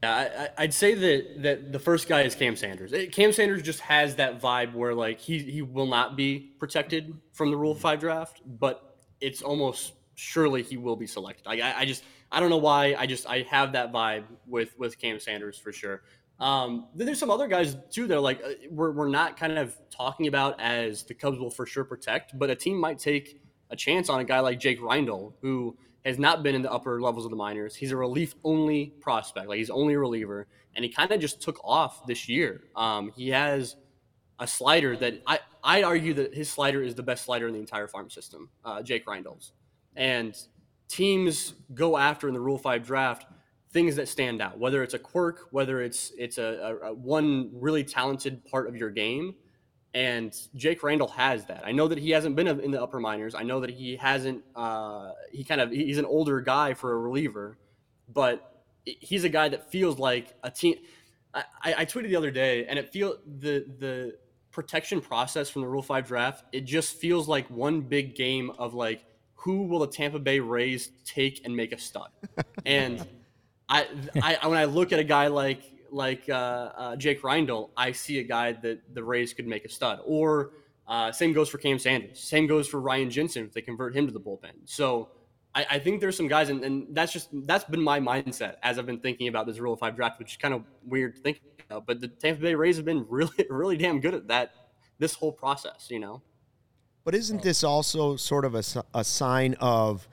Yeah, 0.03 0.49
I, 0.57 0.63
would 0.63 0.75
say 0.75 0.95
that 0.95 1.43
that 1.43 1.73
the 1.73 1.79
first 1.79 2.09
guy 2.09 2.23
is 2.23 2.35
Cam 2.37 2.55
Sanders. 2.55 2.93
Cam 3.11 3.33
Sanders 3.33 3.63
just 3.63 3.81
has 3.81 4.15
that 4.17 4.41
vibe 4.41 4.75
where 4.75 4.95
like 4.95 5.19
he 5.19 5.39
he 5.39 5.63
will 5.63 5.87
not 5.87 6.17
be 6.17 6.53
protected 6.61 7.13
from 7.33 7.51
the 7.51 7.57
Rule 7.57 7.75
Five 7.75 7.99
draft, 7.99 8.41
but 8.47 8.97
it's 9.21 9.43
almost 9.43 9.95
surely 10.15 10.63
he 10.63 10.77
will 10.77 10.95
be 10.95 11.07
selected. 11.07 11.47
Like 11.47 11.61
I, 11.61 11.81
I 11.81 11.85
just 11.85 12.05
I 12.31 12.39
don't 12.39 12.51
know 12.51 12.59
why. 12.59 12.95
I 12.97 13.07
just 13.07 13.29
I 13.29 13.43
have 13.43 13.73
that 13.73 13.93
vibe 13.93 14.25
with 14.47 14.79
with 14.79 14.99
Cam 15.01 15.19
Sanders 15.19 15.59
for 15.59 15.73
sure. 15.73 16.03
Um, 16.39 16.87
then 16.95 17.07
there's 17.07 17.19
some 17.19 17.33
other 17.33 17.49
guys 17.49 17.77
too 17.91 18.07
that 18.07 18.17
are 18.17 18.21
like 18.21 18.41
uh, 18.45 18.51
we're 18.71 18.93
we're 18.93 19.09
not 19.09 19.37
kind 19.37 19.59
of 19.59 19.77
talking 19.91 20.29
about 20.29 20.61
as 20.61 21.03
the 21.03 21.15
Cubs 21.15 21.41
will 21.41 21.51
for 21.51 21.67
sure 21.67 21.83
protect, 21.83 22.39
but 22.39 22.51
a 22.51 22.55
team 22.55 22.79
might 22.79 23.01
take 23.01 23.41
a 23.71 23.77
chance 23.77 24.09
on 24.09 24.21
a 24.21 24.25
guy 24.25 24.39
like 24.39 24.61
Jake 24.61 24.81
Reindl 24.81 25.33
who 25.43 25.77
has 26.09 26.19
not 26.19 26.43
been 26.43 26.55
in 26.55 26.63
the 26.63 26.73
upper 26.73 27.01
levels 27.01 27.25
of 27.25 27.31
the 27.31 27.37
minors. 27.37 27.77
He's 27.77 27.93
a 27.93 27.97
relief 27.97 28.35
only 28.45 28.95
prospect, 29.01 29.49
like 29.49 29.59
he's 29.59 29.71
only 29.71 29.95
a 29.95 29.99
reliever, 29.99 30.47
and 30.75 30.85
he 30.85 30.91
kind 30.91 31.11
of 31.11 31.21
just 31.21 31.41
took 31.41 31.61
off 31.65 32.07
this 32.07 32.29
year. 32.29 32.63
Um, 32.75 33.13
he 33.15 33.29
has 33.29 33.77
a 34.39 34.47
slider 34.47 34.97
that 34.97 35.23
I 35.27 35.41
I'd 35.63 35.85
argue 35.85 36.15
that 36.15 36.35
his 36.35 36.51
slider 36.51 36.83
is 36.83 36.95
the 36.95 37.03
best 37.03 37.25
slider 37.25 37.47
in 37.47 37.53
the 37.53 37.61
entire 37.61 37.89
farm 37.89 38.11
system, 38.11 38.49
uh, 38.65 38.83
Jake 38.83 39.05
Reindl's, 39.07 39.53
and 39.97 40.35
teams 40.89 41.55
go 41.75 41.97
after 41.97 42.29
in 42.29 42.35
the 42.35 42.41
Rule 42.41 42.59
Five 42.59 42.85
draft 42.85 43.27
things 43.71 43.97
that 43.97 44.09
stand 44.09 44.41
out, 44.41 44.59
whether 44.59 44.83
it's 44.83 44.95
a 44.95 44.99
quirk, 44.99 45.49
whether 45.51 45.83
it's 45.83 46.13
it's 46.17 46.39
a, 46.39 46.79
a, 46.83 46.89
a 46.89 46.95
one 46.95 47.51
really 47.53 47.85
talented 47.85 48.45
part 48.47 48.69
of 48.69 48.77
your 48.77 48.91
game. 48.91 49.35
And 49.99 50.33
Jake 50.55 50.83
Reindl 50.83 51.11
has 51.11 51.45
that. 51.47 51.65
I 51.67 51.73
know 51.73 51.89
that 51.89 51.99
he 51.99 52.11
hasn't 52.11 52.37
been 52.37 52.47
in 52.47 52.71
the 52.71 52.81
upper 52.81 53.01
minors. 53.01 53.35
I 53.35 53.43
know 53.43 53.59
that 53.59 53.71
he 53.71 53.97
hasn't. 53.97 54.45
Uh, 54.55 55.11
he 55.33 55.43
kind 55.43 55.61
of 55.61 55.73
he's 55.73 55.99
an 55.99 56.05
older 56.05 56.41
guy 56.41 56.73
for 56.75 56.93
a 56.93 56.99
reliever, 56.99 57.59
but 58.09 58.63
he's 58.85 59.25
a 59.25 59.29
guy 59.29 59.49
that 59.49 59.73
feels 59.73 59.99
like 59.99 60.35
a 60.45 60.53
team. 60.53 60.77
I, 61.35 61.43
I 61.65 61.85
tweeted 61.85 62.11
the 62.11 62.15
other 62.15 62.31
day, 62.31 62.65
and 62.67 62.79
it 62.79 62.93
feel 62.93 63.17
the 63.41 63.67
the 63.81 64.17
protection 64.53 65.01
process 65.01 65.51
from 65.51 65.63
the 65.63 65.69
Rule 65.69 65.83
Five 65.83 66.07
draft. 66.07 66.45
It 66.53 66.61
just 66.61 66.95
feels 66.95 67.27
like 67.27 67.51
one 67.51 67.81
big 67.81 68.15
game 68.15 68.53
of 68.57 68.75
like 68.75 69.05
who 69.35 69.65
will 69.65 69.81
the 69.81 69.89
Tampa 69.89 70.21
Bay 70.21 70.39
Rays 70.39 70.93
take 71.05 71.45
and 71.45 71.57
make 71.57 71.73
a 71.73 71.79
stud, 71.79 72.11
and 72.65 73.05
I, 73.69 73.89
I 74.23 74.47
when 74.47 74.59
I 74.59 74.67
look 74.67 74.93
at 74.93 75.01
a 75.01 75.05
guy 75.05 75.27
like 75.27 75.65
like 75.91 76.29
uh, 76.29 76.33
uh, 76.77 76.97
Jake 76.97 77.23
Reindl, 77.23 77.71
I 77.77 77.93
see 77.93 78.19
a 78.19 78.23
guy 78.23 78.53
that 78.53 78.95
the 78.95 79.03
Rays 79.03 79.33
could 79.33 79.47
make 79.47 79.65
a 79.65 79.69
stud. 79.69 80.01
Or 80.05 80.53
uh, 80.87 81.13
same 81.13 81.33
goes 81.33 81.49
for 81.49 81.59
Cam 81.59 81.79
Sanders. 81.79 82.21
Same 82.21 82.47
goes 82.47 82.67
for 82.67 82.81
Ryan 82.81 83.11
Jensen 83.11 83.45
if 83.45 83.53
they 83.53 83.63
convert 83.63 83.95
him 83.95 84.07
to 84.07 84.13
the 84.13 84.21
bullpen. 84.21 84.53
So 84.65 85.09
I, 85.55 85.67
I 85.73 85.79
think 85.79 86.01
there's 86.01 86.17
some 86.17 86.29
guys, 86.29 86.49
and, 86.49 86.65
and, 86.65 86.87
that's 86.95 87.13
just 87.13 87.29
that's 87.47 87.65
been 87.65 87.83
my 87.83 88.01
mindset 88.01 88.57
as 88.63 88.79
I've 88.79 88.87
been 88.87 89.01
thinking 89.01 89.29
about 89.29 89.47
this 89.47 89.59
Rule 89.59 89.75
of 89.75 89.81
Five 89.81 89.97
draft, 89.97 90.19
which 90.19 90.33
is 90.33 90.37
kind 90.37 90.55
of 90.55 90.63
weird 90.87 91.17
to 91.17 91.21
think 91.21 91.41
about. 91.69 91.87
But 91.87 92.01
the 92.01 92.09
Tampa 92.09 92.41
Bay 92.41 92.55
Rays 92.55 92.77
have 92.77 92.85
been 92.85 93.05
really 93.09 93.47
really 93.51 93.77
damn 93.77 94.01
good 94.01 94.15
at 94.15 94.29
that 94.29 94.53
this 94.99 95.15
whole 95.15 95.33
process, 95.33 95.89
you 95.91 95.99
know. 95.99 96.23
But 97.05 97.15
isn't 97.15 97.43
this 97.43 97.65
also 97.65 98.17
sort 98.17 98.45
of 98.45 98.55
a, 98.55 98.63
a 98.95 99.05
sign 99.05 99.55
of 99.61 100.09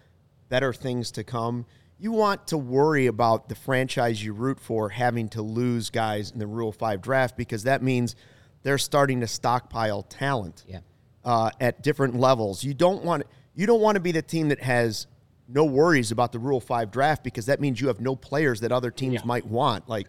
better 0.49 0.73
things 0.73 1.11
to 1.11 1.23
come? 1.23 1.65
You 2.05 2.11
want 2.11 2.45
to 2.45 2.55
worry 2.55 3.07
about 3.07 3.49
the 3.49 3.55
franchise 3.55 4.23
you 4.23 4.31
root 4.31 4.59
for 4.59 4.89
having 4.89 5.27
to 5.27 5.41
lose 5.41 5.89
guys 5.89 6.29
in 6.29 6.37
the 6.37 6.45
Rule 6.45 6.71
5 6.71 7.01
draft 7.01 7.35
because 7.35 7.63
that 7.63 7.81
means 7.81 8.15
they're 8.61 8.77
starting 8.77 9.21
to 9.21 9.27
stockpile 9.27 10.03
talent 10.03 10.65
yeah. 10.67 10.81
uh, 11.23 11.49
at 11.59 11.81
different 11.81 12.15
levels. 12.15 12.63
You 12.63 12.75
don't 12.75 13.03
want 13.03 13.23
you 13.55 13.65
don't 13.65 13.81
want 13.81 13.95
to 13.95 13.99
be 13.99 14.11
the 14.11 14.21
team 14.21 14.49
that 14.49 14.61
has 14.61 15.07
no 15.47 15.65
worries 15.65 16.11
about 16.11 16.31
the 16.31 16.37
Rule 16.37 16.59
5 16.59 16.91
draft 16.91 17.23
because 17.23 17.47
that 17.47 17.59
means 17.59 17.81
you 17.81 17.87
have 17.87 17.99
no 17.99 18.15
players 18.15 18.59
that 18.59 18.71
other 18.71 18.91
teams 18.91 19.15
yeah. 19.15 19.21
might 19.25 19.47
want. 19.47 19.89
Like 19.89 20.05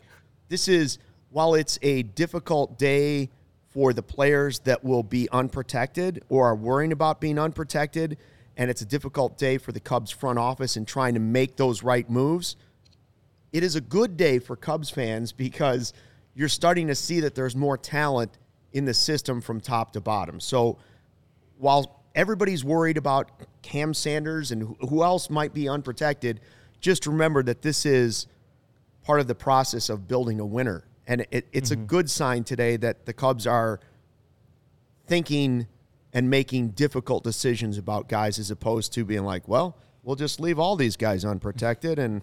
this 0.51 0.69
is 0.69 0.99
while 1.31 1.55
it's 1.55 1.79
a 1.81 2.03
difficult 2.03 2.79
day 2.79 3.31
for 3.71 3.95
the 3.95 4.03
players 4.03 4.59
that 4.61 4.85
will 4.85 5.03
be 5.03 5.31
unprotected 5.33 6.23
or 6.29 6.49
are 6.49 6.57
worrying 6.57 6.93
about 6.93 7.23
being 7.23 7.39
unprotected– 7.39 8.19
and 8.57 8.71
it's 8.71 8.83
a 8.83 8.87
difficult 8.87 9.37
day 9.37 9.59
for 9.59 9.73
the 9.73 9.81
Cubs 9.81 10.11
front 10.11 10.39
office 10.39 10.77
in 10.77 10.85
trying 10.85 11.15
to 11.15 11.21
make 11.21 11.57
those 11.57 11.83
right 11.83 12.09
moves. 12.09 12.57
It 13.53 13.63
is 13.63 13.77
a 13.77 13.81
good 13.81 14.17
day 14.17 14.39
for 14.39 14.57
Cubs 14.57 14.91
fans 14.91 15.33
because 15.33 15.93
you're 16.35 16.49
starting 16.49 16.87
to 16.89 16.95
see 16.95 17.21
that 17.21 17.35
there's 17.35 17.55
more 17.57 17.77
talent 17.77 18.39
in 18.73 18.85
the 18.85 18.95
system 18.95 19.41
from 19.41 19.61
top 19.61 19.93
to 19.93 20.01
bottom. 20.01 20.41
So 20.41 20.79
while 21.59 22.03
everybody's 22.15 22.65
worried 22.65 22.97
about 22.97 23.31
Cam 23.63 23.95
Sanders 23.95 24.53
and 24.53 24.77
who 24.81 25.03
else 25.03 25.31
might 25.31 25.55
be 25.55 25.69
unprotected, 25.69 26.41
just 26.81 27.07
remember 27.07 27.43
that 27.43 27.63
this 27.63 27.87
is 27.87 28.27
part 29.03 29.21
of 29.21 29.29
the 29.29 29.35
process 29.35 29.89
of 29.89 30.09
building 30.09 30.41
a 30.41 30.47
winner. 30.47 30.85
And 31.07 31.27
it, 31.31 31.47
it's 31.53 31.71
mm-hmm. 31.71 31.83
a 31.83 31.87
good 31.87 32.11
sign 32.11 32.45
today 32.45 32.77
that 32.79 33.07
the 33.07 33.13
Cubs 33.13 33.47
are 33.47 33.81
thinking 35.07 35.67
and 36.17 36.31
making 36.31 36.71
difficult 36.71 37.23
decisions 37.23 37.77
about 37.77 38.09
guys 38.09 38.39
as 38.39 38.51
opposed 38.51 38.91
to 38.95 39.05
being 39.05 39.23
like, 39.23 39.47
well, 39.47 39.77
we'll 40.03 40.17
just 40.17 40.41
leave 40.41 40.59
all 40.59 40.75
these 40.75 40.97
guys 40.97 41.27
unprotected 41.27 41.99
and 41.99 42.23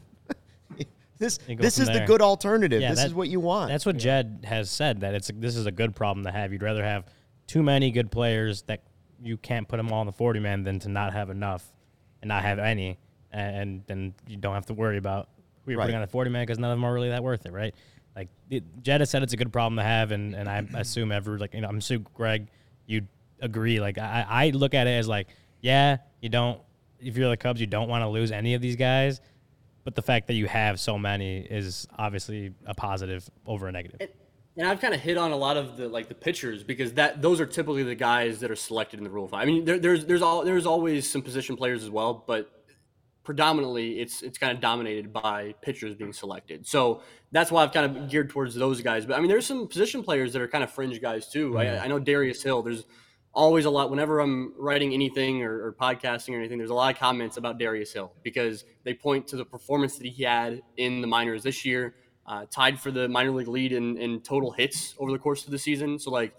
this 1.19 1.37
this 1.37 1.77
is 1.77 1.85
there. 1.85 1.99
the 1.99 2.05
good 2.07 2.19
alternative. 2.19 2.81
Yeah, 2.81 2.89
this 2.89 3.01
that, 3.01 3.05
is 3.05 3.13
what 3.13 3.29
you 3.29 3.39
want. 3.39 3.69
That's 3.69 3.85
what. 3.85 3.97
Jed 3.97 4.45
has 4.45 4.71
said 4.71 5.01
that 5.01 5.13
it's 5.13 5.29
this 5.35 5.55
is 5.55 5.67
a 5.67 5.71
good 5.71 5.95
problem 5.95 6.25
to 6.25 6.31
have. 6.31 6.51
You'd 6.51 6.63
rather 6.63 6.83
have 6.83 7.05
too 7.45 7.61
many 7.61 7.91
good 7.91 8.09
players 8.09 8.63
that 8.63 8.81
you 9.21 9.37
can't 9.37 9.67
put 9.67 9.77
them 9.77 9.91
all 9.91 10.01
in 10.01 10.07
the 10.07 10.11
40 10.11 10.39
man 10.39 10.63
than 10.63 10.79
to 10.79 10.89
not 10.89 11.13
have 11.13 11.29
enough 11.29 11.63
and 12.23 12.29
not 12.29 12.41
have 12.41 12.57
any 12.57 12.97
and 13.31 13.83
then 13.85 14.15
you 14.27 14.37
don't 14.37 14.55
have 14.55 14.65
to 14.65 14.73
worry 14.73 14.97
about 14.97 15.29
who 15.63 15.71
you're 15.71 15.77
right. 15.77 15.85
putting 15.85 15.95
on 15.97 16.01
the 16.01 16.07
40 16.07 16.31
man 16.31 16.43
because 16.47 16.57
none 16.57 16.71
of 16.71 16.77
them 16.77 16.83
are 16.83 16.93
really 16.93 17.09
that 17.09 17.23
worth 17.23 17.45
it, 17.45 17.51
right? 17.51 17.75
Like 18.15 18.29
it, 18.49 18.63
Jed 18.81 19.01
has 19.01 19.11
said 19.11 19.21
it's 19.21 19.33
a 19.33 19.37
good 19.37 19.53
problem 19.53 19.77
to 19.77 19.83
have 19.83 20.11
and, 20.11 20.33
and 20.33 20.49
I 20.49 20.65
assume 20.79 21.11
every 21.11 21.37
like 21.37 21.53
you 21.53 21.61
know 21.61 21.67
I'm 21.67 21.77
assuming 21.77 22.07
Greg 22.15 22.47
you 22.87 23.03
agree. 23.43 23.79
Like 23.79 23.97
I, 23.97 24.25
I 24.27 24.49
look 24.49 24.73
at 24.73 24.87
it 24.87 24.91
as 24.91 25.07
like, 25.07 25.27
yeah, 25.61 25.97
you 26.21 26.29
don't. 26.29 26.59
If 26.99 27.17
you're 27.17 27.29
the 27.29 27.37
Cubs, 27.37 27.59
you 27.59 27.67
don't 27.67 27.89
want 27.89 28.01
to 28.03 28.07
lose 28.07 28.31
any 28.31 28.53
of 28.53 28.61
these 28.61 28.77
guys, 28.77 29.19
but 29.83 29.93
the 29.93 30.01
fact 30.01 30.27
that 30.27 30.35
you 30.35 30.47
have 30.47 30.79
so 30.79 30.97
many 30.97 31.39
is 31.39 31.85
obviously 31.97 32.53
a 32.65 32.73
positive 32.73 33.29
over 33.45 33.67
a 33.67 33.71
negative. 33.71 33.97
And, 33.99 34.09
and 34.55 34.67
I've 34.67 34.79
kind 34.79 34.93
of 34.93 35.01
hit 35.01 35.17
on 35.17 35.31
a 35.31 35.35
lot 35.35 35.57
of 35.57 35.75
the 35.77 35.89
like 35.89 36.07
the 36.07 36.15
pitchers 36.15 36.63
because 36.63 36.93
that 36.93 37.21
those 37.21 37.41
are 37.41 37.45
typically 37.45 37.83
the 37.83 37.95
guys 37.95 38.39
that 38.39 38.51
are 38.51 38.55
selected 38.55 38.99
in 38.99 39.03
the 39.03 39.09
Rule 39.09 39.27
Five. 39.27 39.41
I 39.41 39.45
mean, 39.45 39.65
there, 39.65 39.79
there's 39.79 40.05
there's 40.05 40.21
all 40.21 40.45
there's 40.45 40.65
always 40.65 41.09
some 41.09 41.21
position 41.21 41.57
players 41.57 41.83
as 41.83 41.89
well, 41.89 42.23
but 42.25 42.49
predominantly 43.23 43.99
it's 43.99 44.21
it's 44.21 44.37
kind 44.37 44.53
of 44.53 44.61
dominated 44.61 45.11
by 45.11 45.55
pitchers 45.61 45.95
being 45.95 46.13
selected. 46.13 46.67
So 46.67 47.01
that's 47.31 47.51
why 47.51 47.63
I've 47.63 47.71
kind 47.71 47.97
of 47.97 48.09
geared 48.09 48.29
towards 48.29 48.53
those 48.55 48.81
guys. 48.81 49.05
But 49.05 49.17
I 49.17 49.19
mean, 49.19 49.29
there's 49.29 49.45
some 49.45 49.67
position 49.67 50.03
players 50.03 50.33
that 50.33 50.41
are 50.41 50.47
kind 50.47 50.63
of 50.63 50.71
fringe 50.71 51.01
guys 51.01 51.29
too. 51.29 51.51
Mm-hmm. 51.51 51.57
I, 51.57 51.85
I, 51.85 51.87
know 51.87 51.99
Darius 51.99 52.43
Hill. 52.43 52.61
There's 52.61 52.83
always 53.33 53.65
a 53.65 53.69
lot 53.69 53.89
whenever 53.89 54.19
I'm 54.19 54.53
writing 54.57 54.93
anything 54.93 55.41
or, 55.41 55.65
or, 55.65 55.73
podcasting 55.73 56.35
or 56.35 56.39
anything. 56.39 56.57
There's 56.59 56.69
a 56.69 56.75
lot 56.75 56.93
of 56.93 56.99
comments 56.99 57.37
about 57.37 57.57
Darius 57.57 57.91
Hill 57.91 58.13
because 58.21 58.63
they 58.83 58.93
point 58.93 59.27
to 59.27 59.35
the 59.35 59.45
performance 59.45 59.97
that 59.97 60.05
he 60.05 60.23
had 60.23 60.61
in 60.77 61.01
the 61.01 61.07
minors 61.07 61.43
this 61.43 61.65
year, 61.65 61.95
uh, 62.27 62.45
tied 62.49 62.79
for 62.79 62.91
the 62.91 63.07
minor 63.09 63.31
league 63.31 63.47
lead 63.47 63.73
in, 63.73 63.97
in 63.97 64.21
total 64.21 64.51
hits 64.51 64.95
over 64.99 65.11
the 65.11 65.17
course 65.17 65.45
of 65.45 65.51
the 65.51 65.57
season. 65.57 65.97
So 65.97 66.11
like, 66.11 66.35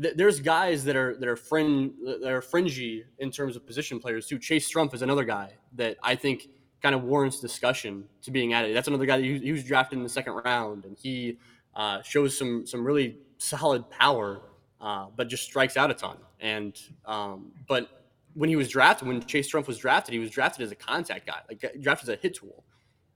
th- 0.00 0.14
there's 0.16 0.40
guys 0.40 0.84
that 0.84 0.96
are 0.96 1.16
that 1.16 1.28
are 1.28 1.36
fringe 1.36 1.92
that 2.04 2.30
are 2.30 2.42
fringy 2.42 3.04
in 3.18 3.30
terms 3.30 3.56
of 3.56 3.66
position 3.66 3.98
players 3.98 4.26
too. 4.26 4.38
Chase 4.38 4.70
Strumpf 4.70 4.94
is 4.94 5.02
another 5.02 5.24
guy 5.24 5.52
that 5.74 5.96
I 6.02 6.14
think 6.14 6.48
kind 6.82 6.94
of 6.94 7.02
warrants 7.02 7.40
discussion 7.40 8.04
to 8.22 8.30
being 8.30 8.52
added. 8.52 8.76
That's 8.76 8.88
another 8.88 9.06
guy 9.06 9.16
that 9.16 9.24
he, 9.24 9.38
he 9.38 9.52
was 9.52 9.64
drafted 9.64 9.98
in 9.98 10.02
the 10.02 10.08
second 10.08 10.34
round, 10.44 10.84
and 10.84 10.96
he 10.96 11.38
uh, 11.74 12.02
shows 12.02 12.36
some 12.36 12.66
some 12.66 12.84
really 12.84 13.18
solid 13.38 13.88
power, 13.90 14.42
uh, 14.80 15.06
but 15.16 15.28
just 15.28 15.44
strikes 15.44 15.76
out 15.76 15.90
a 15.90 15.94
ton. 15.94 16.16
And 16.40 16.78
um, 17.04 17.52
but 17.68 17.88
when 18.34 18.48
he 18.48 18.56
was 18.56 18.68
drafted, 18.68 19.08
when 19.08 19.22
Chase 19.22 19.50
Strumpf 19.50 19.66
was 19.66 19.78
drafted, 19.78 20.12
he 20.12 20.18
was 20.18 20.30
drafted 20.30 20.62
as 20.64 20.70
a 20.70 20.74
contact 20.74 21.26
guy, 21.26 21.40
like 21.48 21.60
drafted 21.80 22.10
as 22.10 22.14
a 22.14 22.18
hit 22.20 22.34
tool. 22.34 22.64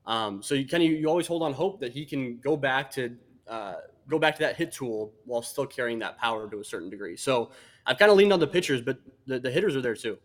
Um, 0.06 0.42
so 0.42 0.54
you 0.54 0.66
kind 0.66 0.82
of 0.82 0.90
you 0.90 1.06
always 1.06 1.26
hold 1.26 1.42
on 1.42 1.52
hope 1.52 1.80
that 1.80 1.92
he 1.92 2.04
can 2.06 2.38
go 2.38 2.56
back 2.56 2.90
to 2.92 3.14
uh, 3.46 3.74
go 4.08 4.18
back 4.18 4.34
to 4.36 4.40
that 4.40 4.56
hit 4.56 4.72
tool 4.72 5.12
while 5.24 5.42
still 5.42 5.66
carrying 5.66 5.98
that 5.98 6.18
power 6.18 6.50
to 6.50 6.60
a 6.60 6.64
certain 6.64 6.88
degree. 6.88 7.16
So 7.16 7.50
I've 7.86 7.98
kind 7.98 8.10
of 8.10 8.16
leaned 8.16 8.32
on 8.32 8.40
the 8.40 8.46
pitchers, 8.46 8.80
but 8.80 8.98
the, 9.26 9.38
the 9.38 9.50
hitters 9.50 9.76
are 9.76 9.82
there 9.82 9.94
too. 9.94 10.18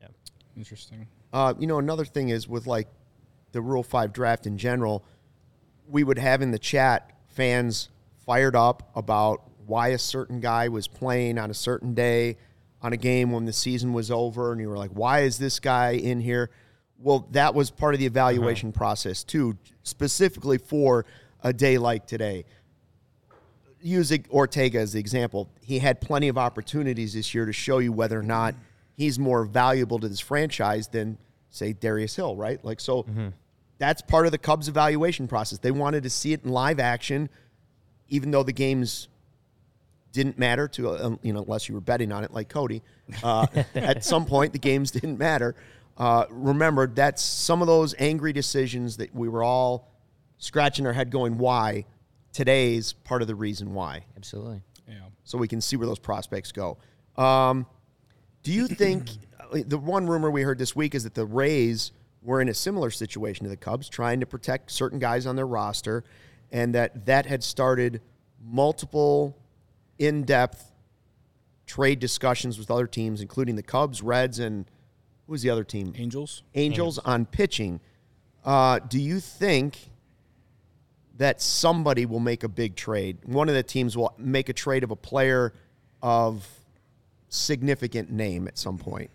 Yeah, 0.00 0.08
interesting. 0.56 1.06
Uh, 1.32 1.54
you 1.58 1.66
know, 1.66 1.78
another 1.78 2.04
thing 2.04 2.28
is 2.28 2.46
with 2.48 2.66
like 2.66 2.88
the 3.52 3.62
Rule 3.62 3.82
Five 3.82 4.12
draft 4.12 4.46
in 4.46 4.58
general, 4.58 5.04
we 5.88 6.04
would 6.04 6.18
have 6.18 6.42
in 6.42 6.50
the 6.50 6.58
chat 6.58 7.12
fans 7.28 7.88
fired 8.26 8.56
up 8.56 8.90
about 8.96 9.42
why 9.66 9.88
a 9.88 9.98
certain 9.98 10.40
guy 10.40 10.68
was 10.68 10.88
playing 10.88 11.38
on 11.38 11.50
a 11.50 11.54
certain 11.54 11.94
day 11.94 12.36
on 12.82 12.92
a 12.92 12.96
game 12.96 13.32
when 13.32 13.44
the 13.44 13.52
season 13.52 13.92
was 13.92 14.10
over 14.10 14.52
and 14.52 14.60
you 14.60 14.68
were 14.68 14.76
like 14.76 14.90
why 14.90 15.20
is 15.20 15.38
this 15.38 15.60
guy 15.60 15.92
in 15.92 16.20
here? 16.20 16.50
Well 16.98 17.26
that 17.30 17.54
was 17.54 17.70
part 17.70 17.94
of 17.94 18.00
the 18.00 18.06
evaluation 18.06 18.70
uh-huh. 18.70 18.78
process 18.78 19.24
too 19.24 19.56
specifically 19.82 20.58
for 20.58 21.06
a 21.42 21.52
day 21.52 21.78
like 21.78 22.06
today. 22.06 22.44
Using 23.80 24.26
ortega 24.30 24.80
as 24.80 24.92
the 24.92 25.00
example. 25.00 25.48
He 25.60 25.78
had 25.78 26.00
plenty 26.00 26.28
of 26.28 26.36
opportunities 26.36 27.14
this 27.14 27.34
year 27.34 27.46
to 27.46 27.52
show 27.52 27.78
you 27.78 27.92
whether 27.92 28.18
or 28.18 28.24
not 28.24 28.54
he's 28.94 29.18
more 29.18 29.44
valuable 29.44 29.98
to 30.00 30.08
this 30.08 30.20
franchise 30.20 30.88
than 30.88 31.18
say 31.50 31.72
darius 31.72 32.16
hill 32.16 32.36
right? 32.36 32.64
Like 32.64 32.80
so 32.80 33.04
mm-hmm. 33.04 33.28
that's 33.78 34.02
part 34.02 34.26
of 34.26 34.32
the 34.32 34.38
cubs 34.38 34.68
evaluation 34.68 35.28
process. 35.28 35.58
They 35.58 35.70
wanted 35.70 36.02
to 36.02 36.10
see 36.10 36.32
it 36.32 36.44
in 36.44 36.50
live 36.50 36.80
action 36.80 37.30
even 38.08 38.30
though 38.30 38.42
the 38.42 38.52
game's 38.52 39.08
didn't 40.12 40.38
matter 40.38 40.66
to 40.66 40.88
uh, 40.88 41.16
you 41.22 41.32
know 41.32 41.42
unless 41.42 41.68
you 41.68 41.74
were 41.74 41.80
betting 41.80 42.10
on 42.10 42.24
it 42.24 42.32
like 42.32 42.48
Cody. 42.48 42.82
Uh, 43.22 43.46
at 43.74 44.04
some 44.04 44.24
point, 44.24 44.52
the 44.52 44.58
games 44.58 44.90
didn't 44.90 45.18
matter. 45.18 45.54
Uh, 45.98 46.24
remember, 46.30 46.86
that's 46.86 47.22
some 47.22 47.60
of 47.60 47.68
those 47.68 47.94
angry 47.98 48.32
decisions 48.32 48.96
that 48.96 49.14
we 49.14 49.28
were 49.28 49.42
all 49.42 49.90
scratching 50.38 50.86
our 50.86 50.92
head, 50.92 51.10
going, 51.10 51.38
"Why?" 51.38 51.84
Today's 52.32 52.92
part 52.92 53.22
of 53.22 53.28
the 53.28 53.34
reason 53.34 53.72
why. 53.72 54.04
Absolutely. 54.16 54.62
Yeah. 54.86 55.00
So 55.24 55.38
we 55.38 55.48
can 55.48 55.60
see 55.60 55.76
where 55.76 55.86
those 55.86 55.98
prospects 55.98 56.52
go. 56.52 56.76
Um, 57.16 57.66
do 58.42 58.52
you 58.52 58.68
think 58.68 59.08
the 59.52 59.78
one 59.78 60.06
rumor 60.06 60.30
we 60.30 60.42
heard 60.42 60.58
this 60.58 60.76
week 60.76 60.94
is 60.94 61.04
that 61.04 61.14
the 61.14 61.24
Rays 61.24 61.92
were 62.22 62.40
in 62.40 62.48
a 62.48 62.54
similar 62.54 62.90
situation 62.90 63.44
to 63.44 63.50
the 63.50 63.56
Cubs, 63.56 63.88
trying 63.88 64.20
to 64.20 64.26
protect 64.26 64.70
certain 64.70 64.98
guys 64.98 65.26
on 65.26 65.36
their 65.36 65.46
roster, 65.46 66.04
and 66.52 66.74
that 66.74 67.06
that 67.06 67.26
had 67.26 67.42
started 67.42 68.00
multiple 68.44 69.36
in-depth 69.98 70.72
trade 71.66 71.98
discussions 71.98 72.58
with 72.58 72.70
other 72.70 72.86
teams, 72.86 73.20
including 73.20 73.56
the 73.56 73.62
Cubs, 73.62 74.02
Reds, 74.02 74.38
and 74.38 74.66
who 75.26 75.32
was 75.32 75.42
the 75.42 75.50
other 75.50 75.64
team? 75.64 75.92
Angels. 75.96 76.42
Angels 76.54 76.98
on 76.98 77.26
pitching. 77.26 77.80
Uh, 78.44 78.78
do 78.78 79.00
you 79.00 79.18
think 79.18 79.90
that 81.16 81.40
somebody 81.40 82.06
will 82.06 82.20
make 82.20 82.44
a 82.44 82.48
big 82.48 82.76
trade? 82.76 83.18
One 83.24 83.48
of 83.48 83.54
the 83.54 83.62
teams 83.62 83.96
will 83.96 84.14
make 84.18 84.48
a 84.48 84.52
trade 84.52 84.84
of 84.84 84.90
a 84.90 84.96
player 84.96 85.52
of 86.02 86.46
significant 87.28 88.10
name 88.10 88.46
at 88.46 88.56
some 88.56 88.78
point. 88.78 89.10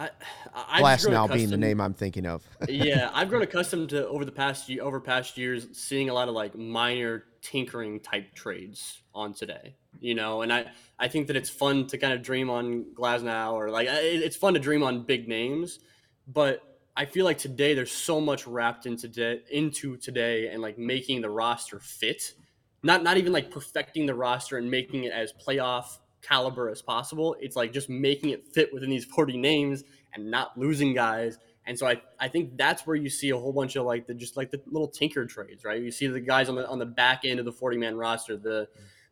I, 0.00 0.10
I 0.54 0.80
Glasnow 0.80 1.30
being 1.30 1.50
the 1.50 1.58
name 1.58 1.78
I'm 1.78 1.92
thinking 1.92 2.24
of. 2.24 2.42
yeah, 2.68 3.10
I've 3.12 3.28
grown 3.28 3.42
accustomed 3.42 3.90
to 3.90 4.08
over 4.08 4.24
the 4.24 4.32
past 4.32 4.70
over 4.80 4.98
past 4.98 5.36
years 5.36 5.68
seeing 5.72 6.08
a 6.08 6.14
lot 6.14 6.28
of 6.28 6.34
like 6.34 6.56
minor 6.56 7.24
tinkering 7.42 8.00
type 8.00 8.34
trades 8.34 9.02
on 9.14 9.34
today. 9.34 9.74
You 10.00 10.14
know, 10.14 10.40
and 10.40 10.52
I 10.52 10.70
I 10.98 11.08
think 11.08 11.26
that 11.26 11.36
it's 11.36 11.50
fun 11.50 11.86
to 11.88 11.98
kind 11.98 12.14
of 12.14 12.22
dream 12.22 12.48
on 12.48 12.86
Glasnow 12.94 13.52
or 13.52 13.68
like 13.68 13.88
it's 13.90 14.36
fun 14.36 14.54
to 14.54 14.60
dream 14.60 14.82
on 14.82 15.02
big 15.02 15.28
names, 15.28 15.80
but 16.26 16.62
I 16.96 17.04
feel 17.04 17.26
like 17.26 17.38
today 17.38 17.74
there's 17.74 17.92
so 17.92 18.22
much 18.22 18.46
wrapped 18.46 18.86
into 18.86 19.06
de- 19.06 19.40
into 19.54 19.98
today 19.98 20.48
and 20.48 20.62
like 20.62 20.78
making 20.78 21.20
the 21.20 21.30
roster 21.30 21.78
fit, 21.78 22.32
not 22.82 23.02
not 23.02 23.18
even 23.18 23.34
like 23.34 23.50
perfecting 23.50 24.06
the 24.06 24.14
roster 24.14 24.56
and 24.56 24.70
making 24.70 25.04
it 25.04 25.12
as 25.12 25.34
playoff 25.34 25.98
caliber 26.22 26.68
as 26.68 26.82
possible. 26.82 27.36
It's 27.40 27.56
like 27.56 27.72
just 27.72 27.88
making 27.88 28.30
it 28.30 28.46
fit 28.46 28.72
within 28.72 28.90
these 28.90 29.04
40 29.16 29.36
names 29.36 29.84
and 30.14 30.30
not 30.30 30.58
losing 30.58 30.94
guys. 30.94 31.38
And 31.66 31.78
so 31.78 31.86
I, 31.86 32.00
I 32.18 32.28
think 32.28 32.56
that's 32.56 32.86
where 32.86 32.96
you 32.96 33.08
see 33.08 33.30
a 33.30 33.36
whole 33.36 33.52
bunch 33.52 33.76
of 33.76 33.84
like 33.84 34.06
the 34.06 34.14
just 34.14 34.36
like 34.36 34.50
the 34.50 34.60
little 34.66 34.88
tinker 34.88 35.26
trades, 35.26 35.64
right? 35.64 35.80
You 35.80 35.90
see 35.90 36.06
the 36.06 36.20
guys 36.20 36.48
on 36.48 36.56
the 36.56 36.66
on 36.68 36.78
the 36.78 36.86
back 36.86 37.20
end 37.24 37.38
of 37.38 37.44
the 37.44 37.52
40 37.52 37.76
man 37.76 37.96
roster, 37.96 38.36
the 38.36 38.68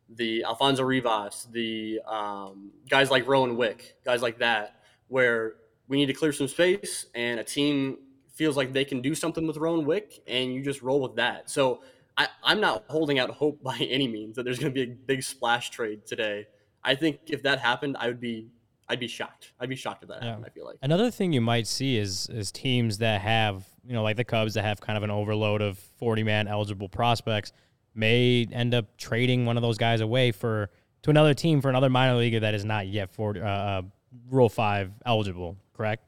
the 0.09 0.43
Alfonso 0.43 0.83
Rivas, 0.83 1.47
the 1.51 2.01
um, 2.07 2.71
guys 2.89 3.11
like 3.11 3.27
Rowan 3.27 3.55
Wick, 3.55 3.95
guys 4.03 4.21
like 4.21 4.39
that, 4.39 4.81
where 5.07 5.53
we 5.87 5.97
need 5.97 6.07
to 6.07 6.13
clear 6.13 6.31
some 6.31 6.47
space 6.47 7.05
and 7.13 7.39
a 7.39 7.43
team 7.43 7.97
feels 8.33 8.55
like 8.55 8.71
they 8.73 8.85
can 8.85 9.01
do 9.01 9.13
something 9.13 9.45
with 9.45 9.57
Rowan 9.57 9.85
Wick 9.85 10.21
and 10.27 10.53
you 10.53 10.63
just 10.63 10.81
roll 10.81 11.01
with 11.01 11.15
that. 11.17 11.49
So 11.49 11.81
I, 12.17 12.27
I'm 12.43 12.61
not 12.61 12.85
holding 12.87 13.19
out 13.19 13.29
hope 13.31 13.61
by 13.63 13.77
any 13.77 14.07
means 14.07 14.35
that 14.35 14.43
there's 14.43 14.59
going 14.59 14.73
to 14.73 14.85
be 14.85 14.91
a 14.91 14.95
big 14.95 15.23
splash 15.23 15.69
trade 15.69 16.05
today. 16.05 16.47
I 16.83 16.95
think 16.95 17.19
if 17.27 17.43
that 17.43 17.59
happened, 17.59 17.97
I 17.99 18.07
would 18.07 18.19
be 18.19 18.47
I'd 18.87 18.99
be 18.99 19.07
shocked. 19.07 19.53
I'd 19.59 19.69
be 19.69 19.75
shocked 19.75 20.03
if 20.03 20.09
that 20.09 20.21
yeah. 20.21 20.29
happened. 20.29 20.45
I 20.47 20.49
feel 20.49 20.65
like 20.65 20.77
another 20.81 21.11
thing 21.11 21.31
you 21.31 21.41
might 21.41 21.67
see 21.67 21.97
is 21.97 22.27
is 22.29 22.51
teams 22.51 22.97
that 22.97 23.21
have 23.21 23.65
you 23.85 23.93
know 23.93 24.03
like 24.03 24.17
the 24.17 24.23
Cubs 24.23 24.55
that 24.55 24.63
have 24.63 24.81
kind 24.81 24.97
of 24.97 25.03
an 25.03 25.11
overload 25.11 25.61
of 25.61 25.77
forty 25.77 26.23
man 26.23 26.47
eligible 26.47 26.89
prospects 26.89 27.51
may 27.93 28.47
end 28.51 28.73
up 28.73 28.97
trading 28.97 29.45
one 29.45 29.57
of 29.57 29.63
those 29.63 29.77
guys 29.77 30.01
away 30.01 30.31
for 30.31 30.69
to 31.03 31.09
another 31.09 31.33
team 31.33 31.61
for 31.61 31.69
another 31.69 31.89
minor 31.89 32.15
leaguer 32.15 32.39
that 32.39 32.53
is 32.53 32.65
not 32.65 32.87
yet 32.87 33.11
for 33.11 33.37
uh, 33.37 33.47
uh, 33.47 33.81
Rule 34.29 34.49
Five 34.49 34.91
eligible. 35.05 35.57
Correct. 35.73 36.03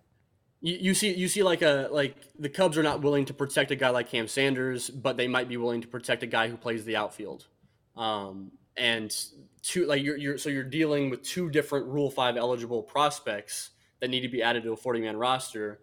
You, 0.61 0.77
you 0.79 0.93
see, 0.93 1.13
you 1.13 1.27
see, 1.27 1.43
like 1.43 1.61
a 1.61 1.87
like 1.91 2.15
the 2.37 2.49
Cubs 2.49 2.77
are 2.77 2.83
not 2.83 3.01
willing 3.01 3.25
to 3.25 3.33
protect 3.33 3.71
a 3.71 3.75
guy 3.75 3.89
like 3.89 4.09
Cam 4.09 4.27
Sanders, 4.27 4.89
but 4.89 5.17
they 5.17 5.27
might 5.27 5.47
be 5.47 5.57
willing 5.57 5.81
to 5.81 5.87
protect 5.87 6.23
a 6.23 6.27
guy 6.27 6.49
who 6.49 6.57
plays 6.57 6.85
the 6.85 6.95
outfield. 6.95 7.47
Um, 7.95 8.51
and 8.77 9.15
two 9.61 9.85
like 9.85 10.03
you're, 10.03 10.17
you're 10.17 10.37
so 10.37 10.49
you're 10.49 10.63
dealing 10.63 11.09
with 11.09 11.23
two 11.23 11.49
different 11.49 11.87
Rule 11.87 12.09
Five 12.09 12.37
eligible 12.37 12.83
prospects 12.83 13.71
that 13.99 14.09
need 14.09 14.21
to 14.21 14.29
be 14.29 14.41
added 14.41 14.63
to 14.63 14.73
a 14.73 14.77
40 14.77 15.01
man 15.01 15.17
roster. 15.17 15.79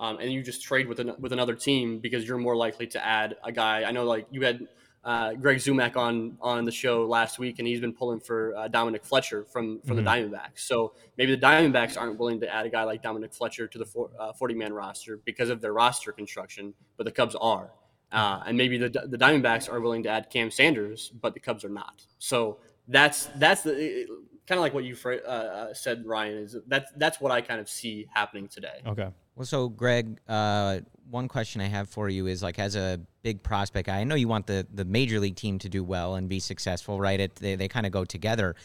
Um, 0.00 0.18
and 0.20 0.32
you 0.32 0.42
just 0.42 0.62
trade 0.62 0.86
with 0.86 1.00
an, 1.00 1.14
with 1.18 1.32
another 1.32 1.54
team 1.54 1.98
because 1.98 2.26
you're 2.26 2.38
more 2.38 2.56
likely 2.56 2.86
to 2.88 3.04
add 3.04 3.36
a 3.42 3.50
guy. 3.50 3.82
I 3.82 3.90
know, 3.90 4.04
like 4.04 4.28
you 4.30 4.42
had 4.42 4.68
uh, 5.04 5.32
Greg 5.34 5.58
Zumach 5.58 5.96
on 5.96 6.36
on 6.40 6.64
the 6.64 6.70
show 6.70 7.04
last 7.04 7.38
week, 7.38 7.58
and 7.58 7.66
he's 7.66 7.80
been 7.80 7.92
pulling 7.92 8.20
for 8.20 8.54
uh, 8.56 8.68
Dominic 8.68 9.04
Fletcher 9.04 9.44
from 9.44 9.80
from 9.80 9.96
mm-hmm. 9.96 10.04
the 10.04 10.10
Diamondbacks. 10.10 10.58
So 10.60 10.94
maybe 11.16 11.34
the 11.34 11.40
Diamondbacks 11.40 12.00
aren't 12.00 12.18
willing 12.18 12.40
to 12.40 12.54
add 12.54 12.66
a 12.66 12.68
guy 12.68 12.84
like 12.84 13.02
Dominic 13.02 13.32
Fletcher 13.32 13.66
to 13.66 13.78
the 13.78 13.86
40 13.86 14.14
uh, 14.18 14.56
man 14.56 14.72
roster 14.72 15.18
because 15.24 15.50
of 15.50 15.60
their 15.60 15.72
roster 15.72 16.12
construction, 16.12 16.74
but 16.96 17.04
the 17.04 17.12
Cubs 17.12 17.34
are. 17.34 17.72
Uh, 18.12 18.42
and 18.46 18.56
maybe 18.56 18.78
the 18.78 18.88
the 18.88 19.18
Diamondbacks 19.18 19.72
are 19.72 19.80
willing 19.80 20.02
to 20.04 20.08
add 20.08 20.30
Cam 20.30 20.50
Sanders, 20.50 21.10
but 21.20 21.34
the 21.34 21.40
Cubs 21.40 21.64
are 21.64 21.70
not. 21.70 22.04
So 22.18 22.58
that's 22.88 23.26
that's 23.36 23.62
the 23.62 24.06
kind 24.46 24.58
of 24.58 24.62
like 24.62 24.74
what 24.74 24.84
you 24.84 24.96
uh, 25.04 25.30
uh, 25.30 25.74
said, 25.74 26.06
Ryan. 26.06 26.38
Is 26.38 26.56
that's 26.66 26.90
that's 26.96 27.20
what 27.20 27.30
I 27.30 27.40
kind 27.40 27.60
of 27.60 27.68
see 27.68 28.08
happening 28.12 28.48
today. 28.48 28.80
Okay. 28.86 29.08
Well, 29.36 29.46
so 29.46 29.68
Greg, 29.68 30.18
uh, 30.28 30.80
one 31.10 31.28
question 31.28 31.60
I 31.60 31.66
have 31.66 31.88
for 31.88 32.08
you 32.08 32.26
is 32.26 32.42
like 32.42 32.58
as 32.58 32.74
a 32.74 32.98
big 33.22 33.42
prospect 33.42 33.86
guy, 33.86 33.98
I 33.98 34.04
know 34.04 34.14
you 34.14 34.26
want 34.26 34.46
the 34.46 34.66
the 34.72 34.84
major 34.84 35.20
league 35.20 35.36
team 35.36 35.58
to 35.60 35.68
do 35.68 35.84
well 35.84 36.14
and 36.14 36.28
be 36.28 36.40
successful, 36.40 36.98
right? 36.98 37.20
It 37.20 37.36
they 37.36 37.54
they 37.54 37.68
kind 37.68 37.86
of 37.86 37.92
go 37.92 38.04
together, 38.04 38.56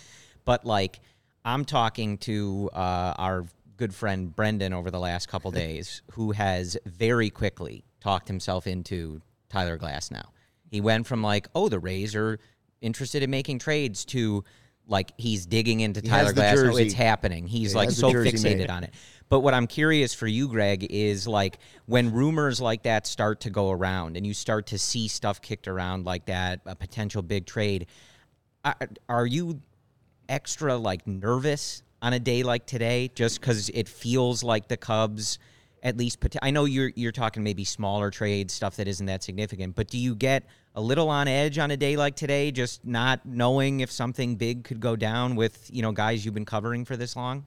but 0.45 0.65
like 0.65 0.99
I'm 1.45 1.65
talking 1.65 2.17
to 2.19 2.69
uh, 2.73 3.13
our 3.17 3.45
good 3.75 3.93
friend 3.93 4.33
Brendan 4.33 4.73
over 4.73 4.89
the 4.89 4.99
last 4.99 5.27
couple 5.27 5.51
days, 5.65 6.01
who 6.11 6.31
has 6.31 6.77
very 6.85 7.29
quickly 7.29 7.83
talked 7.99 8.27
himself 8.27 8.65
into 8.65 9.21
Tyler 9.49 9.77
Glasnow. 9.77 10.25
He 10.71 10.81
went 10.81 11.05
from 11.05 11.21
like, 11.21 11.47
oh, 11.53 11.69
the 11.69 11.79
Rays 11.79 12.15
are 12.15 12.39
interested 12.83 13.23
in 13.23 13.29
making 13.29 13.59
trades 13.59 14.05
to 14.05 14.43
like 14.87 15.13
he's 15.17 15.45
digging 15.45 15.79
into 15.79 16.01
he 16.01 16.07
Tyler 16.07 16.33
Glasnow. 16.33 16.73
Oh, 16.73 16.77
it's 16.77 16.93
happening. 16.93 17.47
He's 17.47 17.71
he 17.71 17.77
like 17.77 17.91
so 17.91 18.11
fixated 18.11 18.57
made. 18.57 18.69
on 18.69 18.83
it. 18.83 18.93
But 19.29 19.39
what 19.39 19.53
I'm 19.53 19.67
curious 19.67 20.13
for 20.13 20.27
you, 20.27 20.47
Greg, 20.47 20.85
is 20.89 21.27
like 21.27 21.57
when 21.85 22.13
rumors 22.13 22.61
like 22.61 22.83
that 22.83 23.07
start 23.07 23.41
to 23.41 23.49
go 23.49 23.71
around 23.71 24.17
and 24.17 24.27
you 24.27 24.33
start 24.33 24.67
to 24.67 24.77
see 24.77 25.07
stuff 25.07 25.41
kicked 25.41 25.67
around 25.67 26.05
like 26.05 26.25
that, 26.25 26.61
a 26.65 26.75
potential 26.75 27.21
big 27.21 27.45
trade. 27.45 27.87
Are 29.09 29.25
you 29.25 29.61
extra 30.29 30.75
like 30.75 31.07
nervous 31.07 31.81
on 32.01 32.13
a 32.13 32.19
day 32.19 32.43
like 32.43 32.65
today 32.65 33.09
just 33.15 33.39
because 33.39 33.69
it 33.69 33.87
feels 33.87 34.43
like 34.43 34.67
the 34.67 34.77
Cubs? 34.77 35.39
at 35.83 35.97
least 35.97 36.25
I 36.41 36.51
know 36.51 36.63
you're 36.65 36.91
you're 36.95 37.11
talking 37.11 37.43
maybe 37.43 37.65
smaller 37.65 38.09
trades 38.09 38.53
stuff 38.53 38.77
that 38.77 38.87
isn't 38.87 39.05
that 39.07 39.21
significant, 39.21 39.75
but 39.75 39.89
do 39.89 39.97
you 39.97 40.15
get 40.15 40.45
a 40.75 40.81
little 40.81 41.09
on 41.09 41.27
edge 41.27 41.59
on 41.59 41.71
a 41.71 41.77
day 41.77 41.95
like 41.95 42.15
today, 42.15 42.51
just 42.51 42.85
not 42.85 43.25
knowing 43.25 43.81
if 43.81 43.91
something 43.91 44.35
big 44.35 44.63
could 44.63 44.79
go 44.79 44.95
down 44.95 45.35
with 45.35 45.69
you 45.71 45.81
know 45.81 45.91
guys 45.91 46.25
you've 46.25 46.33
been 46.33 46.45
covering 46.45 46.85
for 46.85 46.97
this 46.97 47.15
long? 47.15 47.45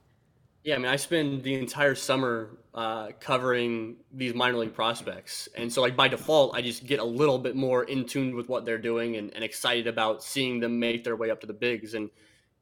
Yeah, 0.63 0.75
I 0.75 0.77
mean, 0.79 0.87
I 0.87 0.97
spend 0.97 1.43
the 1.43 1.53
entire 1.53 1.95
summer 1.95 2.57
uh, 2.73 3.09
covering 3.19 3.95
these 4.11 4.33
minor 4.33 4.57
league 4.57 4.73
prospects, 4.73 5.47
and 5.55 5.71
so 5.71 5.81
like 5.81 5.95
by 5.95 6.07
default, 6.07 6.55
I 6.55 6.61
just 6.61 6.85
get 6.85 6.99
a 6.99 7.05
little 7.05 7.39
bit 7.39 7.55
more 7.55 7.83
in 7.83 8.05
tune 8.05 8.35
with 8.35 8.49
what 8.49 8.65
they're 8.65 8.77
doing 8.77 9.15
and, 9.15 9.33
and 9.33 9.43
excited 9.43 9.87
about 9.87 10.23
seeing 10.23 10.59
them 10.59 10.79
make 10.79 11.03
their 11.03 11.15
way 11.15 11.29
up 11.29 11.41
to 11.41 11.47
the 11.47 11.53
bigs. 11.53 11.93
And 11.93 12.09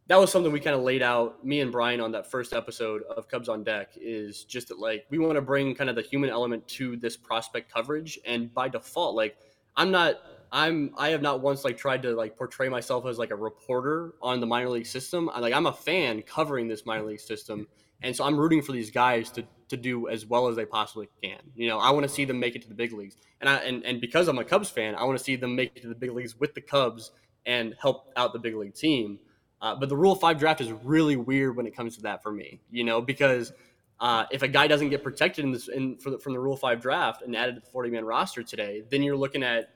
that 0.08 0.19
was 0.19 0.32
something 0.32 0.51
we 0.51 0.60
kind 0.60 0.75
of 0.75 0.84
laid 0.84 1.01
out 1.01 1.43
me 1.43 1.62
and 1.62 1.71
brian 1.71 1.99
on 1.99 2.12
that 2.12 2.30
first 2.30 2.54
episode 2.54 3.01
of 3.04 3.28
cubs 3.28 3.49
on 3.49 3.63
deck 3.63 3.89
is 3.95 4.43
just 4.43 4.67
that 4.67 4.78
like 4.78 5.06
we 5.10 5.17
want 5.17 5.36
to 5.36 5.41
bring 5.41 5.73
kind 5.73 5.89
of 5.89 5.95
the 5.95 6.04
human 6.04 6.30
element 6.30 6.67
to 6.67 6.95
this 6.97 7.17
prospect 7.17 7.73
coverage. 7.73 8.19
And 8.25 8.54
by 8.54 8.69
default 8.69 9.15
like 9.15 9.38
i'm 9.75 9.91
not 9.91 10.15
i'm 10.56 10.91
i 10.98 11.10
have 11.10 11.22
not 11.22 11.41
once 11.41 11.63
like 11.63 11.78
tried 11.78 12.02
to 12.02 12.15
like 12.15 12.36
portray 12.36 12.70
myself 12.70 13.06
as 13.06 13.20
like 13.20 13.32
a 13.32 13.36
reporter 13.36 14.13
on 14.22 14.39
the 14.39 14.46
minor 14.46 14.70
league 14.70 14.86
system. 14.86 15.30
I 15.32 15.39
like 15.39 15.54
i'm 15.54 15.68
a 15.68 15.74
fan 15.74 16.22
covering 16.24 16.68
this 16.68 16.86
minor 16.86 17.06
league 17.06 17.20
system 17.20 17.68
and 18.02 18.15
so 18.15 18.24
i'm 18.24 18.38
rooting 18.38 18.62
for 18.62 18.72
these 18.72 18.89
guys 18.89 19.30
to 19.32 19.44
to 19.68 19.78
do 19.78 20.08
as 20.08 20.28
well 20.28 20.48
as 20.48 20.56
they 20.56 20.65
possibly 20.65 21.10
can. 21.22 21.39
You 21.56 21.68
know 21.68 21.78
i 21.78 21.91
want 21.91 22.04
to 22.04 22.10
see 22.10 22.26
them 22.26 22.39
make 22.39 22.56
it 22.56 22.62
to 22.63 22.70
the 22.70 22.76
big 22.76 22.94
leagues. 22.94 23.18
And 23.41 23.50
i 23.50 23.58
and, 23.58 23.86
and 23.86 24.02
because 24.02 24.28
i'm 24.28 24.39
a 24.39 24.46
cubs 24.46 24.70
fan 24.70 24.96
i 24.96 25.04
want 25.04 25.18
to 25.18 25.24
see 25.24 25.36
them 25.36 25.56
make 25.56 25.74
it 25.76 25.82
to 25.82 25.89
the 25.89 25.96
big 25.96 26.12
leagues 26.12 26.39
with 26.39 26.56
the 26.56 26.62
cubs 26.62 27.12
and 27.46 27.76
help 27.80 28.12
out 28.15 28.34
the 28.34 28.39
big 28.39 28.56
league 28.56 28.74
team. 28.74 29.20
Uh, 29.62 29.76
but 29.76 29.89
the 29.89 29.98
Rule 29.98 30.15
Five 30.15 30.38
draft 30.38 30.62
is 30.62 30.72
really 30.72 31.15
weird 31.15 31.56
when 31.56 31.65
it 31.65 31.76
comes 31.76 31.96
to 31.96 32.04
that 32.04 32.22
for 32.22 32.32
me, 32.32 32.60
you 32.70 32.84
know, 32.84 33.02
because 33.02 33.54
uh, 34.00 34.26
if 34.32 34.41
a 34.41 34.48
guy 34.48 34.68
doesn't 34.68 34.89
get 34.89 35.04
protected 35.04 35.46
in 35.46 35.52
this 35.52 35.68
in, 35.68 35.98
the, 36.04 36.20
from 36.20 36.34
the 36.34 36.39
Rule 36.39 36.58
Five 36.58 36.82
draft 36.82 37.22
and 37.22 37.36
added 37.36 37.56
to 37.56 37.62
the 37.62 37.68
forty 37.68 37.89
man 37.89 38.06
roster 38.06 38.44
today, 38.44 38.84
then 38.89 39.02
you're 39.02 39.18
looking 39.18 39.44
at 39.44 39.70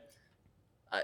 uh, 0.91 0.99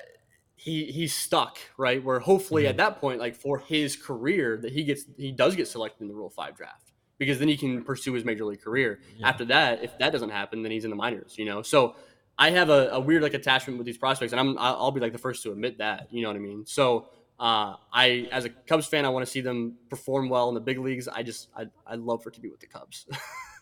he 0.55 0.85
he's 0.85 1.13
stuck, 1.13 1.57
right? 1.77 2.03
Where 2.03 2.19
hopefully 2.19 2.63
mm-hmm. 2.63 2.71
at 2.71 2.77
that 2.77 2.99
point, 2.99 3.19
like 3.19 3.35
for 3.35 3.59
his 3.59 3.95
career, 3.95 4.57
that 4.57 4.71
he 4.71 4.83
gets 4.83 5.03
he 5.17 5.31
does 5.31 5.55
get 5.55 5.67
selected 5.67 6.01
in 6.01 6.07
the 6.07 6.15
Rule 6.15 6.29
Five 6.29 6.55
draft 6.55 6.91
because 7.17 7.39
then 7.39 7.47
he 7.47 7.57
can 7.57 7.83
pursue 7.83 8.13
his 8.13 8.25
major 8.25 8.45
league 8.45 8.61
career. 8.61 8.99
Yeah. 9.17 9.29
After 9.29 9.45
that, 9.45 9.83
if 9.83 9.97
that 9.99 10.11
doesn't 10.11 10.31
happen, 10.31 10.63
then 10.63 10.71
he's 10.71 10.83
in 10.83 10.89
the 10.89 10.95
minors, 10.95 11.35
you 11.37 11.45
know. 11.45 11.61
So 11.61 11.95
I 12.37 12.51
have 12.51 12.69
a, 12.69 12.89
a 12.89 12.99
weird 12.99 13.23
like 13.23 13.33
attachment 13.33 13.77
with 13.77 13.85
these 13.85 13.97
prospects, 13.97 14.33
and 14.33 14.39
I'm 14.39 14.57
I'll 14.57 14.91
be 14.91 14.99
like 14.99 15.13
the 15.13 15.17
first 15.17 15.43
to 15.43 15.51
admit 15.51 15.77
that, 15.77 16.07
you 16.11 16.21
know 16.21 16.29
what 16.29 16.35
I 16.35 16.39
mean. 16.39 16.65
So 16.65 17.09
uh, 17.39 17.75
I, 17.91 18.27
as 18.31 18.45
a 18.45 18.49
Cubs 18.49 18.87
fan, 18.87 19.05
I 19.05 19.09
want 19.09 19.25
to 19.25 19.31
see 19.31 19.41
them 19.41 19.75
perform 19.89 20.29
well 20.29 20.47
in 20.49 20.55
the 20.55 20.61
big 20.61 20.79
leagues. 20.79 21.07
I 21.07 21.23
just, 21.23 21.49
I, 21.55 21.65
I'd 21.85 21.99
love 21.99 22.23
for 22.23 22.29
it 22.29 22.35
to 22.35 22.41
be 22.41 22.49
with 22.49 22.61
the 22.61 22.67
Cubs. 22.67 23.05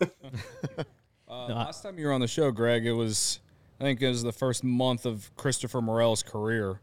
uh, 1.28 1.46
last 1.46 1.82
time 1.82 1.98
you 1.98 2.06
were 2.06 2.12
on 2.12 2.20
the 2.20 2.28
show, 2.28 2.50
Greg, 2.50 2.86
it 2.86 2.92
was, 2.92 3.40
I 3.80 3.84
think 3.84 4.00
it 4.00 4.08
was 4.08 4.22
the 4.22 4.32
first 4.32 4.62
month 4.62 5.04
of 5.04 5.34
Christopher 5.36 5.80
Morel's 5.80 6.22
career, 6.22 6.80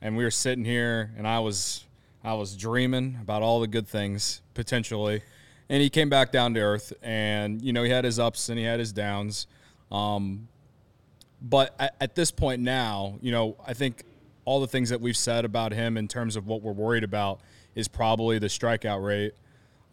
and 0.00 0.16
we 0.16 0.24
were 0.24 0.30
sitting 0.30 0.64
here, 0.64 1.12
and 1.18 1.28
I 1.28 1.38
was, 1.40 1.84
I 2.24 2.32
was 2.32 2.56
dreaming 2.56 3.18
about 3.20 3.42
all 3.42 3.60
the 3.60 3.66
good 3.66 3.86
things 3.86 4.40
potentially, 4.54 5.22
and 5.68 5.82
he 5.82 5.90
came 5.90 6.08
back 6.08 6.32
down 6.32 6.54
to 6.54 6.60
earth. 6.60 6.94
And 7.02 7.60
you 7.60 7.72
know, 7.72 7.82
he 7.82 7.90
had 7.90 8.04
his 8.04 8.18
ups 8.18 8.48
and 8.48 8.58
he 8.58 8.64
had 8.64 8.80
his 8.80 8.92
downs. 8.92 9.46
Um, 9.92 10.48
but 11.42 11.74
at, 11.78 11.94
at 12.00 12.14
this 12.14 12.30
point 12.30 12.62
now, 12.62 13.18
you 13.20 13.32
know, 13.32 13.56
I 13.66 13.74
think 13.74 14.04
all 14.44 14.60
the 14.60 14.66
things 14.66 14.88
that 14.88 15.00
we've 15.00 15.16
said 15.16 15.44
about 15.44 15.72
him 15.72 15.96
in 15.96 16.08
terms 16.08 16.36
of 16.36 16.46
what 16.46 16.62
we're 16.62 16.72
worried 16.72 17.04
about 17.04 17.40
is 17.74 17.86
probably 17.86 18.38
the 18.38 18.48
strikeout 18.48 19.04
rate. 19.04 19.34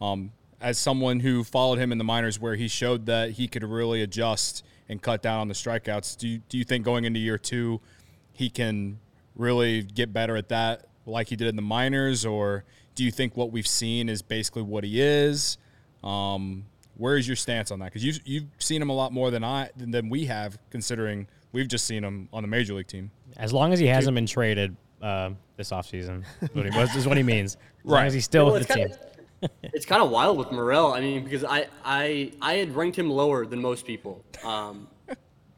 Um, 0.00 0.32
as 0.60 0.78
someone 0.78 1.20
who 1.20 1.44
followed 1.44 1.78
him 1.78 1.92
in 1.92 1.98
the 1.98 2.04
minors, 2.04 2.40
where 2.40 2.56
he 2.56 2.66
showed 2.66 3.06
that 3.06 3.32
he 3.32 3.46
could 3.46 3.62
really 3.62 4.02
adjust 4.02 4.64
and 4.88 5.00
cut 5.02 5.22
down 5.22 5.40
on 5.40 5.48
the 5.48 5.54
strikeouts, 5.54 6.16
do 6.16 6.28
you, 6.28 6.38
do 6.48 6.58
you 6.58 6.64
think 6.64 6.84
going 6.84 7.04
into 7.04 7.18
year 7.20 7.38
two, 7.38 7.80
he 8.32 8.48
can 8.50 8.98
really 9.36 9.82
get 9.82 10.12
better 10.12 10.36
at 10.36 10.48
that, 10.48 10.86
like 11.06 11.28
he 11.28 11.36
did 11.36 11.48
in 11.48 11.56
the 11.56 11.62
minors, 11.62 12.24
or 12.26 12.64
do 12.94 13.04
you 13.04 13.10
think 13.10 13.36
what 13.36 13.52
we've 13.52 13.66
seen 13.66 14.08
is 14.08 14.22
basically 14.22 14.62
what 14.62 14.84
he 14.84 15.00
is? 15.00 15.58
Um, 16.02 16.64
where 16.96 17.16
is 17.16 17.26
your 17.28 17.36
stance 17.36 17.70
on 17.70 17.78
that? 17.80 17.86
Because 17.86 18.04
you've 18.04 18.20
you've 18.24 18.44
seen 18.58 18.82
him 18.82 18.90
a 18.90 18.94
lot 18.94 19.12
more 19.12 19.30
than 19.30 19.44
I 19.44 19.70
than 19.76 20.08
we 20.08 20.24
have, 20.26 20.58
considering 20.70 21.28
we've 21.52 21.68
just 21.68 21.86
seen 21.86 22.02
him 22.02 22.28
on 22.32 22.42
the 22.42 22.48
major 22.48 22.74
league 22.74 22.88
team. 22.88 23.10
As 23.36 23.52
long 23.52 23.72
as 23.72 23.78
he 23.78 23.86
hasn't 23.86 24.14
been 24.16 24.26
traded 24.26 24.76
uh, 25.00 25.30
this 25.56 25.70
offseason, 25.70 26.24
is 26.42 26.48
what 26.54 26.66
he, 26.90 26.98
is 26.98 27.06
what 27.06 27.16
he 27.16 27.22
means. 27.22 27.56
As 27.84 27.90
long 27.90 28.06
as 28.06 28.14
he's 28.14 28.24
still 28.24 28.46
Well, 28.46 28.54
with 28.54 28.66
the 28.66 28.74
team. 28.74 28.88
kinda- 28.88 29.04
it's 29.62 29.86
kind 29.86 30.02
of 30.02 30.10
wild 30.10 30.38
with 30.38 30.50
Morel. 30.50 30.92
I 30.92 31.00
mean, 31.00 31.24
because 31.24 31.44
I, 31.44 31.68
I 31.84 32.32
I 32.40 32.54
had 32.54 32.74
ranked 32.74 32.98
him 32.98 33.10
lower 33.10 33.46
than 33.46 33.60
most 33.60 33.86
people 33.86 34.24
um, 34.44 34.88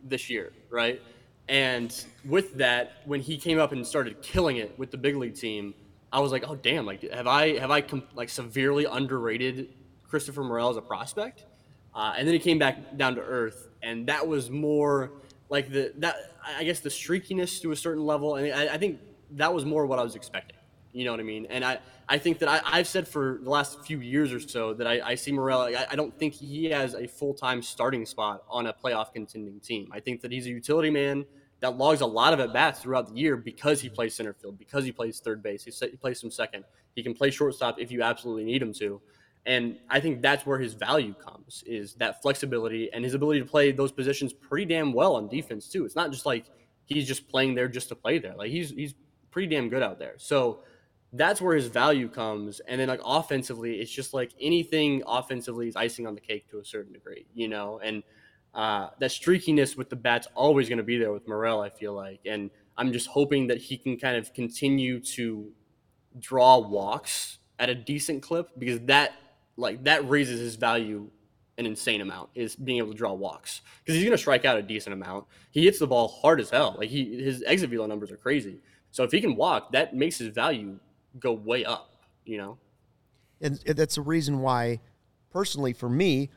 this 0.05 0.29
year, 0.29 0.53
right? 0.71 1.01
And 1.49 1.93
with 2.25 2.55
that, 2.59 3.03
when 3.07 3.21
he 3.21 3.37
came 3.37 3.59
up 3.59 3.73
and 3.73 3.87
started 3.87 4.23
killing 4.23 4.59
it 4.59 4.79
with 4.79 4.91
the 4.91 4.97
big 4.97 5.17
league 5.17 5.35
team, 5.35 5.75
I 6.13 6.21
was 6.21 6.31
like, 6.33 6.45
oh 6.49 6.55
damn! 6.55 6.87
Like, 6.87 7.11
have 7.11 7.27
I 7.27 7.59
have 7.59 7.71
I 7.71 7.81
com- 7.81 8.05
like 8.15 8.29
severely 8.29 8.85
underrated 8.85 9.75
Christopher 10.09 10.45
Morel 10.45 10.71
as 10.71 10.77
a 10.77 10.83
prospect? 10.83 11.45
Uh, 11.95 12.15
and 12.17 12.27
then 12.27 12.35
he 12.35 12.39
came 12.39 12.59
back 12.59 12.97
down 12.97 13.17
to 13.17 13.21
earth, 13.21 13.69
and 13.83 14.07
that 14.07 14.27
was 14.27 14.51
more 14.51 15.11
like 15.49 15.71
the 15.71 15.93
that 15.99 16.17
I 16.57 16.65
guess 16.65 16.81
the 16.81 16.89
streakiness 16.89 17.61
to 17.63 17.73
a 17.73 17.77
certain 17.77 18.05
level, 18.05 18.37
and 18.37 18.53
I, 18.53 18.75
I 18.75 18.79
think 18.79 19.01
that 19.33 19.53
was 19.53 19.65
more 19.65 19.87
what 19.87 19.99
I 19.99 20.03
was 20.03 20.15
expecting. 20.15 20.57
You 20.93 21.05
know 21.05 21.13
what 21.13 21.21
I 21.21 21.25
mean? 21.25 21.47
And 21.51 21.65
I, 21.65 21.79
I 22.09 22.19
think 22.19 22.39
that 22.41 22.49
I, 22.49 22.61
I've 22.65 22.89
said 22.89 23.07
for 23.07 23.39
the 23.43 23.51
last 23.51 23.85
few 23.85 24.01
years 24.01 24.33
or 24.33 24.41
so 24.41 24.75
that 24.75 24.87
I, 24.87 25.01
I 25.01 25.15
see 25.15 25.33
Morel. 25.33 25.61
I, 25.61 25.87
I 25.91 25.97
don't 25.97 26.17
think 26.19 26.35
he 26.35 26.67
has 26.67 26.95
a 26.95 27.07
full 27.07 27.35
time 27.35 27.63
starting 27.63 28.05
spot 28.05 28.43
on 28.49 28.67
a 28.67 28.73
playoff 28.73 29.13
contending 29.13 29.61
team. 29.61 29.89
I 29.93 30.01
think 30.01 30.21
that 30.23 30.33
he's 30.33 30.47
a 30.47 30.51
utility 30.51 30.91
man 30.91 31.25
that 31.61 31.77
logs 31.77 32.01
a 32.01 32.07
lot 32.07 32.33
of 32.33 32.41
at 32.41 32.53
bats 32.53 32.81
throughout 32.81 33.09
the 33.09 33.15
year 33.15 33.37
because 33.37 33.81
he 33.81 33.89
plays 33.89 34.15
center 34.15 34.33
field, 34.33 34.59
because 34.59 34.85
he 34.85 34.93
plays 34.93 35.21
third 35.21 35.43
base, 35.43 35.63
he, 35.63 35.71
he 35.87 35.97
plays 35.97 36.21
some 36.21 36.31
second. 36.31 36.65
He 36.97 37.03
can 37.03 37.15
play 37.15 37.31
shortstop 37.31 37.79
if 37.79 37.93
you 37.93 38.03
absolutely 38.03 38.45
need 38.45 38.63
him 38.63 38.73
to. 38.75 39.01
And 39.47 39.79
I 39.89 40.01
think 40.01 40.21
that's 40.21 40.45
where 40.45 40.59
his 40.59 40.75
value 40.75 41.15
comes 41.15 41.63
is 41.67 41.95
that 41.95 42.21
flexibility 42.21 42.93
and 42.93 43.05
his 43.05 43.15
ability 43.15 43.41
to 43.41 43.47
play 43.47 43.73
those 43.73 43.93
positions 43.93 44.33
pretty 44.33 44.67
damn 44.67 44.93
well 44.93 45.17
on 45.17 45.29
defense 45.29 45.69
too. 45.69 45.85
It's 45.85 45.97
not 45.97 46.11
just 46.11 46.27
like 46.27 46.47
he's 46.85 47.07
just 47.07 47.29
playing 47.29 47.55
there 47.55 47.69
just 47.69 47.89
to 47.89 47.95
play 47.95 48.19
there. 48.19 48.35
Like 48.37 48.51
he's 48.51 48.71
he's 48.71 48.95
pretty 49.31 49.49
damn 49.49 49.69
good 49.69 49.83
out 49.83 49.99
there. 49.99 50.15
So 50.19 50.61
that's 51.13 51.41
where 51.41 51.57
his 51.57 51.67
value 51.67 52.09
comes. 52.09 52.61
And 52.61 52.81
then 52.81 52.89
like 52.89 53.01
offensively, 53.05 53.81
it's 53.81 53.91
just 53.91 54.15
like 54.15 54.33
anything 54.41 55.03
offensively 55.07 55.69
is 55.69 55.77
icing 55.77 56.07
on 56.07 56.15
the 56.15 56.21
cake 56.21 56.49
to 56.51 56.59
a 56.59 56.65
certain 56.65 56.93
degree, 56.93 57.27
you 57.35 57.49
know. 57.49 57.81
And 57.83 58.03
uh, 58.55 58.91
that 58.99 59.11
streakiness 59.11 59.77
with 59.77 59.91
the 59.91 59.97
bats 59.97 60.29
always 60.35 60.69
going 60.69 60.79
to 60.79 60.85
be 60.85 60.99
there 60.99 61.13
with 61.13 61.27
Morel. 61.27 61.61
I 61.61 61.71
feel 61.71 61.95
like, 61.95 62.21
and 62.27 62.51
I'm 62.77 62.93
just 62.93 63.09
hoping 63.09 63.49
that 63.49 63.59
he 63.59 63.77
can 63.77 63.97
kind 63.99 64.17
of 64.17 64.33
continue 64.35 65.01
to 65.01 65.53
draw 66.19 66.59
walks 66.59 67.39
at 67.59 67.69
a 67.69 67.75
decent 67.75 68.23
clip 68.23 68.49
because 68.59 68.81
that 68.81 69.13
like 69.57 69.85
that 69.85 70.09
raises 70.09 70.41
his 70.41 70.57
value 70.57 71.11
an 71.59 71.67
insane 71.67 72.01
amount 72.01 72.31
is 72.35 72.57
being 72.57 72.79
able 72.79 72.91
to 72.91 72.97
draw 72.97 73.13
walks 73.13 73.61
because 73.81 73.95
he's 73.95 74.05
going 74.05 74.17
to 74.17 74.19
strike 74.19 74.47
out 74.47 74.57
a 74.57 74.63
decent 74.63 74.95
amount. 74.95 75.27
He 75.51 75.65
hits 75.65 75.79
the 75.79 75.87
ball 75.87 76.09
hard 76.09 76.41
as 76.41 76.51
hell. 76.51 76.75
Like 76.79 76.89
he 76.89 77.23
his 77.23 77.45
exit 77.47 77.71
velo 77.71 77.87
numbers 77.87 78.11
are 78.11 78.17
crazy. 78.17 78.61
So 78.91 79.05
if 79.05 79.13
he 79.13 79.21
can 79.21 79.37
walk, 79.37 79.73
that 79.73 79.95
makes 79.95 80.19
his 80.19 80.29
value 80.29 80.79
go 81.19 81.33
way 81.33 81.65
up. 81.65 81.91
You 82.25 82.39
know. 82.39 82.59
And 83.41 83.59
that's 83.59 83.95
the 83.95 84.03
reason 84.03 84.41
why, 84.41 84.81
personally, 85.31 85.73
for 85.73 85.89
me, 85.89 86.29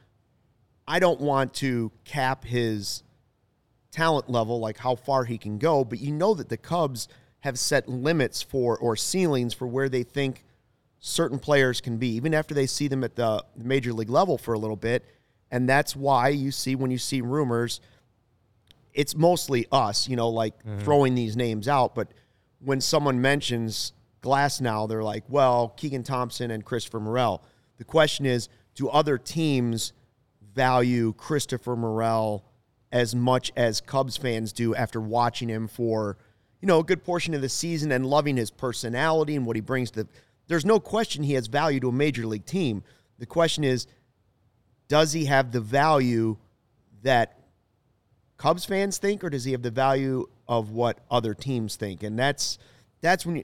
I 0.87 0.99
don't 0.99 1.19
want 1.19 1.53
to 1.55 1.91
cap 2.05 2.45
his 2.45 3.03
talent 3.91 4.29
level, 4.29 4.59
like 4.59 4.77
how 4.77 4.95
far 4.95 5.25
he 5.25 5.37
can 5.37 5.57
go. 5.57 5.83
But 5.83 5.99
you 5.99 6.13
know 6.13 6.33
that 6.33 6.49
the 6.49 6.57
Cubs 6.57 7.07
have 7.41 7.59
set 7.59 7.89
limits 7.89 8.41
for 8.41 8.77
or 8.77 8.95
ceilings 8.95 9.53
for 9.53 9.67
where 9.67 9.89
they 9.89 10.03
think 10.03 10.45
certain 10.99 11.39
players 11.39 11.81
can 11.81 11.97
be, 11.97 12.07
even 12.15 12.33
after 12.33 12.53
they 12.53 12.65
see 12.65 12.87
them 12.87 13.03
at 13.03 13.15
the 13.15 13.43
major 13.57 13.91
league 13.91 14.09
level 14.09 14.37
for 14.37 14.53
a 14.53 14.59
little 14.59 14.77
bit. 14.77 15.05
And 15.51 15.67
that's 15.67 15.95
why 15.95 16.29
you 16.29 16.51
see 16.51 16.75
when 16.75 16.89
you 16.89 16.97
see 16.97 17.21
rumors, 17.21 17.81
it's 18.93 19.15
mostly 19.15 19.67
us, 19.71 20.07
you 20.07 20.15
know, 20.15 20.29
like 20.29 20.57
mm-hmm. 20.59 20.79
throwing 20.79 21.15
these 21.15 21.35
names 21.35 21.67
out. 21.67 21.93
But 21.95 22.07
when 22.59 22.79
someone 22.79 23.21
mentions 23.21 23.91
Glasnow, 24.23 24.87
they're 24.87 25.03
like, 25.03 25.23
well, 25.27 25.69
Keegan 25.77 26.03
Thompson 26.03 26.49
and 26.49 26.65
Christopher 26.65 26.99
Morel. 26.99 27.43
The 27.77 27.83
question 27.83 28.25
is, 28.25 28.49
do 28.73 28.89
other 28.89 29.17
teams 29.17 29.93
value 30.55 31.13
Christopher 31.13 31.75
Morel 31.75 32.45
as 32.91 33.13
much 33.13 33.51
as 33.55 33.81
Cubs 33.81 34.17
fans 34.17 34.53
do 34.53 34.73
after 34.73 35.01
watching 35.01 35.49
him 35.49 35.67
for, 35.67 36.17
you 36.61 36.67
know, 36.67 36.79
a 36.79 36.83
good 36.83 37.03
portion 37.03 37.33
of 37.33 37.41
the 37.41 37.49
season 37.49 37.91
and 37.91 38.05
loving 38.05 38.37
his 38.37 38.49
personality 38.49 39.35
and 39.35 39.45
what 39.45 39.55
he 39.55 39.61
brings 39.61 39.91
to 39.91 40.07
there's 40.47 40.65
no 40.65 40.79
question 40.79 41.23
he 41.23 41.33
has 41.33 41.47
value 41.47 41.79
to 41.79 41.89
a 41.89 41.93
major 41.93 42.25
league 42.25 42.45
team. 42.45 42.83
The 43.19 43.25
question 43.25 43.63
is, 43.63 43.87
does 44.87 45.13
he 45.13 45.25
have 45.25 45.51
the 45.51 45.61
value 45.61 46.37
that 47.03 47.39
Cubs 48.37 48.65
fans 48.65 48.97
think, 48.97 49.23
or 49.23 49.29
does 49.29 49.45
he 49.45 49.53
have 49.53 49.61
the 49.61 49.71
value 49.71 50.27
of 50.47 50.71
what 50.71 50.99
other 51.09 51.33
teams 51.33 51.75
think? 51.75 52.03
And 52.03 52.19
that's 52.19 52.57
that's 53.01 53.25
when 53.25 53.37
you 53.37 53.43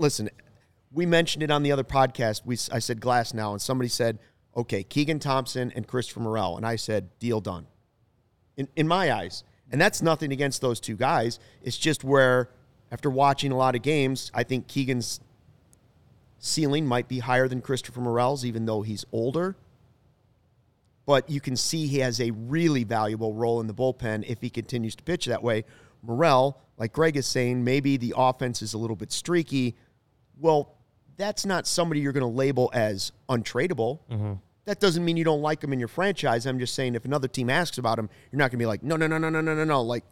listen. 0.00 0.30
We 0.92 1.06
mentioned 1.06 1.42
it 1.42 1.50
on 1.50 1.62
the 1.62 1.70
other 1.70 1.84
podcast. 1.84 2.42
We 2.44 2.56
I 2.72 2.80
said 2.80 3.00
Glasnow, 3.00 3.52
and 3.52 3.62
somebody 3.62 3.88
said, 3.88 4.18
"Okay, 4.56 4.82
Keegan 4.82 5.20
Thompson 5.20 5.72
and 5.76 5.86
Christopher 5.86 6.20
Morel," 6.20 6.56
and 6.56 6.66
I 6.66 6.76
said, 6.76 7.16
"Deal 7.18 7.40
done." 7.40 7.66
In 8.56 8.68
in 8.74 8.88
my 8.88 9.12
eyes, 9.12 9.44
and 9.70 9.80
that's 9.80 10.02
nothing 10.02 10.32
against 10.32 10.60
those 10.60 10.80
two 10.80 10.96
guys. 10.96 11.38
It's 11.62 11.78
just 11.78 12.02
where 12.02 12.50
after 12.90 13.08
watching 13.08 13.52
a 13.52 13.56
lot 13.56 13.76
of 13.76 13.82
games, 13.82 14.32
I 14.34 14.42
think 14.42 14.66
Keegan's 14.66 15.20
ceiling 16.38 16.86
might 16.86 17.06
be 17.06 17.20
higher 17.20 17.46
than 17.46 17.60
Christopher 17.60 18.00
Morel's, 18.00 18.44
even 18.44 18.64
though 18.64 18.82
he's 18.82 19.04
older. 19.12 19.56
But 21.06 21.30
you 21.30 21.40
can 21.40 21.56
see 21.56 21.86
he 21.86 21.98
has 22.00 22.20
a 22.20 22.30
really 22.30 22.84
valuable 22.84 23.34
role 23.34 23.60
in 23.60 23.66
the 23.66 23.74
bullpen 23.74 24.24
if 24.26 24.40
he 24.40 24.50
continues 24.50 24.96
to 24.96 25.04
pitch 25.04 25.26
that 25.26 25.42
way. 25.42 25.64
Morel, 26.02 26.60
like 26.78 26.92
Greg 26.92 27.16
is 27.16 27.26
saying, 27.26 27.62
maybe 27.62 27.96
the 27.96 28.14
offense 28.16 28.62
is 28.62 28.74
a 28.74 28.78
little 28.78 28.96
bit 28.96 29.12
streaky. 29.12 29.76
Well, 30.40 30.74
that's 31.16 31.44
not 31.44 31.66
somebody 31.66 32.00
you're 32.00 32.12
going 32.12 32.22
to 32.22 32.36
label 32.38 32.70
as 32.72 33.12
untradeable. 33.28 34.38
That 34.64 34.80
doesn't 34.80 35.04
mean 35.04 35.16
you 35.16 35.24
don't 35.24 35.42
like 35.42 35.62
him 35.62 35.72
in 35.72 35.78
your 35.78 35.88
franchise. 35.88 36.46
I'm 36.46 36.58
just 36.58 36.74
saying 36.74 36.94
if 36.94 37.04
another 37.04 37.28
team 37.28 37.50
asks 37.50 37.78
about 37.78 37.98
him, 37.98 38.08
you're 38.30 38.38
not 38.38 38.44
going 38.50 38.58
to 38.58 38.62
be 38.62 38.66
like, 38.66 38.82
no, 38.82 38.96
no, 38.96 39.06
no, 39.06 39.18
no, 39.18 39.28
no, 39.28 39.40
no, 39.40 39.54
no, 39.54 39.64
no. 39.64 39.82
Like, 39.82 40.04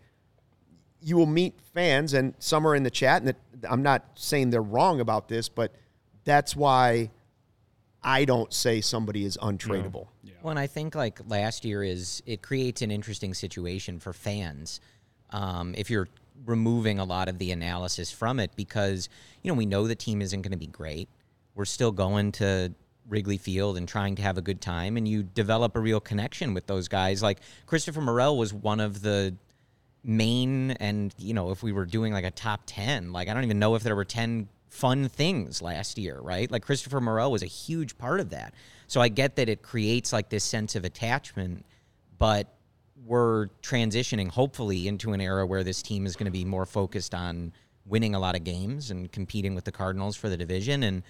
you 1.01 1.17
will 1.17 1.27
meet 1.27 1.55
fans, 1.75 2.13
and 2.13 2.35
some 2.39 2.67
are 2.67 2.75
in 2.75 2.83
the 2.83 2.91
chat, 2.91 3.23
and 3.23 3.29
that, 3.29 3.37
I'm 3.71 3.83
not 3.83 4.05
saying 4.15 4.51
they're 4.51 4.61
wrong 4.61 5.01
about 5.01 5.29
this, 5.29 5.49
but 5.49 5.73
that's 6.25 6.57
why 6.57 7.11
I 8.03 8.25
don't 8.25 8.53
say 8.53 8.81
somebody 8.81 9.25
is 9.25 9.39
untradeable. 9.41 10.09
Well, 10.43 10.51
and 10.51 10.59
I 10.59 10.67
think 10.67 10.95
like 10.95 11.21
last 11.29 11.65
year 11.65 11.83
is 11.83 12.23
it 12.27 12.43
creates 12.43 12.83
an 12.83 12.91
interesting 12.91 13.35
situation 13.35 13.99
for 13.99 14.13
fans 14.13 14.81
um, 15.31 15.75
if 15.77 15.91
you're 15.91 16.09
removing 16.45 16.99
a 16.99 17.05
lot 17.05 17.29
of 17.29 17.39
the 17.39 17.51
analysis 17.51 18.11
from 18.11 18.41
it 18.41 18.51
because 18.57 19.09
you 19.43 19.51
know 19.51 19.57
we 19.57 19.67
know 19.67 19.87
the 19.87 19.95
team 19.95 20.23
isn't 20.23 20.43
going 20.43 20.53
to 20.53 20.59
be 20.59 20.67
great. 20.67 21.09
We're 21.55 21.65
still 21.65 21.93
going 21.93 22.33
to 22.33 22.73
Wrigley 23.09 23.39
Field 23.39 23.77
and 23.77 23.89
trying 23.89 24.17
to 24.17 24.23
have 24.23 24.39
a 24.39 24.43
good 24.43 24.61
time, 24.61 24.97
and 24.97 25.09
you 25.09 25.23
develop 25.23 25.77
a 25.77 25.81
real 25.81 26.01
connection 26.01 26.55
with 26.55 26.67
those 26.67 26.89
guys. 26.89 27.23
Like 27.23 27.41
Christopher 27.67 28.01
Morel 28.01 28.37
was 28.37 28.53
one 28.53 28.81
of 28.81 29.03
the 29.03 29.35
main, 30.05 30.73
and 30.73 31.15
you 31.19 31.35
know 31.35 31.51
if 31.51 31.63
we 31.63 31.73
were 31.73 31.87
doing 31.87 32.13
like 32.13 32.25
a 32.25 32.31
top 32.31 32.63
ten, 32.67 33.13
like 33.13 33.29
I 33.29 33.35
don't 33.35 33.45
even 33.45 33.59
know 33.59 33.75
if 33.75 33.83
there 33.83 33.97
were 33.97 34.05
ten 34.05 34.49
fun 34.69 35.09
things 35.09 35.63
last 35.63 35.99
year, 35.99 36.19
right? 36.21 36.51
Like 36.51 36.63
Christopher 36.63 37.01
Morel 37.01 37.33
was 37.33 37.43
a 37.43 37.47
huge 37.47 37.97
part 37.99 38.21
of 38.21 38.31
that. 38.31 38.55
So 38.87 39.01
I 39.01 39.09
get 39.09 39.37
that 39.37 39.49
it 39.49 39.63
creates 39.63 40.13
like 40.13 40.29
this 40.29 40.45
sense 40.45 40.77
of 40.77 40.85
attachment, 40.85 41.65
but 42.19 42.58
we're 43.07 43.47
transitioning 43.63 44.29
hopefully 44.29 44.89
into 44.89 45.13
an 45.13 45.21
era 45.21 45.47
where 45.47 45.65
this 45.65 45.83
team 45.83 46.07
is 46.07 46.17
going 46.17 46.27
to 46.27 46.31
be 46.33 46.45
more 46.45 46.67
focused 46.67 47.15
on 47.15 47.53
winning 47.87 48.15
a 48.15 48.19
lot 48.19 48.37
of 48.37 48.45
games 48.45 48.91
and 48.91 49.11
competing 49.13 49.55
with 49.55 49.65
the 49.65 49.73
Cardinals 49.73 50.17
for 50.17 50.29
the 50.29 50.37
division 50.37 50.83
and 50.83 51.03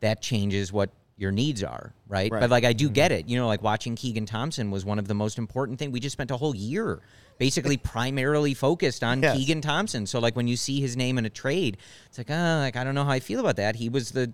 that 0.00 0.20
changes 0.20 0.72
what 0.72 0.90
your 1.16 1.30
needs 1.30 1.62
are, 1.62 1.92
right? 2.08 2.32
Right. 2.32 2.40
But 2.40 2.50
like 2.50 2.64
I 2.64 2.72
do 2.72 2.88
get 2.90 3.12
it. 3.12 3.28
You 3.28 3.36
know, 3.38 3.46
like 3.46 3.62
watching 3.62 3.94
Keegan 3.94 4.26
Thompson 4.26 4.70
was 4.72 4.84
one 4.84 4.98
of 4.98 5.06
the 5.06 5.14
most 5.14 5.38
important 5.38 5.78
thing. 5.78 5.92
We 5.92 6.00
just 6.00 6.14
spent 6.14 6.32
a 6.32 6.36
whole 6.36 6.56
year 6.56 7.00
basically 7.38 7.76
primarily 7.94 8.52
focused 8.54 9.04
on 9.04 9.22
Yes. 9.22 9.36
Keegan 9.36 9.60
Thompson. 9.60 10.06
So 10.06 10.18
like 10.18 10.34
when 10.34 10.48
you 10.48 10.56
see 10.56 10.80
his 10.80 10.96
name 10.96 11.16
in 11.18 11.24
a 11.24 11.30
trade, 11.30 11.76
it's 12.06 12.18
like, 12.18 12.30
oh, 12.30 12.58
like 12.60 12.74
I 12.74 12.82
don't 12.82 12.96
know 12.96 13.04
how 13.04 13.10
I 13.12 13.20
feel 13.20 13.38
about 13.38 13.56
that. 13.56 13.76
He 13.76 13.88
was 13.88 14.10
the 14.10 14.32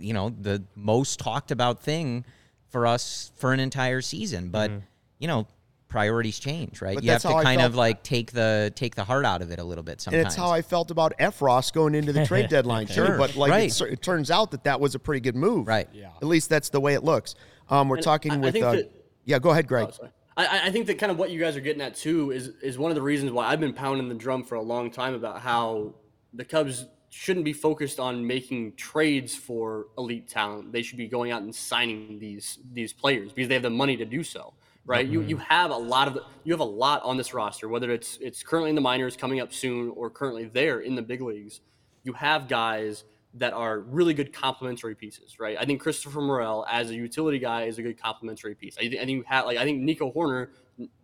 you 0.00 0.14
know, 0.14 0.30
the 0.30 0.62
most 0.74 1.18
talked 1.18 1.50
about 1.50 1.82
thing 1.82 2.24
for 2.70 2.86
us 2.86 3.32
for 3.36 3.52
an 3.52 3.60
entire 3.60 4.00
season. 4.00 4.48
But 4.48 4.70
Mm-hmm. 4.70 4.80
you 5.18 5.28
know, 5.28 5.46
priorities 5.94 6.40
change, 6.40 6.82
right? 6.82 6.96
But 6.96 7.04
you 7.04 7.12
have 7.12 7.22
to 7.22 7.28
kind 7.28 7.60
of 7.62 7.76
like 7.76 8.02
take 8.02 8.32
the 8.32 8.72
take 8.74 8.96
the 8.96 9.04
heart 9.04 9.24
out 9.24 9.42
of 9.42 9.52
it 9.52 9.60
a 9.60 9.64
little 9.64 9.84
bit 9.84 9.92
And 9.92 10.00
sometimes. 10.02 10.26
it's 10.26 10.34
how 10.34 10.50
I 10.50 10.60
felt 10.60 10.90
about 10.90 11.12
Effross 11.20 11.72
going 11.72 11.94
into 11.94 12.12
the 12.12 12.26
trade 12.30 12.48
deadline, 12.48 12.88
too. 12.88 12.94
Sure, 12.94 13.16
But 13.16 13.36
like, 13.36 13.50
right. 13.52 13.80
it, 13.80 13.92
it 13.92 14.02
turns 14.02 14.28
out 14.28 14.50
that 14.50 14.64
that 14.64 14.80
was 14.80 14.96
a 14.96 14.98
pretty 14.98 15.20
good 15.20 15.36
move. 15.36 15.68
Right. 15.68 15.88
Yeah. 15.92 16.08
At 16.20 16.24
least 16.26 16.48
that's 16.50 16.70
the 16.70 16.80
way 16.80 16.94
it 16.94 17.04
looks. 17.04 17.36
Um, 17.70 17.88
we're 17.88 17.96
And 17.96 18.04
talking 18.04 18.32
I- 18.32 18.34
I 18.34 18.38
with. 18.38 18.52
think 18.54 18.64
Uh, 18.64 18.72
that- 18.72 18.90
yeah, 19.24 19.38
go 19.38 19.50
ahead, 19.50 19.68
Greg. 19.68 19.88
Oh. 20.02 20.08
I, 20.36 20.66
I 20.66 20.70
think 20.72 20.88
that 20.88 20.98
kind 20.98 21.12
of 21.12 21.18
what 21.18 21.30
you 21.30 21.38
guys 21.38 21.56
are 21.56 21.60
getting 21.60 21.80
at 21.80 21.94
too 21.94 22.32
is 22.32 22.48
is 22.60 22.76
one 22.76 22.90
of 22.90 22.96
the 22.96 23.02
reasons 23.02 23.30
why 23.30 23.46
I've 23.46 23.60
been 23.60 23.72
pounding 23.72 24.08
the 24.08 24.16
drum 24.16 24.42
for 24.42 24.56
a 24.56 24.62
long 24.62 24.90
time 24.90 25.14
about 25.14 25.40
how 25.40 25.94
the 26.32 26.44
Cubs 26.44 26.86
shouldn't 27.10 27.44
be 27.44 27.52
focused 27.52 28.00
on 28.00 28.26
making 28.26 28.74
trades 28.74 29.36
for 29.36 29.86
elite 29.96 30.26
talent. 30.26 30.72
They 30.72 30.82
should 30.82 30.98
be 30.98 31.06
going 31.06 31.30
out 31.30 31.42
and 31.42 31.54
signing 31.54 32.18
these 32.18 32.58
these 32.72 32.92
players 32.92 33.32
because 33.32 33.46
they 33.48 33.54
have 33.54 33.62
the 33.62 33.70
money 33.70 33.96
to 33.96 34.04
do 34.04 34.24
so. 34.24 34.54
Right? 34.86 35.06
You 35.06 35.20
mm-hmm. 35.20 35.30
you 35.30 35.36
have 35.38 35.70
a 35.70 35.76
lot 35.76 36.08
of 36.08 36.18
you 36.44 36.52
have 36.52 36.60
a 36.60 36.64
lot 36.64 37.02
on 37.02 37.16
this 37.16 37.32
roster, 37.32 37.68
whether 37.68 37.90
it's 37.90 38.18
it's 38.20 38.42
currently 38.42 38.68
in 38.68 38.74
the 38.74 38.82
minors, 38.82 39.16
coming 39.16 39.40
up 39.40 39.52
soon, 39.52 39.90
or 39.96 40.10
currently 40.10 40.44
there 40.44 40.80
in 40.80 40.94
the 40.94 41.02
big 41.02 41.22
leagues. 41.22 41.60
You 42.02 42.12
have 42.12 42.48
guys 42.48 43.04
that 43.34 43.52
are 43.52 43.80
really 43.80 44.14
good 44.14 44.32
complementary 44.32 44.94
pieces, 44.94 45.40
right? 45.40 45.56
I 45.58 45.64
think 45.64 45.80
Christopher 45.80 46.20
Morel 46.20 46.64
as 46.70 46.90
a 46.90 46.94
utility 46.94 47.40
guy 47.40 47.64
is 47.64 47.78
a 47.78 47.82
good 47.82 48.00
complementary 48.00 48.54
piece. 48.54 48.76
I, 48.78 48.82
think- 48.82 48.94
I 48.94 48.98
think 48.98 49.10
you 49.10 49.24
have, 49.26 49.46
like 49.46 49.58
I 49.58 49.64
think 49.64 49.82
Nico 49.82 50.12
Hoerner, 50.12 50.48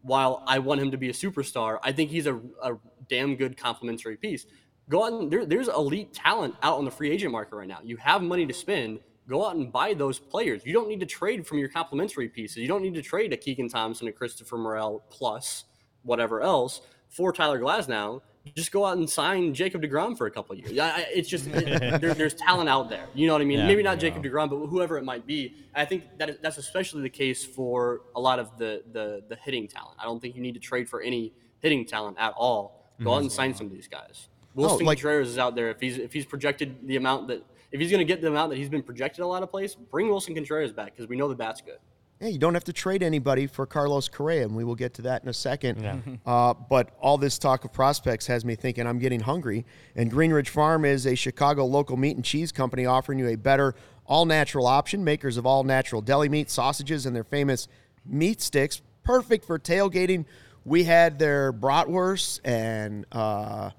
while 0.03 0.45
I 0.47 0.61
want 0.61 0.81
him 0.81 0.93
to 0.93 0.97
be 0.97 1.11
a 1.11 1.13
superstar, 1.13 1.79
I 1.83 1.93
think 1.93 2.11
he's 2.11 2.27
a, 2.27 2.37
a 2.63 2.75
damn 3.09 3.35
good 3.35 3.57
complementary 3.57 4.17
piece. 4.17 4.47
Go 4.89 5.05
out 5.05 5.13
and 5.13 5.31
there, 5.31 5.45
there's 5.45 5.69
elite 5.69 6.13
talent 6.13 6.55
out 6.63 6.79
on 6.79 6.85
the 6.85 6.91
free 6.91 7.11
agent 7.11 7.33
market 7.33 7.57
right 7.57 7.69
now. 7.69 7.79
You 7.83 7.97
have 7.97 8.23
money 8.23 8.47
to 8.47 8.55
spend. 8.55 9.01
Go 9.31 9.47
out 9.47 9.55
and 9.55 9.71
buy 9.71 9.95
those 9.95 10.19
players. 10.19 10.63
You 10.67 10.73
don't 10.73 10.89
need 10.89 10.99
to 11.01 11.07
trade 11.07 11.47
from 11.47 11.59
your 11.59 11.69
complementary 11.69 12.29
pieces. 12.29 12.57
You 12.57 12.67
don't 12.67 12.83
need 12.83 12.95
to 12.95 13.03
trade 13.03 13.33
a 13.33 13.37
Keegan 13.37 13.69
Thompson, 13.69 14.09
a 14.09 14.13
Christopher 14.13 14.59
Morel 14.59 15.05
plus 15.09 15.67
whatever 16.03 16.43
else 16.43 16.81
for 17.09 17.33
Tyler 17.33 17.61
Glasnow. 17.61 18.23
Just 18.57 18.73
go 18.73 18.85
out 18.85 18.97
and 18.97 19.09
sign 19.09 19.55
Jacob 19.55 19.83
deGrom 19.83 20.19
for 20.19 20.27
a 20.27 20.33
couple 20.33 20.55
of 20.55 20.59
years. 20.59 20.77
I, 20.77 20.89
I- 20.89 21.07
it's 21.15 21.29
just 21.29 21.47
it, 21.47 22.01
there, 22.01 22.13
there's 22.13 22.35
talent 22.35 22.69
out 22.69 22.91
there. 22.91 23.07
You 23.15 23.29
know 23.29 23.35
what 23.35 23.43
I 23.43 23.45
mean? 23.45 23.61
Yeah. 23.61 23.69
Maybe 23.69 23.85
not 23.85 24.01
Jacob 24.01 24.25
deGrom, 24.25 24.51
but 24.51 24.67
whoever 24.67 24.99
it 24.99 25.05
might 25.05 25.29
be. 25.29 25.55
I 25.77 25.85
think 25.85 26.05
that 26.19 26.31
is, 26.31 26.39
that's 26.43 26.59
especially 26.59 27.03
the 27.03 27.11
case 27.11 27.45
for 27.45 28.01
a 28.17 28.21
lot 28.21 28.41
of 28.41 28.59
the, 28.59 28.83
the 28.91 29.23
the 29.29 29.37
hitting 29.37 29.69
talent. 29.69 29.97
I 30.01 30.07
don't 30.07 30.21
think 30.21 30.35
you 30.35 30.43
need 30.43 30.55
to 30.55 30.61
trade 30.61 30.89
for 30.89 31.03
any 31.03 31.33
hitting 31.61 31.87
talent 31.87 32.17
at 32.19 32.35
all. 32.37 32.91
Go 33.01 33.11
out 33.11 33.15
mm-hmm. 33.15 33.23
and 33.23 33.33
sign 33.33 33.55
some 33.55 33.67
of 33.67 33.73
these 33.73 33.87
guys. 33.87 34.29
Willson 34.57 34.85
like- 34.85 34.99
Contreras 34.99 35.29
is 35.29 35.39
out 35.39 35.55
there. 35.55 35.71
If 35.71 35.81
he's 35.81 35.99
if 35.99 36.13
he's 36.13 36.25
projected 36.25 36.89
the 36.89 36.97
amount 36.97 37.29
that 37.29 37.45
if 37.73 37.81
he's 37.81 37.91
going 37.91 38.01
to 38.01 38.05
get 38.05 38.21
the 38.21 38.29
amount 38.29 38.51
that 38.51 38.57
he's 38.57 38.69
been 38.69 38.83
projected 38.83 39.25
a 39.25 39.27
lot 39.27 39.43
of 39.43 39.51
plays, 39.51 39.75
bring 39.75 40.09
Willson 40.09 40.35
Contreras 40.35 40.73
back 40.73 40.95
because 40.95 41.09
we 41.09 41.17
know 41.17 41.29
the 41.29 41.35
bat's 41.35 41.61
good. 41.61 41.79
Yeah, 42.21 42.29
you 42.29 42.39
don't 42.39 42.53
have 42.53 42.65
to 42.65 42.73
trade 42.73 43.03
anybody 43.03 43.47
for 43.47 43.65
Carlos 43.65 44.07
Correa, 44.09 44.45
and 44.45 44.55
we 44.55 44.63
will 44.63 44.75
get 44.75 44.93
to 44.95 45.03
that 45.03 45.23
in 45.23 45.29
a 45.29 45.35
second. 45.35 45.81
Uh, 46.27 46.53
but 46.53 46.91
all 47.01 47.17
this 47.17 47.39
talk 47.39 47.65
of 47.65 47.73
prospects 47.73 48.27
has 48.27 48.45
me 48.45 48.55
thinking 48.55 48.87
I'm 48.87 48.99
getting 48.99 49.21
hungry. 49.21 49.65
And 49.97 50.13
Greenridge 50.13 50.49
Farm 50.49 50.85
is 50.85 51.07
a 51.07 51.15
Chicago 51.15 51.65
local 51.65 51.97
meat 51.97 52.15
and 52.15 52.25
cheese 52.25 52.53
company 52.53 52.85
offering 52.85 53.19
you 53.19 53.29
a 53.29 53.37
better 53.37 53.75
all 54.07 54.27
natural 54.27 54.67
option. 54.67 55.03
Makers 55.03 55.37
of 55.37 55.47
all 55.47 55.65
natural 55.65 56.03
deli 56.03 56.29
meat, 56.29 56.51
sausages, 56.51 57.07
and 57.07 57.17
their 57.17 57.25
famous 57.25 57.69
meat 58.05 58.43
sticks, 58.43 58.83
perfect 59.03 59.45
for 59.45 59.59
tailgating. 59.59 60.27
We 60.65 60.85
had 60.85 61.19
their 61.19 61.53
bratwurst 61.53 62.41
and 62.45 63.07
uh, 63.13 63.71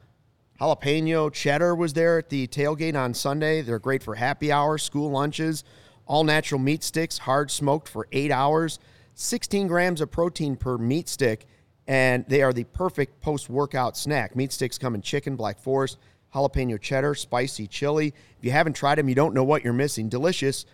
jalapeno 0.62 1.34
cheddar 1.34 1.76
was 1.76 1.94
there 1.94 2.20
at 2.20 2.30
the 2.30 2.48
tailgate 2.48 2.96
on 2.96 3.16
Sunday. 3.16 3.62
They're 3.62 3.80
great 3.80 4.04
for 4.04 4.16
happy 4.16 4.52
hour, 4.52 4.78
school 4.78 5.10
lunches. 5.10 5.64
All 6.06 6.24
natural 6.24 6.60
meat 6.62 6.84
sticks, 6.84 7.18
hard 7.18 7.50
smoked 7.50 7.90
for 7.90 8.08
eight 8.12 8.32
hours, 8.32 8.80
16 9.16 9.68
grams 9.68 10.02
of 10.02 10.12
protein 10.12 10.56
per 10.56 10.78
meat 10.78 11.10
stick, 11.10 11.48
and 11.88 12.26
they 12.28 12.44
are 12.44 12.54
the 12.54 12.66
perfect 12.66 13.22
post 13.22 13.50
workout 13.50 13.98
snack. 13.98 14.36
Meat 14.36 14.52
sticks 14.52 14.78
come 14.78 14.94
in 14.94 15.02
chicken, 15.02 15.36
black 15.36 15.60
forest, 15.60 15.98
jalapeno 16.36 16.80
cheddar, 16.80 17.16
spicy 17.16 17.66
chili. 17.66 18.14
If 18.38 18.46
you 18.46 18.52
haven't 18.52 18.74
tried 18.74 19.00
them, 19.00 19.10
you 19.10 19.16
don't 19.16 19.34
know 19.34 19.44
what 19.44 19.64
you're 19.64 19.74
missing. 19.74 20.10
Delicious 20.10 20.66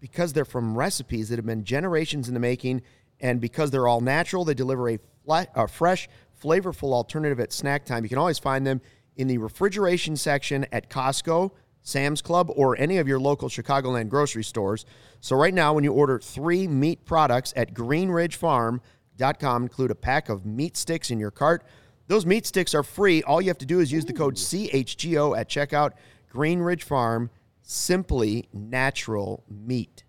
because 0.00 0.32
they're 0.32 0.44
from 0.44 0.76
recipes 0.76 1.28
that 1.28 1.36
have 1.36 1.46
been 1.46 1.64
generations 1.64 2.26
in 2.26 2.34
the 2.34 2.40
making, 2.40 2.82
and 3.20 3.40
because 3.40 3.70
they're 3.70 3.86
all 3.86 4.00
natural, 4.00 4.44
they 4.44 4.54
deliver 4.54 4.90
a, 4.90 4.98
fla- 5.24 5.46
a 5.54 5.68
fresh, 5.68 6.08
flavorful 6.42 6.92
alternative 6.92 7.38
at 7.38 7.52
snack 7.52 7.84
time. 7.84 8.02
You 8.02 8.08
can 8.08 8.18
always 8.18 8.38
find 8.38 8.66
them 8.66 8.80
in 9.16 9.26
the 9.28 9.38
refrigeration 9.38 10.16
section 10.16 10.66
at 10.72 10.90
Costco, 10.90 11.50
Sam's 11.82 12.20
Club, 12.20 12.50
or 12.54 12.78
any 12.78 12.98
of 12.98 13.08
your 13.08 13.18
local 13.18 13.48
Chicagoland 13.48 14.08
grocery 14.08 14.44
stores. 14.44 14.84
So 15.20 15.36
right 15.36 15.54
now, 15.54 15.72
when 15.72 15.84
you 15.84 15.92
order 15.92 16.18
three 16.18 16.68
meat 16.68 17.04
products 17.04 17.52
at 17.56 17.74
GreenridgeFarm.com, 17.74 19.62
include 19.62 19.90
a 19.90 19.94
pack 19.94 20.28
of 20.28 20.44
meat 20.44 20.76
sticks 20.76 21.10
in 21.10 21.18
your 21.18 21.30
cart. 21.30 21.64
Those 22.08 22.26
meat 22.26 22.46
sticks 22.46 22.74
are 22.74 22.82
free. 22.82 23.22
All 23.22 23.40
you 23.40 23.48
have 23.48 23.58
to 23.58 23.66
do 23.66 23.80
is 23.80 23.90
use 23.90 24.04
the 24.04 24.12
code 24.12 24.34
CHGO 24.36 25.38
at 25.38 25.48
checkout. 25.48 25.92
Greenridge 26.32 26.82
Farm, 26.82 27.30
simply 27.62 28.48
natural 28.52 29.42
meat. 29.48 30.04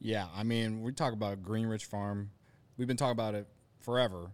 Yeah, 0.00 0.26
I 0.34 0.42
mean, 0.42 0.82
we 0.82 0.92
talk 0.92 1.12
about 1.12 1.42
Greenridge 1.42 1.84
Farm. 1.84 2.30
We've 2.76 2.88
been 2.88 2.96
talking 2.96 3.12
about 3.12 3.34
it 3.34 3.46
forever 3.80 4.32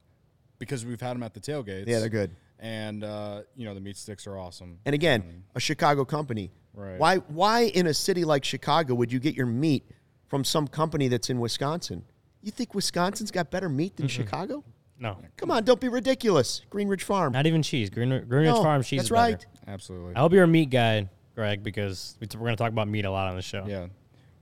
because 0.58 0.86
we've 0.86 1.00
had 1.00 1.14
them 1.14 1.22
at 1.22 1.34
the 1.34 1.40
tailgates. 1.40 1.86
Yeah, 1.86 1.98
they're 2.00 2.08
good. 2.08 2.34
And 2.60 3.04
uh, 3.04 3.42
you 3.56 3.64
know, 3.64 3.74
the 3.74 3.80
meat 3.80 3.96
sticks 3.96 4.26
are 4.26 4.36
awesome. 4.36 4.78
And 4.84 4.94
again, 4.94 5.44
a 5.54 5.60
Chicago 5.60 6.04
company. 6.04 6.50
Right. 6.74 6.98
Why 6.98 7.16
why 7.16 7.60
in 7.62 7.86
a 7.86 7.94
city 7.94 8.24
like 8.24 8.44
Chicago 8.44 8.94
would 8.94 9.12
you 9.12 9.20
get 9.20 9.34
your 9.34 9.46
meat 9.46 9.84
from 10.26 10.44
some 10.44 10.66
company 10.68 11.08
that's 11.08 11.30
in 11.30 11.38
Wisconsin? 11.40 12.04
You 12.42 12.50
think 12.52 12.74
Wisconsin's 12.74 13.30
got 13.30 13.50
better 13.50 13.68
meat 13.68 13.96
than 13.96 14.08
Chicago? 14.08 14.64
No, 15.00 15.16
Come 15.36 15.52
on, 15.52 15.62
don't 15.62 15.80
be 15.80 15.86
ridiculous. 15.88 16.62
Greenridge 16.72 17.02
Farm. 17.02 17.32
not 17.32 17.46
even 17.46 17.62
cheese. 17.62 17.88
Green, 17.88 18.08
Greenridge 18.10 18.46
No, 18.46 18.62
Farm 18.64 18.82
cheese 18.82 18.98
that's 18.98 19.06
is 19.06 19.10
better. 19.10 19.32
right. 19.36 19.46
Absolutely. 19.68 20.16
I 20.16 20.18
hope 20.18 20.32
you're 20.32 20.42
a 20.42 20.48
meat 20.48 20.70
guy, 20.70 21.08
Greg, 21.36 21.62
because 21.62 22.16
we- 22.20 22.26
we're 22.34 22.46
going 22.46 22.56
to 22.56 22.56
talk 22.56 22.72
about 22.72 22.88
meat 22.88 23.04
a 23.04 23.10
lot 23.10 23.28
on 23.28 23.36
the 23.36 23.42
show. 23.42 23.64
Yeah. 23.68 23.86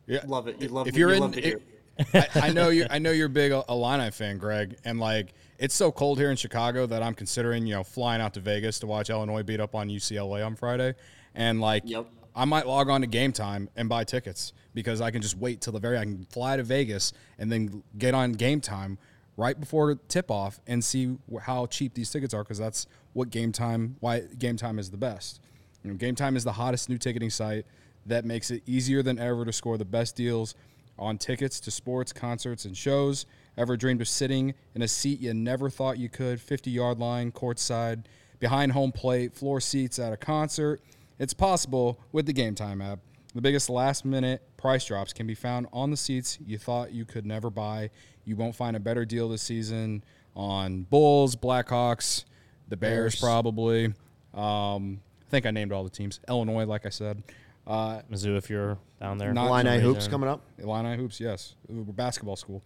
Yeah. 0.06 0.20
Love 0.26 0.48
it. 0.48 0.60
You 0.62 0.68
love. 0.68 0.88
if 0.88 0.96
you're 0.96 1.10
you 1.10 1.16
in, 1.16 1.20
love 1.20 1.32
to 1.32 1.42
it- 1.42 1.62
I, 2.14 2.48
I 2.48 2.52
know 2.52 2.70
you. 2.70 2.86
I 2.88 2.98
know 2.98 3.10
you're 3.10 3.26
a 3.26 3.30
big 3.30 3.52
Illini 3.52 4.10
fan, 4.10 4.38
Greg, 4.38 4.76
and 4.84 4.98
like 4.98 5.34
it's 5.58 5.74
so 5.74 5.90
cold 5.92 6.18
here 6.18 6.30
in 6.30 6.36
Chicago 6.36 6.86
that 6.86 7.02
I'm 7.02 7.14
considering, 7.14 7.66
you 7.66 7.74
know, 7.74 7.84
flying 7.84 8.20
out 8.20 8.34
to 8.34 8.40
Vegas 8.40 8.78
to 8.80 8.86
watch 8.86 9.10
Illinois 9.10 9.42
beat 9.42 9.60
up 9.60 9.74
on 9.74 9.88
UCLA 9.88 10.44
on 10.44 10.56
Friday, 10.56 10.94
and 11.34 11.60
like 11.60 11.82
Yep. 11.86 12.06
I 12.34 12.44
might 12.44 12.66
log 12.66 12.90
on 12.90 13.00
to 13.00 13.06
Game 13.06 13.32
Time 13.32 13.70
and 13.76 13.88
buy 13.88 14.04
tickets 14.04 14.52
because 14.74 15.00
I 15.00 15.10
can 15.10 15.22
just 15.22 15.38
wait 15.38 15.62
till 15.62 15.72
the 15.72 15.80
very. 15.80 15.96
I 15.96 16.04
can 16.04 16.26
fly 16.26 16.56
to 16.56 16.62
Vegas 16.62 17.12
and 17.38 17.50
then 17.50 17.82
get 17.96 18.14
on 18.14 18.32
Game 18.32 18.60
Time 18.60 18.98
right 19.38 19.58
before 19.58 19.94
tip 20.08 20.30
off 20.30 20.60
and 20.66 20.84
see 20.84 21.16
how 21.42 21.66
cheap 21.66 21.94
these 21.94 22.10
tickets 22.10 22.34
are 22.34 22.42
because 22.42 22.58
that's 22.58 22.86
what 23.14 23.30
Game 23.30 23.52
Time. 23.52 23.96
Why 24.00 24.20
Game 24.38 24.56
Time 24.56 24.78
is 24.78 24.90
the 24.90 24.98
best. 24.98 25.40
You 25.82 25.90
know, 25.90 25.96
Game 25.96 26.14
Time 26.14 26.36
is 26.36 26.44
the 26.44 26.52
hottest 26.52 26.90
new 26.90 26.98
ticketing 26.98 27.30
site 27.30 27.64
that 28.04 28.24
makes 28.24 28.50
it 28.50 28.62
easier 28.66 29.02
than 29.02 29.18
ever 29.18 29.44
to 29.44 29.52
score 29.52 29.78
the 29.78 29.84
best 29.84 30.14
deals 30.14 30.54
on 30.98 31.18
tickets 31.18 31.60
to 31.60 31.70
sports, 31.70 32.12
concerts, 32.12 32.64
and 32.64 32.76
shows. 32.76 33.26
Ever 33.56 33.76
dreamed 33.76 34.00
of 34.00 34.08
sitting 34.08 34.54
in 34.74 34.82
a 34.82 34.88
seat 34.88 35.20
you 35.20 35.32
never 35.34 35.70
thought 35.70 35.98
you 35.98 36.08
could? 36.08 36.40
50 36.40 36.70
yard 36.70 36.98
line, 36.98 37.32
courtside, 37.32 38.04
behind 38.38 38.72
home 38.72 38.92
plate, 38.92 39.34
floor 39.34 39.60
seats 39.60 39.98
at 39.98 40.12
a 40.12 40.16
concert. 40.16 40.80
It's 41.18 41.32
possible 41.32 41.98
with 42.12 42.26
the 42.26 42.32
Game 42.32 42.54
Time 42.54 42.82
app. 42.82 42.98
The 43.34 43.40
biggest 43.40 43.68
last 43.68 44.04
minute 44.04 44.42
price 44.56 44.84
drops 44.86 45.12
can 45.12 45.26
be 45.26 45.34
found 45.34 45.66
on 45.72 45.90
the 45.90 45.96
seats 45.96 46.38
you 46.46 46.58
thought 46.58 46.92
you 46.92 47.04
could 47.04 47.26
never 47.26 47.50
buy. 47.50 47.90
You 48.24 48.36
won't 48.36 48.54
find 48.54 48.76
a 48.76 48.80
better 48.80 49.04
deal 49.04 49.28
this 49.28 49.42
season 49.42 50.02
on 50.34 50.82
Bulls, 50.82 51.36
Blackhawks, 51.36 52.24
the 52.68 52.76
Bears, 52.76 53.14
Bears. 53.14 53.20
probably. 53.20 53.86
Um, 54.34 55.00
I 55.26 55.30
think 55.30 55.46
I 55.46 55.50
named 55.50 55.72
all 55.72 55.84
the 55.84 55.90
teams. 55.90 56.20
Illinois, 56.28 56.64
like 56.64 56.86
I 56.86 56.90
said. 56.90 57.22
Uh, 57.66 58.00
Mizzou, 58.10 58.36
if 58.36 58.48
you're 58.48 58.78
down 59.00 59.18
there. 59.18 59.32
Not- 59.32 59.48
for 59.48 59.58
some 59.58 59.66
Illini 59.66 59.82
hoops 59.82 59.96
reason. 59.96 60.10
coming 60.10 60.28
up. 60.28 60.42
Illini 60.58 60.96
Hoops, 60.96 61.20
yes. 61.20 61.54
We're 61.68 61.82
basketball 61.82 62.36
school. 62.36 62.62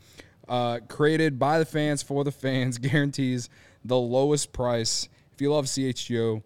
Uh, 0.49 0.81
created 0.89 1.39
by 1.39 1.59
the 1.59 1.64
fans 1.64 2.03
for 2.03 2.24
the 2.24 2.33
fans, 2.33 2.79
guarantees 2.79 3.49
the 3.85 3.97
lowest 3.99 4.53
price. 4.53 5.09
If 5.33 5.41
you 5.41 5.53
love 5.53 5.66
CHGO, 5.66 6.43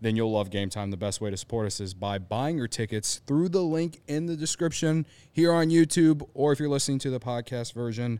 then 0.00 0.16
you'll 0.16 0.32
love 0.32 0.50
Game 0.50 0.68
Time. 0.68 0.90
The 0.90 0.96
best 0.96 1.20
way 1.20 1.30
to 1.30 1.36
support 1.36 1.66
us 1.66 1.78
is 1.78 1.94
by 1.94 2.18
buying 2.18 2.56
your 2.56 2.66
tickets 2.66 3.20
through 3.26 3.50
the 3.50 3.62
link 3.62 4.00
in 4.08 4.26
the 4.26 4.36
description 4.36 5.06
here 5.30 5.52
on 5.52 5.68
YouTube, 5.68 6.26
or 6.34 6.52
if 6.52 6.58
you're 6.58 6.68
listening 6.68 6.98
to 7.00 7.10
the 7.10 7.20
podcast 7.20 7.72
version, 7.72 8.18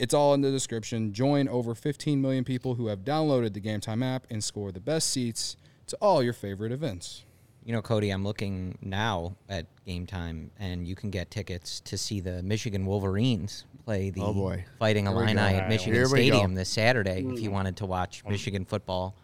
it's 0.00 0.12
all 0.12 0.34
in 0.34 0.40
the 0.40 0.50
description. 0.50 1.12
Join 1.12 1.46
over 1.48 1.74
15 1.74 2.20
million 2.20 2.42
people 2.42 2.74
who 2.74 2.88
have 2.88 3.00
downloaded 3.00 3.52
the 3.52 3.60
Game 3.60 3.80
Time 3.80 4.02
app 4.02 4.26
and 4.28 4.42
score 4.42 4.72
the 4.72 4.80
best 4.80 5.10
seats 5.10 5.56
to 5.86 5.96
all 6.00 6.20
your 6.22 6.32
favorite 6.32 6.72
events. 6.72 7.24
You 7.68 7.74
know, 7.74 7.82
Cody, 7.82 8.08
I'm 8.08 8.24
looking 8.24 8.78
now 8.80 9.36
at 9.50 9.66
game 9.84 10.06
time, 10.06 10.50
and 10.58 10.88
you 10.88 10.94
can 10.94 11.10
get 11.10 11.30
tickets 11.30 11.80
to 11.80 11.98
see 11.98 12.18
the 12.20 12.42
Michigan 12.42 12.86
Wolverines 12.86 13.66
play 13.84 14.08
the 14.08 14.22
Oh, 14.22 14.32
boy. 14.32 14.64
Fighting 14.78 15.04
Here 15.04 15.14
Illini 15.14 15.38
at 15.38 15.68
Michigan 15.68 15.92
here 15.92 16.04
go. 16.04 16.08
Stadium 16.08 16.54
this 16.54 16.70
Saturday. 16.70 17.26
If 17.28 17.40
you 17.40 17.50
wanted 17.50 17.76
to 17.76 17.84
watch 17.84 18.24
Michigan 18.26 18.64
football, 18.64 19.14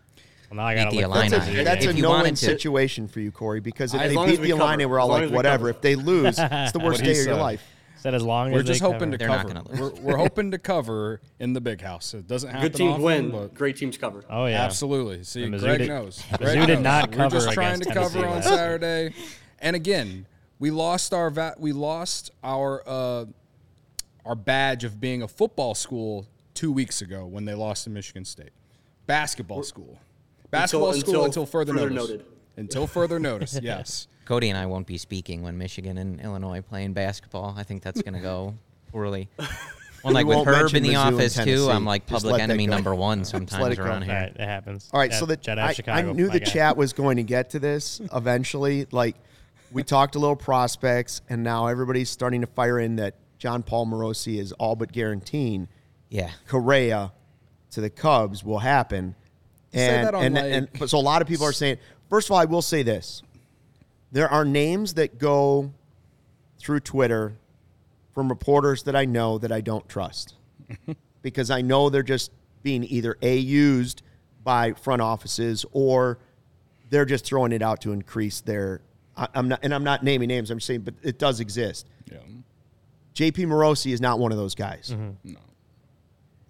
Well, 0.50 0.58
now 0.58 0.66
I 0.66 0.74
beat 0.74 0.82
gotta 0.84 0.96
the 0.96 1.02
Illini. 1.04 1.28
That's 1.30 1.48
a, 1.48 1.64
that's 1.64 1.84
If 1.86 1.92
a 1.92 1.94
you 1.94 2.02
no-win 2.02 2.34
to- 2.34 2.36
situation 2.36 3.08
for 3.08 3.20
you, 3.20 3.30
Corey, 3.32 3.60
because 3.60 3.94
if 3.94 4.00
As 4.02 4.10
they 4.12 4.26
beat 4.26 4.38
we 4.40 4.48
the 4.48 4.56
Illini, 4.58 4.82
cover. 4.84 4.88
we're 4.92 5.00
all 5.00 5.08
like, 5.08 5.30
whatever. 5.30 5.56
cover. 5.60 5.70
If 5.70 5.80
they 5.80 5.94
lose, 5.94 6.38
it's 6.38 6.72
the 6.72 6.80
worst 6.84 7.02
day 7.02 7.18
of 7.18 7.26
your 7.26 7.36
life. 7.36 7.64
Said 8.04 8.12
as 8.14 8.22
long 8.22 8.52
We're 8.52 8.58
as 8.60 8.66
just 8.66 8.82
they 8.82 8.86
hoping 8.86 9.12
to 9.12 9.16
cover. 9.16 9.48
They're 9.48 9.62
cover. 9.62 9.80
We're, 9.80 10.00
we're 10.02 10.16
hoping 10.18 10.50
to 10.50 10.58
cover 10.72 11.22
in 11.40 11.54
the 11.54 11.60
big 11.62 11.80
house. 11.80 12.12
It 12.12 12.26
doesn't 12.28 12.50
happen 12.50 12.68
Good 12.68 12.74
teams 12.74 12.90
often, 12.92 13.02
win. 13.02 13.30
but 13.30 13.54
Great 13.54 13.78
teams 13.78 13.96
cover. 13.96 14.22
Oh 14.28 14.44
yeah, 14.44 14.62
Absolutely. 14.62 15.24
See, 15.24 15.40
The 15.48 15.56
Mizzou 15.56 15.60
Greg 15.60 15.78
did- 15.78 15.88
knows. 15.88 16.18
Mizzou 16.32 16.38
Greg 16.38 16.66
did 16.66 16.80
knows. 16.80 16.84
not 16.84 17.16
We're 17.16 17.28
just 17.30 17.52
trying 17.52 17.80
to 17.80 17.88
against 17.88 18.12
cover 18.14 18.26
on 18.26 18.34
last 18.34 18.48
Saturday. 18.48 19.14
And 19.58 19.74
again, 19.74 20.26
we 20.58 20.70
lost 20.70 21.14
our 21.14 21.30
va- 21.30 21.54
we 21.56 21.72
lost 21.72 22.30
our 22.42 22.82
uh, 22.86 23.24
our 24.26 24.34
badge 24.34 24.84
of 24.84 25.00
being 25.00 25.22
a 25.22 25.28
football 25.28 25.74
school 25.74 26.26
two 26.52 26.72
weeks 26.72 27.00
ago 27.00 27.24
when 27.24 27.46
they 27.46 27.54
lost 27.54 27.84
to 27.84 27.90
Michigan 27.90 28.26
State. 28.26 28.50
Basketball 29.06 29.62
school. 29.62 29.98
Basketball 30.50 30.92
school 30.92 31.08
until 31.08 31.24
until 31.24 31.46
further, 31.46 31.72
further 31.72 31.88
notice. 31.88 32.10
noted. 32.10 32.26
Until 32.58 32.86
further 32.86 33.18
notice. 33.18 33.58
Yes. 33.62 34.08
Cody 34.24 34.48
and 34.50 34.58
I 34.58 34.66
won't 34.66 34.86
be 34.86 34.98
speaking 34.98 35.42
when 35.42 35.56
Michigan 35.58 35.98
and 35.98 36.20
Illinois 36.20 36.60
play 36.62 36.84
in 36.84 36.92
basketball. 36.92 37.54
I 37.56 37.62
think 37.62 37.82
that's 37.82 38.02
going 38.02 38.14
to 38.14 38.20
go 38.20 38.54
poorly. 38.92 39.28
Well, 40.02 40.12
like 40.12 40.26
with 40.26 40.46
Herb 40.46 40.74
in 40.74 40.82
the 40.82 40.90
Mizzou 40.90 41.14
office 41.14 41.34
too, 41.34 41.70
I'm 41.70 41.86
like 41.86 42.04
Just 42.06 42.24
public 42.26 42.42
enemy 42.42 42.66
number 42.66 42.94
one 42.94 43.24
sometimes 43.24 43.72
it 43.72 43.76
go. 43.78 43.84
around 43.84 44.02
All 44.02 44.08
here. 44.10 44.14
right, 44.14 44.32
it 44.36 44.38
happens. 44.38 44.90
All 44.92 45.00
right, 45.00 45.10
Jet- 45.10 45.18
so 45.18 45.24
the, 45.24 45.38
Jet 45.38 45.58
I, 45.58 45.72
Chicago, 45.72 46.10
I 46.10 46.12
knew 46.12 46.28
the 46.28 46.40
guy. 46.40 46.44
chat 46.44 46.76
was 46.76 46.92
going 46.92 47.16
to 47.16 47.22
get 47.22 47.48
to 47.52 47.58
this 47.58 48.02
eventually. 48.14 48.86
Like, 48.90 49.16
we 49.72 49.82
talked 49.82 50.14
a 50.14 50.18
little 50.18 50.36
prospects, 50.36 51.22
and 51.30 51.42
now 51.42 51.68
everybody's 51.68 52.10
starting 52.10 52.42
to 52.42 52.46
fire 52.46 52.78
in 52.80 52.96
that 52.96 53.14
Jon 53.38 53.62
Paul 53.62 53.86
Morosi 53.86 54.38
is 54.38 54.52
all 54.52 54.76
but 54.76 54.92
guaranteeing 54.92 55.68
Yeah. 56.10 56.32
Correa 56.48 57.10
to 57.70 57.80
the 57.80 57.88
Cubs 57.88 58.44
will 58.44 58.58
happen. 58.58 59.14
Say 59.72 59.88
And, 59.88 60.06
that 60.06 60.14
on, 60.14 60.22
and, 60.22 60.34
like- 60.34 60.44
and 60.44 60.68
but 60.78 60.90
so 60.90 60.98
a 60.98 61.00
lot 61.00 61.22
of 61.22 61.28
people 61.28 61.46
are 61.46 61.52
saying, 61.54 61.78
first 62.10 62.26
of 62.28 62.32
all, 62.32 62.38
I 62.40 62.44
will 62.44 62.60
say 62.60 62.82
this. 62.82 63.22
There 64.14 64.28
are 64.28 64.44
names 64.44 64.94
that 64.94 65.18
go 65.18 65.72
through 66.60 66.80
Twitter 66.80 67.36
from 68.14 68.28
reporters 68.28 68.84
that 68.84 68.94
I 68.94 69.06
know 69.06 69.38
that 69.38 69.50
I 69.50 69.60
don't 69.60 69.88
trust 69.88 70.36
because 71.22 71.50
I 71.50 71.62
know 71.62 71.90
they're 71.90 72.04
just 72.04 72.30
being 72.62 72.84
either 72.84 73.16
A, 73.22 73.36
used 73.36 74.02
by 74.44 74.72
front 74.74 75.02
offices 75.02 75.66
or 75.72 76.20
they're 76.90 77.04
just 77.04 77.24
throwing 77.24 77.50
it 77.50 77.60
out 77.60 77.80
to 77.80 77.90
increase 77.90 78.40
their. 78.40 78.82
I, 79.16 79.26
I'm 79.34 79.48
not, 79.48 79.58
and 79.64 79.74
I'm 79.74 79.82
not 79.82 80.04
naming 80.04 80.28
names. 80.28 80.48
I'm 80.52 80.60
saying, 80.60 80.82
but 80.82 80.94
it 81.02 81.18
does 81.18 81.40
exist. 81.40 81.88
Yeah. 82.08 82.18
JP 83.16 83.48
Morosi 83.48 83.92
is 83.92 84.00
not 84.00 84.20
one 84.20 84.30
of 84.30 84.38
those 84.38 84.54
guys. 84.54 84.90
Mm-hmm. 84.92 85.32
No. 85.32 85.40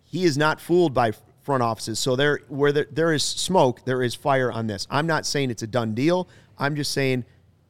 He 0.04 0.24
is 0.24 0.36
not 0.36 0.60
fooled 0.60 0.92
by 0.92 1.12
front 1.40 1.62
offices. 1.62 1.98
So 1.98 2.14
there, 2.14 2.40
where 2.48 2.72
there, 2.72 2.86
there 2.92 3.14
is 3.14 3.22
smoke, 3.22 3.86
there 3.86 4.02
is 4.02 4.14
fire 4.14 4.52
on 4.52 4.66
this. 4.66 4.86
I'm 4.90 5.06
not 5.06 5.24
saying 5.24 5.50
it's 5.50 5.62
a 5.62 5.66
done 5.66 5.94
deal. 5.94 6.28
I'm 6.58 6.76
just 6.76 6.92
saying 6.92 7.24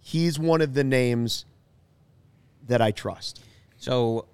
he's 0.04 0.38
one 0.38 0.60
of 0.60 0.74
the 0.74 0.84
names 0.84 1.46
that 2.68 2.82
I 2.82 2.90
trust. 2.90 3.42
So 3.78 4.26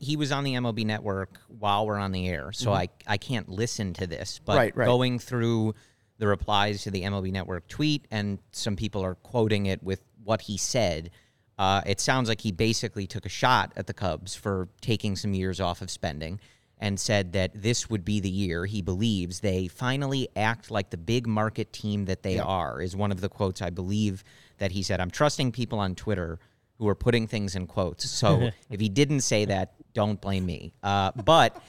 he 0.00 0.16
was 0.16 0.30
on 0.32 0.44
the 0.44 0.54
MLB 0.54 0.84
network 0.84 1.38
while 1.58 1.86
we're 1.86 1.98
on 1.98 2.12
the 2.12 2.28
air, 2.28 2.52
so 2.52 2.72
I, 2.72 2.88
I 3.06 3.16
can't 3.16 3.48
listen 3.48 3.94
to 3.94 4.06
this. 4.06 4.40
But 4.44 4.52
Mm-hmm. 4.52 4.58
Right, 4.58 4.76
right. 4.76 4.86
going 4.86 5.18
through 5.18 5.74
the 6.18 6.26
replies 6.26 6.82
to 6.82 6.90
the 6.90 7.02
MLB 7.02 7.32
network 7.32 7.66
tweet, 7.68 8.06
and 8.10 8.38
some 8.52 8.76
people 8.76 9.02
are 9.02 9.14
quoting 9.14 9.66
it 9.66 9.82
with 9.82 10.02
what 10.24 10.42
he 10.42 10.58
said, 10.58 11.10
uh, 11.58 11.80
it 11.86 12.00
sounds 12.00 12.28
like 12.28 12.42
he 12.42 12.52
basically 12.52 13.06
took 13.06 13.24
a 13.24 13.30
shot 13.30 13.72
at 13.76 13.86
the 13.86 13.94
Cubs 13.94 14.34
for 14.34 14.68
taking 14.80 15.16
some 15.16 15.32
years 15.32 15.60
off 15.60 15.80
of 15.80 15.90
spending 15.90 16.38
and 16.78 17.00
said 17.00 17.32
that 17.32 17.50
this 17.54 17.90
would 17.90 18.04
be 18.04 18.20
the 18.20 18.30
year 18.30 18.64
he 18.64 18.82
believes 18.82 19.40
they 19.40 19.66
finally 19.66 20.28
act 20.36 20.70
like 20.70 20.90
the 20.90 20.96
big 20.96 21.26
market 21.26 21.72
team 21.72 22.04
that 22.04 22.22
they 22.22 22.38
are, 22.38 22.80
is 22.80 22.94
one 22.94 23.10
of 23.10 23.20
the 23.20 23.28
quotes 23.28 23.60
I 23.62 23.70
believe 23.70 24.22
that 24.58 24.72
he 24.72 24.82
said. 24.82 25.00
I'm 25.00 25.10
trusting 25.10 25.52
people 25.52 25.78
on 25.78 25.94
Twitter 25.94 26.38
who 26.78 26.86
are 26.88 26.94
putting 26.94 27.26
things 27.26 27.56
in 27.56 27.66
quotes. 27.66 28.08
So 28.08 28.50
if 28.70 28.80
he 28.80 28.88
didn't 28.88 29.20
say 29.22 29.44
that, 29.46 29.72
don't 29.94 30.20
blame 30.20 30.46
me. 30.46 30.72
Uh, 30.82 31.10
but 31.24 31.60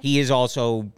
he 0.00 0.18
is 0.20 0.30
also 0.30 0.92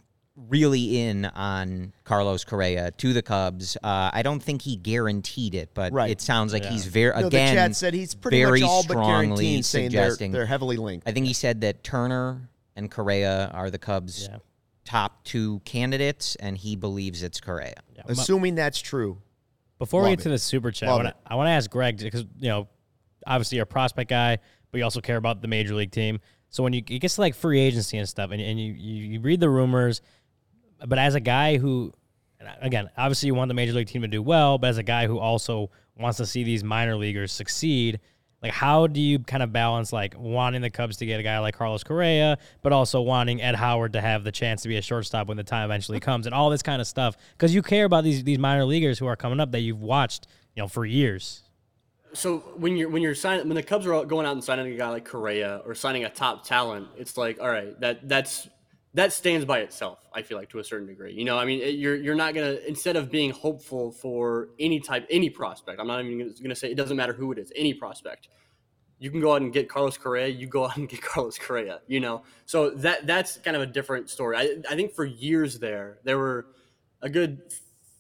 really 0.48 1.00
in 1.00 1.24
on 1.26 1.92
Carlos 2.02 2.44
Correa 2.44 2.90
to 2.90 3.12
the 3.12 3.22
Cubs. 3.22 3.76
Uh, 3.82 4.10
I 4.12 4.22
don't 4.22 4.42
think 4.42 4.62
he 4.62 4.74
guaranteed 4.76 5.54
it, 5.54 5.70
but 5.74 5.92
Right. 5.92 6.10
it 6.10 6.20
sounds 6.20 6.52
like 6.52 6.64
he's 6.64 6.86
very 6.86 7.18
No, 7.18 7.28
again 7.28 7.54
the 7.54 7.60
chat 7.60 7.76
said 7.76 7.94
he's 7.94 8.14
pretty 8.16 8.42
very 8.42 8.60
much 8.62 8.68
all 8.68 8.82
but 8.82 8.94
strongly 8.94 9.26
guaranteed 9.44 9.64
saying 9.64 9.90
they're, 9.92 10.02
suggesting. 10.06 10.32
they're 10.32 10.46
heavily 10.46 10.76
linked. 10.76 11.08
I 11.08 11.12
think 11.12 11.26
he 11.26 11.32
said 11.34 11.60
that 11.60 11.84
Turner 11.84 12.48
and 12.74 12.90
Correa 12.90 13.50
are 13.54 13.70
the 13.70 13.78
Cubs' 13.78 14.28
Yeah. 14.28 14.38
top 14.84 15.22
two 15.22 15.60
candidates, 15.64 16.34
and 16.36 16.58
he 16.58 16.74
believes 16.74 17.22
it's 17.22 17.40
Correa. 17.40 17.74
Yeah. 17.94 18.02
Assuming 18.08 18.56
that's 18.56 18.80
true. 18.80 19.18
Before 19.84 20.02
we 20.02 20.10
Love 20.10 20.18
get 20.18 20.22
to 20.24 20.28
the 20.30 20.38
super 20.38 20.70
chat, 20.70 20.88
I 20.88 20.92
Love 20.92 20.98
wanna, 20.98 21.08
it. 21.10 21.16
I 21.26 21.34
want 21.34 21.46
to 21.48 21.52
ask 21.52 21.70
Greg 21.70 21.98
because 21.98 22.24
you 22.38 22.48
know, 22.48 22.68
obviously 23.26 23.56
you're 23.56 23.64
a 23.64 23.66
prospect 23.66 24.10
guy, 24.10 24.38
but 24.70 24.78
you 24.78 24.84
also 24.84 25.00
care 25.00 25.16
about 25.16 25.42
the 25.42 25.48
major 25.48 25.74
league 25.74 25.90
team. 25.90 26.20
So 26.48 26.62
when 26.62 26.72
you 26.72 26.82
it 26.88 27.00
gets 27.00 27.16
to 27.16 27.20
like 27.20 27.34
free 27.34 27.60
agency 27.60 27.98
and 27.98 28.08
stuff, 28.08 28.30
and, 28.30 28.40
and 28.40 28.60
you, 28.60 28.72
you 28.72 29.12
you 29.12 29.20
read 29.20 29.40
the 29.40 29.50
rumors, 29.50 30.02
but 30.86 30.98
as 30.98 31.14
a 31.14 31.20
guy 31.20 31.58
who, 31.58 31.92
again, 32.60 32.90
obviously 32.96 33.26
you 33.26 33.34
want 33.34 33.48
the 33.48 33.54
major 33.54 33.72
league 33.72 33.88
team 33.88 34.02
to 34.02 34.08
do 34.08 34.22
well, 34.22 34.58
but 34.58 34.68
as 34.68 34.78
a 34.78 34.82
guy 34.82 35.06
who 35.06 35.18
also 35.18 35.70
wants 35.98 36.18
to 36.18 36.26
see 36.26 36.44
these 36.44 36.62
minor 36.64 36.96
leaguers 36.96 37.32
succeed, 37.32 38.00
like 38.44 38.52
how 38.52 38.86
do 38.86 39.00
you 39.00 39.20
kind 39.20 39.42
of 39.42 39.54
balance 39.54 39.90
like 39.90 40.14
wanting 40.18 40.60
the 40.60 40.68
Cubs 40.68 40.98
to 40.98 41.06
get 41.06 41.18
a 41.18 41.22
guy 41.22 41.38
like 41.38 41.56
Carlos 41.56 41.82
Correa, 41.82 42.36
but 42.60 42.74
also 42.74 43.00
wanting 43.00 43.40
Ed 43.40 43.54
Howard 43.54 43.94
to 43.94 44.02
have 44.02 44.22
the 44.22 44.30
chance 44.30 44.60
to 44.62 44.68
be 44.68 44.76
a 44.76 44.82
shortstop 44.82 45.28
when 45.28 45.38
the 45.38 45.42
time 45.42 45.64
eventually 45.64 45.98
comes, 46.08 46.26
and 46.26 46.34
all 46.34 46.50
this 46.50 46.62
kind 46.62 46.82
of 46.82 46.86
stuff 46.86 47.16
because 47.32 47.54
you 47.54 47.62
care 47.62 47.86
about 47.86 48.04
these 48.04 48.22
these 48.22 48.38
minor 48.38 48.66
leaguers 48.66 48.98
who 48.98 49.06
are 49.06 49.16
coming 49.16 49.40
up 49.40 49.50
that 49.52 49.60
you've 49.60 49.80
watched, 49.80 50.26
you 50.54 50.62
know, 50.62 50.68
for 50.68 50.84
years. 50.84 51.42
So 52.12 52.40
when 52.56 52.76
you're 52.76 52.90
when 52.90 53.00
you're 53.00 53.14
signing 53.14 53.48
when 53.48 53.54
the 53.54 53.62
Cubs 53.62 53.86
are 53.86 54.04
going 54.04 54.26
out 54.26 54.32
and 54.32 54.44
signing 54.44 54.70
a 54.70 54.76
guy 54.76 54.90
like 54.90 55.06
Correa 55.06 55.62
or 55.64 55.74
signing 55.74 56.04
a 56.04 56.10
top 56.10 56.44
talent, 56.44 56.88
it's 56.98 57.16
like 57.16 57.40
all 57.40 57.48
right 57.48 57.80
that 57.80 58.06
that's 58.06 58.46
that 58.94 59.12
stands 59.12 59.44
by 59.44 59.58
itself. 59.58 59.98
I 60.14 60.22
feel 60.22 60.38
like 60.38 60.48
to 60.50 60.60
a 60.60 60.64
certain 60.64 60.86
degree. 60.86 61.12
You 61.12 61.24
know, 61.24 61.36
I 61.36 61.44
mean, 61.44 61.60
it, 61.60 61.74
you're 61.74 61.96
you're 61.96 62.14
not 62.14 62.34
gonna 62.34 62.58
instead 62.66 62.96
of 62.96 63.10
being 63.10 63.30
hopeful 63.30 63.90
for 63.90 64.48
any 64.58 64.80
type 64.80 65.06
any 65.10 65.28
prospect. 65.28 65.80
I'm 65.80 65.88
not 65.88 66.04
even 66.04 66.32
gonna, 66.42 66.54
say 66.54 66.70
it 66.70 66.76
doesn't 66.76 66.96
matter 66.96 67.12
who 67.12 67.32
it 67.32 67.38
is, 67.38 67.52
any 67.56 67.74
prospect. 67.74 68.28
You 69.00 69.10
can 69.10 69.20
go 69.20 69.34
out 69.34 69.42
and 69.42 69.52
get 69.52 69.68
Carlos 69.68 69.98
Correa. 69.98 70.28
You 70.28 70.46
go 70.46 70.64
out 70.66 70.76
and 70.76 70.88
get 70.88 71.02
Carlos 71.02 71.38
Correa. 71.38 71.80
You 71.88 72.00
know, 72.00 72.22
so 72.46 72.70
that 72.70 73.06
that's 73.06 73.36
kind 73.38 73.56
of 73.56 73.62
a 73.62 73.66
different 73.66 74.08
story. 74.08 74.36
I 74.36 74.56
I 74.70 74.76
think 74.76 74.92
for 74.92 75.04
years 75.04 75.58
there 75.58 75.98
there 76.04 76.18
were 76.18 76.46
a 77.02 77.10
good 77.10 77.42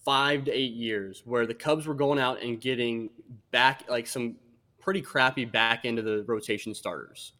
five 0.04 0.44
to 0.44 0.52
eight 0.52 0.74
years 0.74 1.22
where 1.24 1.46
the 1.46 1.54
Cubs 1.54 1.86
were 1.86 1.94
going 1.94 2.18
out 2.18 2.42
and 2.42 2.60
getting 2.60 3.10
back 3.50 3.84
like 3.88 4.06
some 4.06 4.36
pretty 4.80 5.00
crappy 5.00 5.44
back 5.44 5.84
into 5.84 6.02
the 6.02 6.22
rotation 6.24 6.74
starters. 6.74 7.32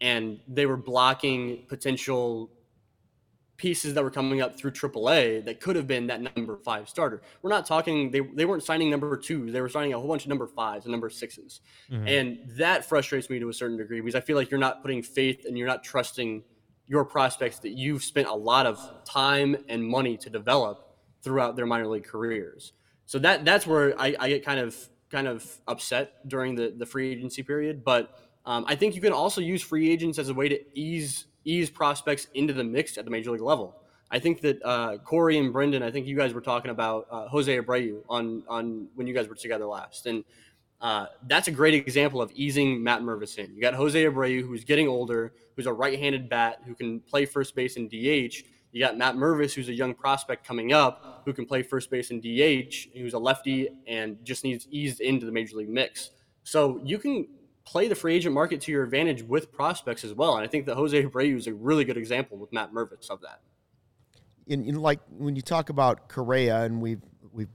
And 0.00 0.38
they 0.48 0.66
were 0.66 0.76
blocking 0.76 1.64
potential 1.68 2.50
pieces 3.62 3.94
that 3.94 4.02
were 4.02 4.10
coming 4.10 4.42
up 4.42 4.58
through 4.58 4.72
AAA 4.72 5.44
that 5.44 5.60
could 5.60 5.76
have 5.76 5.86
been 5.86 6.08
that 6.08 6.20
number 6.36 6.56
five 6.56 6.88
starter. 6.88 7.22
We're 7.42 7.50
not 7.50 7.64
talking, 7.64 8.10
they, 8.10 8.18
they 8.18 8.44
weren't 8.44 8.64
signing 8.64 8.90
number 8.90 9.16
twos, 9.16 9.52
they 9.52 9.60
were 9.60 9.68
signing 9.68 9.94
a 9.94 10.00
whole 10.00 10.08
bunch 10.08 10.24
of 10.24 10.30
number 10.30 10.48
fives 10.48 10.84
and 10.84 10.90
number 10.90 11.08
6s 11.08 11.60
And 12.08 12.40
that 12.58 12.84
frustrates 12.84 13.30
me 13.30 13.38
to 13.38 13.48
a 13.50 13.52
certain 13.52 13.76
degree 13.76 14.00
because 14.00 14.16
I 14.16 14.20
feel 14.20 14.36
like 14.36 14.50
you're 14.50 14.58
not 14.58 14.82
putting 14.82 15.00
faith 15.00 15.44
and 15.46 15.56
you're 15.56 15.68
not 15.68 15.84
trusting 15.84 16.42
your 16.88 17.04
prospects 17.04 17.60
that 17.60 17.78
you've 17.78 18.02
spent 18.02 18.26
a 18.26 18.34
lot 18.34 18.66
of 18.66 18.80
time 19.04 19.56
and 19.68 19.86
money 19.86 20.16
to 20.16 20.28
develop 20.28 20.96
throughout 21.22 21.54
their 21.54 21.64
minor 21.64 21.86
league 21.86 22.04
careers. 22.04 22.72
So 23.06 23.20
that 23.20 23.44
that's 23.44 23.64
where 23.64 23.94
I, 23.96 24.16
I 24.18 24.28
get 24.28 24.44
kind 24.44 24.58
of 24.58 24.76
kind 25.08 25.28
of 25.28 25.46
upset 25.68 26.28
during 26.28 26.56
the, 26.56 26.74
the 26.76 26.84
free 26.84 27.12
agency 27.12 27.44
period. 27.44 27.84
But 27.84 28.18
um, 28.44 28.64
I 28.66 28.74
think 28.74 28.96
you 28.96 29.00
can 29.00 29.12
also 29.12 29.40
use 29.40 29.62
free 29.62 29.88
agents 29.88 30.18
as 30.18 30.30
a 30.30 30.34
way 30.34 30.48
to 30.48 30.58
ease 30.76 31.26
ease 31.44 31.70
prospects 31.70 32.28
into 32.34 32.52
the 32.52 32.64
mix 32.64 32.98
at 32.98 33.04
the 33.04 33.10
major 33.10 33.30
league 33.30 33.42
level. 33.42 33.76
I 34.10 34.18
think 34.18 34.42
that 34.42 34.62
uh, 34.62 34.98
Corey 34.98 35.38
and 35.38 35.52
Brendan, 35.52 35.82
I 35.82 35.90
think 35.90 36.06
you 36.06 36.16
guys 36.16 36.34
were 36.34 36.42
talking 36.42 36.70
about 36.70 37.06
uh, 37.10 37.28
Jose 37.28 37.58
Abreu 37.58 38.02
on 38.08 38.42
on 38.46 38.88
when 38.94 39.06
you 39.06 39.14
guys 39.14 39.26
were 39.28 39.34
together 39.34 39.64
last, 39.64 40.06
and 40.06 40.22
uh, 40.82 41.06
that's 41.28 41.46
a 41.46 41.50
great 41.50 41.74
example 41.74 42.20
of 42.20 42.30
easing 42.32 42.82
Matt 42.82 43.02
Mervis 43.02 43.38
in. 43.38 43.54
You 43.54 43.62
got 43.62 43.72
Jose 43.72 44.04
Abreu, 44.04 44.46
who's 44.46 44.64
getting 44.64 44.88
older, 44.88 45.32
who's 45.54 45.66
a 45.66 45.72
right-handed 45.72 46.28
bat 46.28 46.60
who 46.66 46.74
can 46.74 46.98
play 47.00 47.24
first 47.24 47.54
base 47.54 47.76
and 47.76 47.88
DH. 47.88 48.42
You 48.72 48.80
got 48.80 48.98
Matt 48.98 49.14
Mervis, 49.14 49.54
who's 49.54 49.68
a 49.68 49.72
young 49.72 49.94
prospect 49.94 50.44
coming 50.44 50.72
up, 50.72 51.22
who 51.24 51.32
can 51.32 51.46
play 51.46 51.62
first 51.62 51.88
base 51.88 52.10
and 52.10 52.20
DH, 52.20 52.88
who's 52.96 53.14
a 53.14 53.18
lefty 53.18 53.68
and 53.86 54.16
just 54.24 54.42
needs 54.42 54.66
eased 54.70 55.00
into 55.00 55.24
the 55.24 55.30
major 55.30 55.56
league 55.56 55.68
mix. 55.68 56.10
So 56.42 56.80
you 56.82 56.98
can 56.98 57.28
play 57.64 57.88
the 57.88 57.94
free 57.94 58.14
agent 58.16 58.34
market 58.34 58.60
to 58.62 58.72
your 58.72 58.82
advantage 58.82 59.22
with 59.22 59.52
prospects 59.52 60.04
as 60.04 60.12
well. 60.12 60.36
And 60.36 60.44
I 60.44 60.48
think 60.48 60.66
that 60.66 60.76
Jose 60.76 61.00
Abreu 61.02 61.36
is 61.36 61.46
a 61.46 61.54
really 61.54 61.84
good 61.84 61.96
example 61.96 62.36
with 62.36 62.52
Matt 62.52 62.72
Mervis 62.72 63.10
of 63.10 63.20
that. 63.20 63.40
in, 64.46 64.64
in 64.64 64.74
like 64.76 65.00
when 65.16 65.36
you 65.36 65.42
talk 65.42 65.68
about 65.70 66.08
Correa, 66.08 66.62
and 66.62 66.80
we've 66.80 67.02
we've 67.32 67.48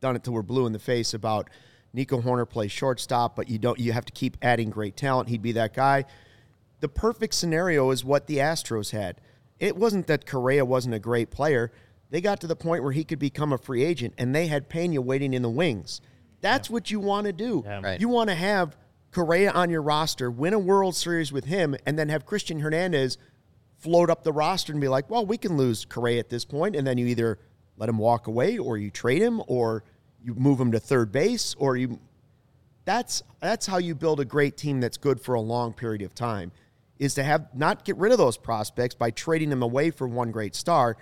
done 0.00 0.16
it 0.16 0.24
till 0.24 0.32
we're 0.32 0.42
blue 0.42 0.66
in 0.66 0.72
the 0.72 0.78
face 0.78 1.14
about 1.14 1.50
Nico 1.92 2.20
Hoerner 2.20 2.48
plays 2.48 2.72
shortstop, 2.72 3.36
but 3.36 3.48
you 3.48 3.58
don't 3.58 3.78
you 3.78 3.92
have 3.92 4.04
to 4.04 4.12
keep 4.12 4.36
adding 4.42 4.70
great 4.70 4.96
talent. 4.96 5.28
He'd 5.28 5.42
be 5.42 5.52
that 5.52 5.74
guy. 5.74 6.04
The 6.80 6.88
perfect 6.88 7.34
scenario 7.34 7.90
is 7.90 8.04
what 8.04 8.26
the 8.26 8.38
Astros 8.38 8.90
had. 8.90 9.20
It 9.58 9.76
wasn't 9.76 10.06
that 10.08 10.26
Correa 10.26 10.64
wasn't 10.64 10.94
a 10.94 10.98
great 10.98 11.30
player. 11.30 11.72
They 12.10 12.20
got 12.20 12.40
to 12.42 12.46
the 12.46 12.56
point 12.56 12.82
where 12.82 12.92
he 12.92 13.02
could 13.02 13.18
become 13.18 13.52
a 13.52 13.58
free 13.58 13.82
agent, 13.82 14.14
and 14.18 14.34
they 14.34 14.46
had 14.46 14.68
Pena 14.68 15.00
waiting 15.00 15.32
in 15.34 15.42
the 15.42 15.50
wings. 15.50 16.00
That's 16.42 16.68
what 16.68 16.90
you 16.90 17.00
want 17.00 17.26
to 17.26 17.32
do. 17.32 17.62
Yeah. 17.64 17.80
Right. 17.82 18.00
You 18.00 18.08
want 18.08 18.28
to 18.28 18.36
have 18.36 18.76
Correa 19.16 19.50
on 19.50 19.70
your 19.70 19.80
roster, 19.80 20.30
win 20.30 20.52
a 20.52 20.58
World 20.58 20.94
Series 20.94 21.32
with 21.32 21.46
him, 21.46 21.74
and 21.86 21.98
then 21.98 22.10
have 22.10 22.26
Cristian 22.26 22.60
Hernandez 22.60 23.16
float 23.78 24.10
up 24.10 24.24
the 24.24 24.32
roster 24.32 24.72
and 24.72 24.80
be 24.80 24.88
like, 24.88 25.08
well, 25.08 25.24
we 25.24 25.38
can 25.38 25.56
lose 25.56 25.86
Correa 25.86 26.18
at 26.18 26.28
this 26.28 26.44
point, 26.44 26.76
and 26.76 26.86
then 26.86 26.98
you 26.98 27.06
either 27.06 27.38
let 27.78 27.88
him 27.88 27.96
walk 27.96 28.26
away 28.26 28.58
or 28.58 28.76
you 28.76 28.90
trade 28.90 29.22
him 29.22 29.40
or 29.46 29.84
you 30.22 30.34
move 30.34 30.60
him 30.60 30.70
to 30.72 30.78
third 30.78 31.12
base 31.12 31.54
or 31.58 31.78
you 31.78 31.98
that's 32.84 33.22
that's 33.40 33.66
how 33.66 33.78
you 33.78 33.94
build 33.94 34.20
a 34.20 34.24
great 34.24 34.58
team 34.58 34.80
that's 34.80 34.98
good 34.98 35.18
for 35.18 35.34
a 35.34 35.40
long 35.40 35.72
period 35.72 36.02
of 36.02 36.14
time 36.14 36.52
is 36.98 37.14
to 37.14 37.24
have 37.24 37.48
not 37.54 37.84
get 37.86 37.96
rid 37.96 38.12
of 38.12 38.18
those 38.18 38.36
prospects 38.36 38.94
by 38.94 39.10
trading 39.10 39.48
them 39.48 39.62
away 39.62 39.90
for 39.90 40.06
one 40.06 40.30
great 40.30 40.54
star. 40.54 40.96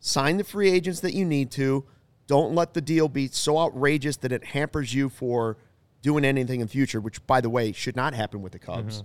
Sign 0.00 0.36
the 0.36 0.44
free 0.44 0.70
agents 0.70 1.00
that 1.00 1.14
you 1.14 1.24
need 1.24 1.50
to. 1.52 1.84
Don't 2.26 2.54
let 2.54 2.74
the 2.74 2.80
deal 2.82 3.08
be 3.08 3.28
so 3.28 3.58
outrageous 3.58 4.18
that 4.18 4.32
it 4.32 4.44
hampers 4.44 4.92
you 4.92 5.08
for 5.08 5.56
doing 6.04 6.24
anything 6.24 6.60
in 6.60 6.66
the 6.66 6.70
future 6.70 7.00
which 7.00 7.18
by 7.26 7.40
the 7.40 7.48
way 7.50 7.72
should 7.72 7.96
not 7.96 8.12
happen 8.14 8.42
with 8.42 8.52
the 8.52 8.58
cubs 8.58 9.02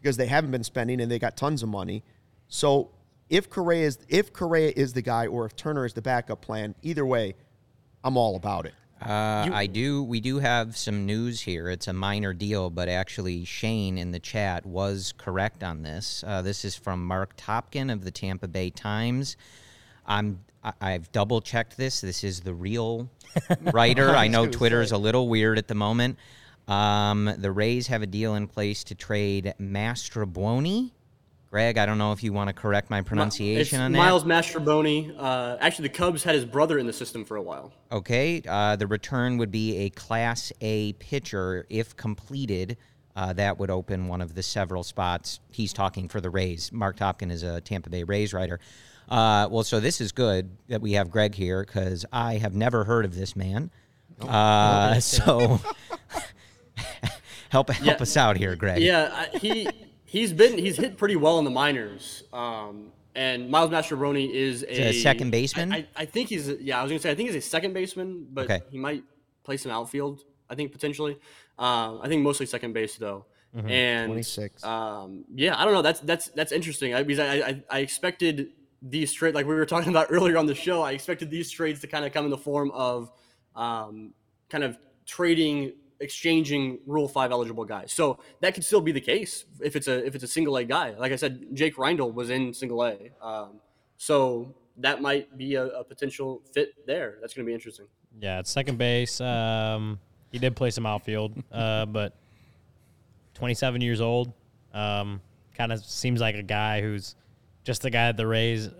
because 0.00 0.16
they 0.16 0.26
haven't 0.26 0.52
been 0.52 0.62
spending 0.64 1.00
and 1.00 1.10
they 1.10 1.18
got 1.18 1.36
tons 1.36 1.62
of 1.64 1.68
money 1.68 2.02
so 2.46 2.90
if 3.28 3.50
Correa 3.50 3.86
is 3.86 3.98
if 4.08 4.32
Correa 4.32 4.72
is 4.76 4.92
the 4.92 5.02
guy 5.02 5.26
or 5.26 5.44
if 5.46 5.56
Turner 5.56 5.84
is 5.84 5.92
the 5.94 6.00
backup 6.02 6.40
plan 6.40 6.74
either 6.82 7.04
way 7.04 7.34
i'm 8.04 8.16
all 8.16 8.36
about 8.36 8.64
it 8.66 8.74
Uh, 9.00 9.48
I 9.52 9.66
do. 9.66 10.02
We 10.02 10.20
do 10.20 10.40
have 10.40 10.76
some 10.76 11.06
news 11.06 11.40
here. 11.40 11.70
It's 11.70 11.86
a 11.86 11.92
minor 11.92 12.32
deal, 12.34 12.68
but 12.68 12.88
actually, 12.88 13.44
Shane 13.44 13.96
in 13.96 14.10
the 14.10 14.18
chat 14.18 14.66
was 14.66 15.14
correct 15.16 15.62
on 15.62 15.82
this. 15.82 16.24
Uh, 16.26 16.42
this 16.42 16.64
is 16.64 16.74
from 16.74 17.06
Marc 17.06 17.36
Topkin 17.36 17.92
of 17.92 18.02
the 18.02 18.10
Tampa 18.10 18.48
Bay 18.48 18.70
Times. 18.70 19.36
I'm. 20.04 20.40
I- 20.62 20.72
I've 20.80 21.10
double 21.12 21.40
checked 21.40 21.76
this. 21.76 22.00
This 22.00 22.24
is 22.24 22.40
the 22.40 22.54
real 22.54 23.10
writer. 23.72 24.10
I 24.10 24.28
know 24.28 24.46
Twitter's 24.46 24.92
a 24.92 24.98
little 24.98 25.28
weird 25.28 25.58
at 25.58 25.68
the 25.68 25.74
moment. 25.74 26.18
Um, 26.66 27.32
the 27.38 27.50
Rays 27.50 27.86
have 27.86 28.02
a 28.02 28.06
deal 28.06 28.34
in 28.34 28.46
place 28.46 28.84
to 28.84 28.94
trade 28.94 29.54
Mastrobuoni. 29.60 30.92
Greg, 31.50 31.78
I 31.78 31.86
don't 31.86 31.96
know 31.96 32.12
if 32.12 32.22
you 32.22 32.34
want 32.34 32.48
to 32.48 32.52
correct 32.52 32.90
my 32.90 33.00
pronunciation 33.00 33.80
it's 33.80 33.82
on 33.82 33.92
that. 33.92 33.98
Miles 33.98 34.24
Mastrobuoni. 34.24 35.14
Uh, 35.18 35.56
actually, 35.60 35.88
the 35.88 35.94
Cubs 35.94 36.22
had 36.22 36.34
his 36.34 36.44
brother 36.44 36.78
in 36.78 36.86
the 36.86 36.92
system 36.92 37.24
for 37.24 37.36
a 37.36 37.42
while. 37.42 37.72
Okay, 37.90 38.42
uh, 38.46 38.76
the 38.76 38.86
return 38.86 39.38
would 39.38 39.50
be 39.50 39.78
a 39.78 39.90
Class 39.90 40.52
A 40.60 40.92
pitcher 40.94 41.64
if 41.70 41.96
completed. 41.96 42.76
Uh, 43.16 43.32
that 43.32 43.58
would 43.58 43.70
open 43.70 44.08
one 44.08 44.20
of 44.20 44.34
the 44.34 44.42
several 44.42 44.84
spots. 44.84 45.40
He's 45.50 45.72
talking 45.72 46.06
for 46.08 46.20
the 46.20 46.28
Rays. 46.30 46.70
Marc 46.70 46.98
Topkin 46.98 47.32
is 47.32 47.42
a 47.42 47.62
Tampa 47.62 47.88
Bay 47.88 48.02
Rays 48.04 48.34
writer. 48.34 48.60
Uh, 49.08 49.48
well, 49.50 49.64
so 49.64 49.80
this 49.80 50.00
is 50.00 50.12
good 50.12 50.50
that 50.68 50.80
we 50.80 50.92
have 50.92 51.10
Greg 51.10 51.34
here 51.34 51.64
because 51.64 52.04
I 52.12 52.34
have 52.38 52.54
never 52.54 52.84
heard 52.84 53.04
of 53.04 53.14
this 53.14 53.34
man. 53.36 53.70
Uh, 54.20 55.00
so 55.00 55.60
help 57.50 57.70
help 57.70 57.70
Yeah. 57.82 57.94
us 57.94 58.16
out 58.16 58.36
here, 58.36 58.54
Greg. 58.56 58.82
Yeah, 58.82 59.26
he 59.40 59.68
he's 60.04 60.32
been 60.32 60.58
he's 60.58 60.76
hit 60.76 60.96
pretty 60.96 61.16
well 61.16 61.38
in 61.38 61.44
the 61.44 61.50
minors. 61.50 62.24
Um, 62.32 62.92
and 63.14 63.50
Miles 63.50 63.70
Mastrobuoni 63.70 64.30
is 64.32 64.62
a, 64.62 64.88
a 64.88 64.92
second 64.92 65.30
baseman? 65.30 65.72
I, 65.72 65.76
I, 65.78 65.86
I 65.96 66.04
think 66.04 66.28
he's 66.28 66.48
a, 66.48 66.62
yeah. 66.62 66.78
I 66.78 66.82
was 66.82 66.90
gonna 66.90 67.00
say 67.00 67.10
I 67.10 67.14
think 67.14 67.30
he's 67.30 67.44
a 67.44 67.46
second 67.46 67.72
baseman, 67.72 68.26
but 68.32 68.44
Okay. 68.44 68.60
he 68.70 68.78
might 68.78 69.02
play 69.44 69.56
some 69.56 69.72
outfield. 69.72 70.20
I 70.50 70.54
think 70.54 70.72
potentially. 70.72 71.18
Um, 71.58 72.00
I 72.02 72.08
think 72.08 72.22
mostly 72.22 72.46
second 72.46 72.72
base 72.74 72.96
though. 72.96 73.24
Mm-hmm. 73.56 73.68
And 73.70 74.08
26. 74.10 74.62
Um, 74.62 75.24
yeah, 75.34 75.58
I 75.60 75.64
don't 75.64 75.72
know. 75.74 75.82
That's 75.82 76.00
that's 76.00 76.28
that's 76.28 76.52
interesting. 76.52 76.94
I, 76.94 77.02
because 77.02 77.18
I, 77.18 77.48
I 77.48 77.62
I 77.70 77.78
expected 77.80 78.50
these 78.82 79.12
trades 79.12 79.34
like 79.34 79.46
we 79.46 79.54
were 79.54 79.66
talking 79.66 79.90
about 79.90 80.08
earlier 80.10 80.36
on 80.36 80.46
the 80.46 80.54
show. 80.54 80.82
I 80.82 80.92
expected 80.92 81.30
these 81.30 81.50
trades 81.50 81.80
to 81.80 81.86
kind 81.86 82.04
of 82.04 82.12
come 82.12 82.24
in 82.24 82.30
the 82.30 82.38
form 82.38 82.70
of 82.72 83.10
um, 83.56 84.14
kind 84.48 84.64
of 84.64 84.78
trading 85.06 85.72
exchanging 86.00 86.78
rule 86.86 87.08
5 87.08 87.32
eligible 87.32 87.64
guys 87.64 87.92
so 87.92 88.20
that 88.40 88.54
could 88.54 88.62
still 88.62 88.80
be 88.80 88.92
the 88.92 89.00
case 89.00 89.46
if 89.60 89.74
it's 89.74 89.88
a 89.88 90.06
if 90.06 90.14
it's 90.14 90.22
a 90.22 90.28
single 90.28 90.56
a 90.56 90.62
guy 90.62 90.90
like 90.90 91.10
i 91.10 91.16
said 91.16 91.44
jake 91.54 91.74
reindl 91.74 92.14
was 92.14 92.30
in 92.30 92.54
single 92.54 92.84
a 92.84 92.96
um, 93.20 93.58
so 93.96 94.54
that 94.76 95.02
might 95.02 95.36
be 95.36 95.56
a, 95.56 95.64
a 95.64 95.82
potential 95.82 96.40
fit 96.52 96.68
there 96.86 97.18
that's 97.20 97.34
going 97.34 97.44
to 97.44 97.50
be 97.50 97.52
interesting 97.52 97.86
Yeah, 98.20 98.40
it's 98.40 98.50
second 98.50 98.78
base. 98.78 99.20
Um, 99.20 99.98
he 100.32 100.38
did 100.38 100.56
play 100.56 100.70
some 100.70 100.86
outfield, 100.86 101.34
uh, 101.52 101.86
but 101.86 102.14
27 103.34 103.80
years 103.80 104.00
old. 104.00 104.32
Um, 104.72 105.20
kind 105.54 105.72
of 105.72 105.84
seems 105.84 106.20
like 106.20 106.36
a 106.36 106.42
guy 106.42 106.80
who's 106.80 107.16
just 107.68 107.82
the 107.82 107.90
guy 107.90 108.06
that 108.06 108.16
the 108.16 108.26
Rays 108.26 108.70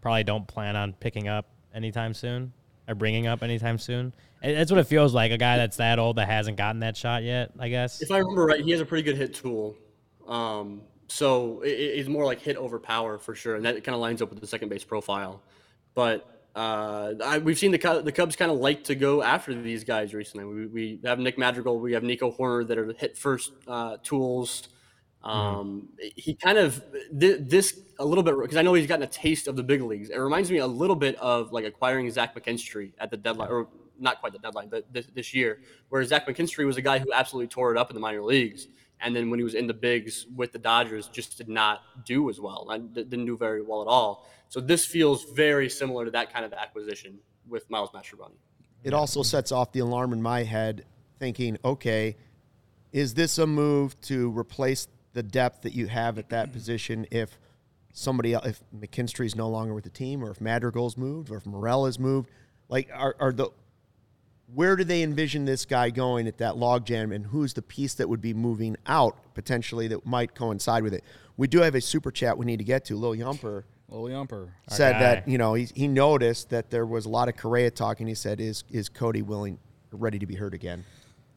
probably 0.00 0.22
don't 0.22 0.46
plan 0.46 0.76
on 0.76 0.92
picking 0.92 1.26
up 1.26 1.48
anytime 1.74 2.14
soon 2.14 2.52
or 2.86 2.94
bringing 2.94 3.26
up 3.26 3.42
anytime 3.42 3.76
soon. 3.76 4.14
That's 4.40 4.70
what 4.70 4.78
it 4.78 4.84
feels 4.84 5.12
like. 5.12 5.32
A 5.32 5.36
guy 5.36 5.56
that's 5.56 5.78
that 5.78 5.98
old 5.98 6.14
that 6.14 6.28
hasn't 6.28 6.56
gotten 6.56 6.78
that 6.80 6.96
shot 6.96 7.24
yet. 7.24 7.50
I 7.58 7.68
guess. 7.68 8.00
if 8.00 8.12
i 8.12 8.18
remember 8.18 8.46
right 8.46 8.64
he 8.64 8.70
has 8.70 8.80
a 8.80 8.86
pretty 8.86 9.02
good 9.02 9.16
hit 9.16 9.34
tool 9.34 9.76
um, 10.28 10.82
so 11.08 11.60
it, 11.62 11.70
it's 11.70 12.08
more 12.08 12.24
like 12.24 12.40
hit 12.40 12.56
over 12.56 12.78
power 12.78 13.18
for 13.18 13.34
sure 13.34 13.56
and 13.56 13.64
that 13.64 13.82
kind 13.82 13.96
of 13.96 14.00
lines 14.00 14.22
up 14.22 14.30
with 14.30 14.40
the 14.40 14.46
second 14.46 14.68
base 14.68 14.84
profile 14.84 15.42
but 15.94 16.46
uh, 16.54 17.14
I, 17.24 17.38
we've 17.38 17.58
seen 17.58 17.72
the 17.72 18.02
the 18.04 18.12
Cubs 18.12 18.36
kind 18.36 18.50
of 18.50 18.58
like 18.58 18.84
to 18.84 18.94
go 18.94 19.22
after 19.22 19.54
these 19.54 19.84
guys 19.84 20.14
recently. 20.14 20.44
We, 20.44 20.66
we 20.66 21.00
have 21.04 21.18
Nick 21.18 21.36
Madrigal, 21.36 21.78
we 21.78 21.92
have 21.92 22.02
Nico 22.02 22.30
Hoerner 22.30 22.66
that 22.68 22.78
are 22.78 22.92
hit 22.92 23.16
first 23.16 23.52
uh, 23.66 23.96
tools. 24.02 24.68
Um, 25.22 25.88
He 26.16 26.34
kind 26.34 26.58
of 26.58 26.82
th- 27.18 27.40
this 27.42 27.78
a 27.98 28.04
little 28.04 28.24
bit 28.24 28.34
because 28.40 28.56
I 28.56 28.62
know 28.62 28.72
he's 28.74 28.86
gotten 28.86 29.02
a 29.02 29.06
taste 29.06 29.48
of 29.48 29.56
the 29.56 29.62
big 29.62 29.82
leagues. 29.82 30.08
It 30.10 30.16
reminds 30.16 30.50
me 30.50 30.58
a 30.58 30.66
little 30.66 30.96
bit 30.96 31.16
of 31.16 31.52
like 31.52 31.64
acquiring 31.64 32.10
Zach 32.10 32.34
McKinstry 32.34 32.92
at 32.98 33.10
the 33.10 33.16
deadline, 33.16 33.50
or 33.50 33.68
not 33.98 34.20
quite 34.20 34.32
the 34.32 34.38
deadline, 34.38 34.68
but 34.70 34.90
this, 34.92 35.06
this 35.14 35.34
year, 35.34 35.60
where 35.90 36.02
Zach 36.04 36.26
McKinstry 36.26 36.64
was 36.64 36.78
a 36.78 36.82
guy 36.82 36.98
who 36.98 37.12
absolutely 37.12 37.48
tore 37.48 37.70
it 37.70 37.76
up 37.78 37.90
in 37.90 37.94
the 37.94 38.00
minor 38.00 38.22
leagues, 38.22 38.68
and 39.00 39.14
then 39.14 39.28
when 39.28 39.38
he 39.38 39.44
was 39.44 39.54
in 39.54 39.66
the 39.66 39.74
bigs 39.74 40.26
with 40.34 40.52
the 40.52 40.58
Dodgers, 40.58 41.08
just 41.08 41.36
did 41.36 41.48
not 41.48 41.82
do 42.06 42.30
as 42.30 42.40
well. 42.40 42.68
and 42.70 42.94
Didn't 42.94 43.26
do 43.26 43.36
very 43.36 43.60
well 43.60 43.82
at 43.82 43.88
all. 43.88 44.26
So 44.48 44.58
this 44.60 44.86
feels 44.86 45.24
very 45.32 45.68
similar 45.68 46.06
to 46.06 46.10
that 46.12 46.32
kind 46.32 46.44
of 46.46 46.52
acquisition 46.54 47.18
with 47.46 47.68
Miles 47.70 47.90
Mastrobuoni. 47.90 48.36
it 48.84 48.94
also 48.94 49.22
sets 49.22 49.52
off 49.52 49.72
the 49.72 49.80
alarm 49.80 50.12
in 50.14 50.22
my 50.22 50.42
head 50.44 50.84
thinking 51.18 51.58
okay 51.64 52.16
is 52.92 53.12
this 53.14 53.36
a 53.38 53.46
move 53.46 54.00
to 54.00 54.30
replace 54.38 54.88
the 55.12 55.22
depth 55.22 55.62
that 55.62 55.74
you 55.74 55.86
have 55.86 56.18
at 56.18 56.28
that 56.28 56.52
position 56.52 57.06
if 57.10 57.38
somebody 57.92 58.34
else 58.34 58.46
if 58.46 59.20
is 59.20 59.34
no 59.34 59.48
longer 59.48 59.74
with 59.74 59.84
the 59.84 59.90
team 59.90 60.22
or 60.24 60.30
if 60.30 60.40
madrigal's 60.40 60.96
moved 60.96 61.30
or 61.30 61.36
if 61.36 61.46
morel 61.46 61.86
has 61.86 61.98
moved 61.98 62.30
like 62.68 62.88
are, 62.94 63.16
are 63.18 63.32
the 63.32 63.48
where 64.54 64.76
do 64.76 64.84
they 64.84 65.02
envision 65.02 65.44
this 65.44 65.64
guy 65.64 65.90
going 65.90 66.26
at 66.26 66.38
that 66.38 66.54
logjam 66.54 67.14
and 67.14 67.26
who's 67.26 67.52
the 67.54 67.62
piece 67.62 67.94
that 67.94 68.08
would 68.08 68.20
be 68.20 68.32
moving 68.32 68.76
out 68.86 69.16
potentially 69.34 69.88
that 69.88 70.06
might 70.06 70.34
coincide 70.34 70.82
with 70.82 70.94
it 70.94 71.02
we 71.36 71.48
do 71.48 71.60
have 71.60 71.74
a 71.74 71.80
super 71.80 72.10
chat 72.10 72.38
we 72.38 72.46
need 72.46 72.58
to 72.58 72.64
get 72.64 72.84
to 72.84 72.96
lil 72.96 73.14
yumper 73.14 73.64
Lil 73.90 74.04
Yumper. 74.04 74.50
said 74.68 75.00
that 75.00 75.26
you 75.26 75.36
know 75.36 75.54
he, 75.54 75.68
he 75.74 75.88
noticed 75.88 76.50
that 76.50 76.70
there 76.70 76.86
was 76.86 77.06
a 77.06 77.08
lot 77.08 77.28
of 77.28 77.36
Correa 77.36 77.70
talk, 77.70 78.00
and 78.00 78.08
he 78.08 78.14
said, 78.14 78.40
"Is 78.40 78.64
is 78.70 78.88
Cody 78.88 79.22
willing, 79.22 79.58
ready 79.90 80.18
to 80.18 80.26
be 80.26 80.36
hurt 80.36 80.54
again?" 80.54 80.84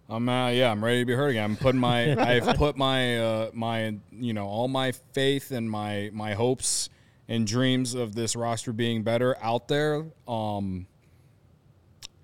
I'm 0.10 0.28
uh, 0.28 0.49
yeah, 0.49 0.70
I'm 0.70 0.84
ready 0.84 0.99
to 0.99 1.06
be 1.06 1.14
heard 1.14 1.32
again. 1.32 1.43
I'm 1.43 1.58
putting 1.58 1.80
my 1.80 2.12
I've 2.22 2.58
put 2.58 2.78
my 2.78 3.18
uh, 3.20 3.51
my 3.54 3.95
you 4.12 4.34
know 4.34 4.47
all 4.47 4.68
my 4.68 4.91
faith 5.14 5.51
and 5.51 5.70
my 5.70 6.10
my 6.14 6.34
hopes 6.34 6.89
and 7.28 7.47
dreams 7.47 7.93
of 7.93 8.16
this 8.16 8.36
roster 8.36 8.74
being 8.74 9.04
better 9.04 9.38
out 9.41 9.68
there. 9.68 10.06
Um, 10.28 10.88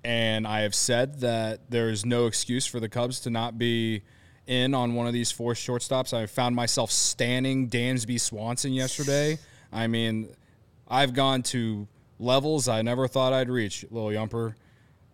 and 0.03 0.47
I 0.47 0.61
have 0.61 0.75
said 0.75 1.21
that 1.21 1.69
there 1.69 1.89
is 1.89 2.05
no 2.05 2.25
excuse 2.27 2.65
for 2.65 2.79
the 2.79 2.89
Cubs 2.89 3.21
to 3.21 3.29
not 3.29 3.57
be 3.57 4.01
in 4.47 4.73
on 4.73 4.95
one 4.95 5.07
of 5.07 5.13
these 5.13 5.31
four 5.31 5.53
shortstops. 5.53 6.13
I 6.13 6.25
found 6.25 6.55
myself 6.55 6.91
standing 6.91 7.69
Dansby 7.69 8.19
Swanson 8.19 8.73
yesterday. 8.73 9.37
I 9.71 9.87
mean, 9.87 10.29
I've 10.87 11.13
gone 11.13 11.43
to 11.43 11.87
levels 12.19 12.67
I 12.67 12.81
never 12.81 13.07
thought 13.07 13.33
I'd 13.33 13.49
reach, 13.49 13.85
Lil 13.91 14.07
Yumper. 14.07 14.55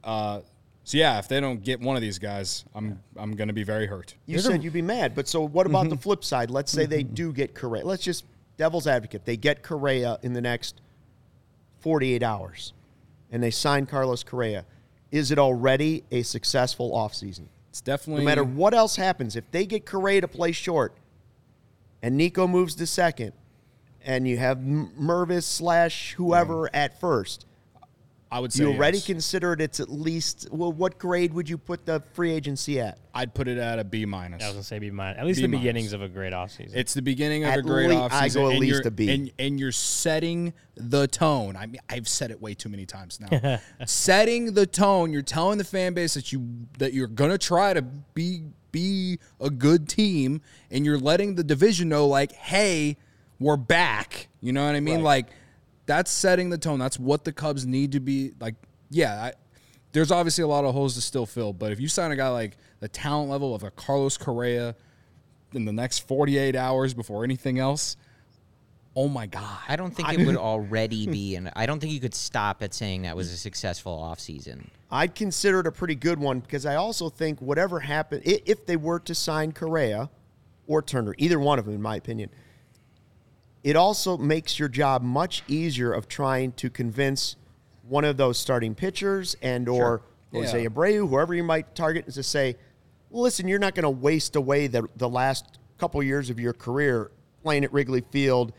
Uh, 0.04 0.42
so 0.86 1.00
yeah, 1.00 1.18
if 1.18 1.28
they 1.28 1.40
don't 1.40 1.64
get 1.64 1.82
one 1.82 1.96
of 1.96 2.04
these 2.04 2.20
guys, 2.20 2.64
I'm 2.76 3.02
I'm 3.18 3.36
gonna 3.36 3.54
be 3.54 3.64
very 3.64 3.88
hurt. 3.88 4.14
You 4.28 4.38
said 4.38 4.64
you'd 4.64 4.72
be 4.72 4.84
mad, 4.84 5.16
but 5.16 5.28
so 5.28 5.42
what 5.42 5.66
about 5.66 5.90
the 5.90 5.96
mm-hmm. 5.96 6.02
flip 6.02 6.24
side? 6.24 6.52
Let's 6.52 6.72
say 6.72 6.86
they 6.86 7.04
mm-hmm. 7.04 7.16
do 7.16 7.34
get 7.34 7.56
Correa. 7.56 7.84
Let's 7.84 8.04
just 8.04 8.24
devil's 8.56 8.86
advocate. 8.86 9.26
They 9.26 9.36
get 9.36 9.64
Correa 9.64 10.20
in 10.22 10.34
the 10.34 10.42
next 10.42 10.82
48 11.80 12.22
hours, 12.22 12.74
and 13.32 13.42
they 13.42 13.50
sign 13.50 13.88
Carlos 13.88 14.24
Correa. 14.24 14.64
Is 15.12 15.32
it 15.32 15.40
already 15.40 16.04
a 16.12 16.22
successful 16.22 16.92
offseason? 16.92 17.48
It's 17.70 17.82
definitely 17.82 18.24
No 18.24 18.30
matter 18.30 18.44
what 18.44 18.76
else 18.76 18.96
happens, 18.96 19.36
if 19.36 19.50
they 19.50 19.66
get 19.66 19.88
Correa 19.88 20.22
to 20.22 20.28
play 20.28 20.52
short, 20.52 20.94
and 22.04 22.16
Nico 22.16 22.48
moves 22.48 22.76
to 22.76 22.86
second, 22.86 23.34
and 24.06 24.28
you 24.28 24.38
have 24.38 24.60
M- 24.60 24.92
Mervis 25.02 25.44
slash 25.44 26.14
whoever 26.14 26.70
at 26.76 27.00
first, 27.00 27.48
I 28.36 28.40
would 28.40 28.52
say 28.52 28.66
you 28.66 28.74
already 28.74 28.98
yes. 28.98 29.06
consider 29.06 29.54
it 29.54 29.62
it's 29.62 29.80
at 29.80 29.88
least 29.88 30.50
well 30.52 30.74
what 30.74 30.98
grade 30.98 31.34
would 31.34 31.48
you 31.48 31.58
put 31.58 31.86
the 31.86 32.04
free 32.14 32.32
agency 32.32 32.82
at 32.82 33.00
I'd 33.14 33.34
put 33.34 33.48
it 33.48 33.58
at 33.58 33.80
a 33.80 33.86
B 33.86 34.06
minus. 34.06 34.44
I 34.44 34.48
was 34.48 34.56
gonna 34.56 34.64
say 34.64 34.78
be 34.78 34.92
mine. 34.92 35.16
At 35.16 35.26
least 35.26 35.38
B 35.38 35.44
the 35.44 35.48
minus. 35.48 35.62
beginnings 35.62 35.94
of 35.94 36.02
a 36.02 36.10
great 36.10 36.34
offseason. 36.34 36.76
It's 36.76 36.94
the 36.94 37.02
beginning 37.02 37.46
of 37.46 37.52
At 37.52 37.60
a 37.60 37.62
great 37.62 37.90
lea- 37.90 37.96
offseason. 37.96 38.12
I 38.12 38.28
go 38.28 38.52
at 38.52 38.60
least 38.60 38.86
a 38.86 38.92
B. 38.92 39.10
And, 39.10 39.32
and 39.40 39.58
you're 39.58 39.72
setting 39.72 40.54
the 40.76 41.08
tone. 41.08 41.56
I 41.56 41.66
mean, 41.66 41.80
I've 41.90 42.10
said 42.10 42.30
it 42.30 42.42
way 42.42 42.56
too 42.56 42.68
many 42.68 42.86
times 42.86 43.22
now. 43.22 43.60
setting 43.86 44.54
the 44.54 44.66
tone. 44.66 45.14
You're 45.14 45.22
telling 45.22 45.58
the 45.58 45.64
fan 45.64 45.94
base 45.94 46.16
that 46.16 46.34
you 46.34 46.46
that 46.78 46.92
you're 46.92 47.08
gonna 47.08 47.38
try 47.38 47.74
to 47.74 47.82
be 47.82 48.44
be 48.74 49.20
a 49.40 49.50
good 49.50 49.88
team, 49.88 50.42
and 50.70 50.86
you're 50.86 51.00
letting 51.00 51.36
the 51.36 51.44
division 51.46 51.88
know, 51.88 52.08
like, 52.08 52.34
hey, 52.34 52.98
we're 53.40 53.56
back. 53.56 54.28
You 54.42 54.52
know 54.52 54.66
what 54.66 54.76
I 54.76 54.82
mean? 54.82 55.04
Like, 55.04 55.28
that's 55.86 56.12
setting 56.12 56.50
the 56.50 56.58
tone. 56.58 56.80
That's 56.80 57.00
what 57.00 57.24
the 57.24 57.32
Cubs 57.32 57.66
need 57.66 57.92
to 57.94 58.00
be. 58.00 58.34
Like, 58.40 58.56
yeah, 58.90 59.26
I, 59.26 59.34
there's 59.92 60.12
obviously 60.12 60.44
a 60.44 60.48
lot 60.48 60.66
of 60.66 60.74
holes 60.74 60.96
to 60.96 61.02
still 61.02 61.26
fill, 61.26 61.54
but 61.54 61.72
if 61.72 61.80
you 61.80 61.88
sign 61.88 62.12
a 62.12 62.16
guy 62.16 62.30
like 62.30 62.58
the 62.80 62.88
talent 62.88 63.30
level 63.30 63.56
of 63.56 63.64
a 63.64 63.72
Carlos 63.72 64.18
Correa 64.18 64.76
in 65.54 65.66
the 65.66 65.74
next 65.74 66.00
48 66.08 66.56
hours 66.56 66.94
before 66.94 67.24
anything 67.24 67.60
else, 67.60 67.96
oh 68.96 69.08
my 69.08 69.26
God. 69.26 69.60
I 69.68 69.76
don't 69.76 69.96
think 69.96 70.12
it 70.20 70.26
would 70.26 70.38
already 70.38 71.08
be, 71.08 71.36
and 71.36 71.52
I 71.56 71.66
don't 71.66 71.80
think 71.80 71.94
you 71.94 72.00
could 72.00 72.16
stop 72.16 72.64
at 72.64 72.74
saying 72.74 73.04
that 73.04 73.16
was 73.16 73.32
a 73.32 73.38
successful 73.38 73.98
offseason. 73.98 74.68
I'd 74.92 75.16
consider 75.16 75.60
it 75.62 75.68
a 75.68 75.72
pretty 75.72 75.96
good 75.96 76.20
one 76.20 76.40
because 76.40 76.66
I 76.66 76.76
also 76.76 77.10
think 77.10 77.42
whatever 77.42 77.80
happened, 77.80 78.24
if 78.26 78.66
they 78.66 78.76
were 78.76 79.00
to 79.00 79.16
sign 79.16 79.52
Correa 79.52 80.10
or 80.68 80.82
Turner, 80.82 81.16
either 81.18 81.40
one 81.40 81.60
of 81.60 81.66
them, 81.66 81.76
in 81.76 81.82
my 81.82 81.96
opinion, 81.96 82.30
it 83.66 83.76
also 83.76 84.16
makes 84.16 84.60
your 84.60 84.70
job 84.70 85.02
much 85.02 85.42
easier 85.48 85.92
of 85.92 86.08
trying 86.08 86.52
to 86.52 86.70
convince 86.70 87.36
one 87.82 88.06
of 88.06 88.16
those 88.16 88.38
starting 88.38 88.76
pitchers 88.76 89.36
and 89.42 89.68
or 89.68 90.04
Jose 90.32 90.62
Yeah. 90.62 90.70
Abreu, 90.70 91.10
whoever 91.10 91.34
you 91.34 91.44
might 91.44 91.74
target, 91.74 92.08
is 92.08 92.14
to 92.14 92.22
say, 92.24 92.58
well, 93.10 93.24
listen, 93.24 93.48
you're 93.48 93.58
not 93.58 93.74
going 93.74 93.84
to 93.84 93.90
waste 93.90 94.36
away 94.36 94.68
the, 94.68 94.88
the 94.96 95.10
last 95.10 95.58
couple 95.80 96.04
years 96.04 96.30
of 96.30 96.40
your 96.40 96.54
career 96.54 97.10
playing 97.42 97.64
at 97.64 97.74
Wrigley 97.74 98.02
Field 98.12 98.54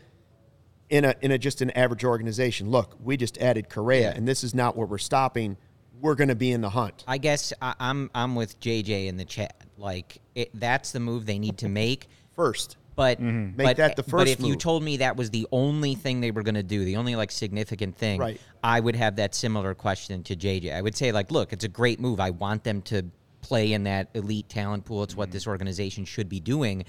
in 0.89 1.05
a 1.05 1.15
in 1.21 1.31
a 1.31 1.37
just 1.37 1.61
an 1.61 1.69
average 1.71 2.03
organization. 2.03 2.69
Look, 2.69 2.97
we 3.01 3.15
just 3.15 3.37
added 3.37 3.69
Correa, 3.69 4.11
and 4.13 4.27
this 4.27 4.43
is 4.43 4.53
not 4.53 4.75
where 4.75 4.87
we're 4.87 4.97
stopping. 4.97 5.55
We're 6.01 6.15
going 6.15 6.27
to 6.29 6.35
be 6.35 6.51
in 6.51 6.59
the 6.59 6.69
hunt. 6.69 7.05
I 7.07 7.17
guess 7.17 7.53
I, 7.61 7.75
I'm 7.79 8.11
I'm 8.13 8.35
with 8.35 8.59
JJ 8.59 9.07
in 9.07 9.15
the 9.15 9.25
chat. 9.25 9.55
Like 9.77 10.19
it, 10.35 10.49
that's 10.53 10.91
the 10.91 10.99
move 10.99 11.25
they 11.25 11.39
need 11.39 11.57
to 11.59 11.69
make. 11.69 12.07
First, 12.35 12.75
But 12.97 13.19
mm-hmm. 13.21 13.55
Make 13.55 13.67
but, 13.67 13.77
that 13.77 13.91
eh, 13.91 13.93
the 13.93 14.03
But 14.03 14.09
first 14.09 14.31
if 14.33 14.41
you 14.41 14.55
told 14.55 14.81
me 14.81 14.97
that 14.97 15.15
was 15.15 15.29
the 15.29 15.47
only 15.51 15.93
thing 15.93 16.19
they 16.19 16.31
were 16.31 16.41
going 16.41 16.55
to 16.55 16.63
do, 16.63 16.83
the 16.83 16.97
only 16.97 17.15
like 17.15 17.31
significant 17.31 17.95
thing, 17.95 18.19
Right. 18.19 18.41
I 18.63 18.79
would 18.79 18.95
have 18.95 19.17
that 19.17 19.35
similar 19.35 19.75
question 19.75 20.23
to 20.23 20.35
JJ. 20.35 20.73
I 20.73 20.81
would 20.81 20.97
say 20.97 21.11
like, 21.11 21.31
look, 21.31 21.53
it's 21.53 21.63
a 21.63 21.69
great 21.69 21.99
move. 21.99 22.19
I 22.19 22.31
want 22.31 22.63
them 22.63 22.81
to 22.83 23.03
play 23.41 23.73
in 23.73 23.83
that 23.83 24.09
elite 24.15 24.49
talent 24.49 24.83
pool. 24.83 25.03
It's 25.03 25.15
what 25.15 25.27
mm-hmm. 25.27 25.33
this 25.33 25.45
organization 25.45 26.05
should 26.05 26.27
be 26.27 26.39
doing. 26.39 26.85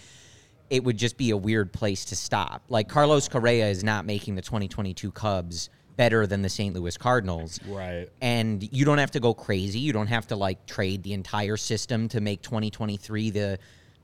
It 0.71 0.83
would 0.83 0.97
just 0.97 1.19
be 1.19 1.29
a 1.31 1.37
weird 1.37 1.75
place 1.75 2.07
to 2.07 2.17
stop. 2.17 2.63
Like 2.71 2.89
Carlos 2.89 3.29
Correa 3.29 3.69
is 3.69 3.85
not 3.85 4.07
making 4.07 4.35
the 4.35 4.43
2022 4.43 5.13
Cubs 5.13 5.69
better 5.99 6.27
than 6.27 6.41
the 6.41 6.49
St. 6.49 6.75
Louis 6.75 6.97
Cardinals. 6.97 7.61
Right. 7.67 8.09
And 8.23 8.67
you 8.73 8.87
don't 8.87 8.99
have 8.99 9.11
to 9.11 9.21
go 9.21 9.35
crazy. 9.35 9.81
You 9.81 9.93
don't 9.93 10.07
have 10.07 10.27
to 10.29 10.37
like 10.37 10.65
trade 10.65 11.03
the 11.03 11.13
entire 11.13 11.59
system 11.59 12.09
to 12.09 12.23
make 12.23 12.41
2023 12.41 13.31
the 13.31 13.59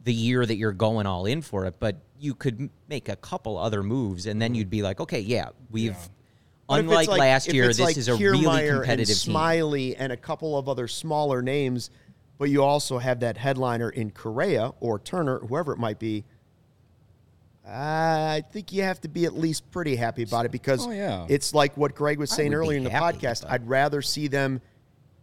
the 0.04 0.12
year 0.12 0.44
that 0.44 0.56
you're 0.56 0.72
going 0.72 1.06
all 1.06 1.26
in 1.26 1.42
for 1.42 1.64
it, 1.66 1.74
but 1.80 1.96
you 2.18 2.34
could 2.34 2.70
make 2.88 3.08
a 3.08 3.16
couple 3.16 3.58
other 3.58 3.82
moves 3.82 4.26
and 4.26 4.40
then 4.40 4.50
mm-hmm. 4.50 4.56
you'd 4.56 4.70
be 4.70 4.82
like, 4.82 5.00
okay, 5.00 5.20
yeah, 5.20 5.48
we've 5.70 5.92
But 5.92 5.98
if 5.98 6.04
it's 6.04 6.10
unlike 6.88 7.08
like- 7.08 7.20
last 7.20 7.52
year, 7.52 7.66
this 7.66 7.80
like 7.80 7.96
is 7.96 8.08
a 8.08 8.14
really 8.16 8.42
competitive 8.42 8.88
and 8.88 9.06
team. 9.06 9.34
Smyly 9.34 9.94
and 9.98 10.12
a 10.12 10.16
couple 10.16 10.56
of 10.56 10.68
other 10.68 10.88
smaller 10.88 11.42
names, 11.42 11.90
but 12.38 12.50
you 12.50 12.62
also 12.62 12.98
have 12.98 13.20
that 13.20 13.36
headliner 13.36 13.90
in 13.90 14.10
Correa 14.10 14.72
or 14.80 14.98
Turner, 14.98 15.38
whoever 15.40 15.72
it 15.72 15.78
might 15.78 15.98
be. 15.98 16.24
I 17.66 18.44
think 18.52 18.72
you 18.72 18.82
have 18.82 19.00
to 19.02 19.08
be 19.08 19.24
at 19.24 19.34
least 19.34 19.70
pretty 19.70 19.96
happy 19.96 20.22
about 20.22 20.44
it 20.44 20.52
because 20.52 20.86
Oh, 20.86 20.90
yeah. 20.90 21.24
it's 21.30 21.54
like 21.54 21.76
what 21.78 21.94
Greg 21.94 22.18
was 22.18 22.30
saying 22.30 22.52
earlier 22.52 22.76
in 22.76 22.84
the 22.84 22.90
happy, 22.90 23.18
podcast. 23.18 23.42
but- 23.42 23.52
I'd 23.52 23.66
rather 23.66 24.02
see 24.02 24.28
them 24.28 24.60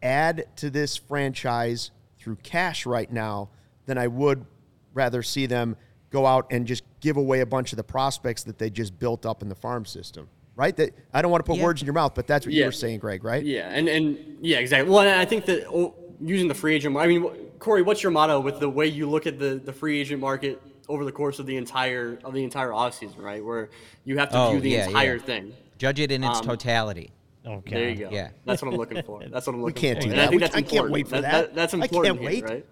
add 0.01 0.45
to 0.55 0.71
this 0.71 0.97
franchise 0.97 1.91
through 2.17 2.37
cash 2.37 2.87
right 2.87 3.11
now 3.11 3.49
than 3.85 3.97
I 3.99 4.07
would 4.07 4.45
rather 4.93 5.23
see 5.23 5.45
them 5.45 5.75
go 6.09 6.25
out 6.25 6.47
and 6.51 6.65
just 6.67 6.83
give 6.99 7.17
away 7.17 7.39
a 7.41 7.45
bunch 7.45 7.71
of 7.73 7.77
the 7.77 7.83
prospects 7.83 8.43
that 8.43 8.57
they 8.57 8.69
just 8.69 8.97
built 8.99 9.25
up 9.25 9.41
in 9.41 9.49
the 9.49 9.55
farm 9.55 9.85
system. 9.85 10.27
Right? 10.55 10.75
That 10.75 10.91
I 11.13 11.21
don't 11.21 11.31
want 11.31 11.43
to 11.45 11.49
put 11.49 11.57
Yeah. 11.57 11.63
words 11.63 11.81
in 11.81 11.85
your 11.85 11.93
mouth, 11.93 12.13
but 12.13 12.27
that's 12.27 12.45
what 12.45 12.53
you 12.53 12.59
Yeah. 12.59 12.65
were 12.67 12.71
saying, 12.73 12.99
Greg, 12.99 13.23
right? 13.23 13.43
Yeah, 13.43 13.69
and 13.71 13.87
and 13.87 14.37
yeah, 14.41 14.57
exactly. 14.59 14.91
Well, 14.91 15.01
and 15.01 15.09
I 15.19 15.25
think 15.25 15.45
that 15.45 15.65
oh, 15.67 15.95
using 16.19 16.47
the 16.49 16.53
free 16.53 16.75
agent, 16.75 16.95
I 16.97 17.07
mean, 17.07 17.23
Corey, 17.59 17.81
what's 17.81 18.03
your 18.03 18.11
motto 18.11 18.39
with 18.41 18.59
the 18.59 18.69
way 18.69 18.85
you 18.85 19.09
look 19.09 19.25
at 19.25 19.39
the 19.39 19.61
the 19.63 19.71
free 19.73 19.99
agent 20.01 20.19
market 20.19 20.61
over 20.89 21.05
the 21.05 21.11
course 21.11 21.39
of 21.39 21.45
the 21.45 21.55
entire 21.55 22.19
of 22.25 22.33
the 22.33 22.43
entire 22.43 22.69
offseason, 22.69 23.19
right? 23.21 23.43
Where 23.43 23.69
you 24.03 24.17
have 24.17 24.29
to 24.31 24.37
Oh, 24.37 24.51
view 24.51 24.59
the 24.59 24.69
yeah, 24.71 24.87
entire 24.87 25.15
yeah. 25.15 25.21
thing. 25.21 25.53
Judge 25.77 25.99
it 26.01 26.11
in 26.11 26.23
its 26.23 26.39
Um, 26.39 26.45
totality. 26.45 27.11
Okay. 27.47 27.73
There 27.73 27.89
you 27.89 27.95
go. 27.95 28.09
Yeah. 28.11 28.29
that's 28.45 28.61
what 28.61 28.71
I'm 28.73 28.77
looking 28.77 29.01
for. 29.03 29.21
That's 29.27 29.47
what 29.47 29.55
I'm 29.55 29.63
looking. 29.63 29.81
We 29.81 29.89
looking 29.89 29.93
can't 29.93 29.97
for. 29.99 30.03
do 30.03 30.09
And 30.09 30.19
that. 30.19 30.23
I 30.23 30.27
think 30.27 30.41
We- 30.41 30.47
that's 30.47 30.55
I 30.55 30.61
can't 30.61 30.91
wait 30.91 31.07
for 31.07 31.21
That- 31.21 31.31
that. 31.31 31.55
that's 31.55 31.73
I 31.73 31.77
can't 31.87 32.05
important, 32.05 32.19
here, 32.35 32.45
right? 32.45 32.65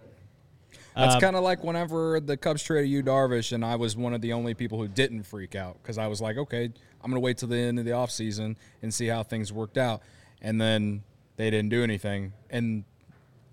That's 0.99 1.15
Uh, 1.15 1.19
kind 1.19 1.35
of 1.35 1.43
like 1.43 1.63
whenever 1.63 2.19
the 2.19 2.37
Cubs 2.37 2.61
traded 2.63 2.89
Yu 2.89 3.03
Darvish, 3.03 3.51
and 3.51 3.63
I 3.65 3.75
was 3.75 3.95
one 3.97 4.13
of 4.13 4.21
the 4.21 4.33
only 4.33 4.53
people 4.53 4.77
who 4.77 4.87
didn't 4.87 5.23
freak 5.23 5.55
out 5.55 5.77
because 5.81 5.97
I 5.97 6.07
was 6.07 6.21
like, 6.21 6.37
okay, 6.37 6.65
I'm 6.65 7.11
going 7.11 7.15
to 7.15 7.19
wait 7.19 7.37
till 7.37 7.49
the 7.49 7.57
end 7.57 7.79
of 7.79 7.85
the 7.85 7.91
offseason 7.91 8.55
and 8.81 8.93
see 8.93 9.07
how 9.07 9.23
things 9.23 9.51
worked 9.53 9.77
out. 9.77 10.01
And 10.41 10.59
then 10.59 11.03
they 11.37 11.49
didn't 11.49 11.69
do 11.69 11.83
anything. 11.83 12.33
And 12.49 12.83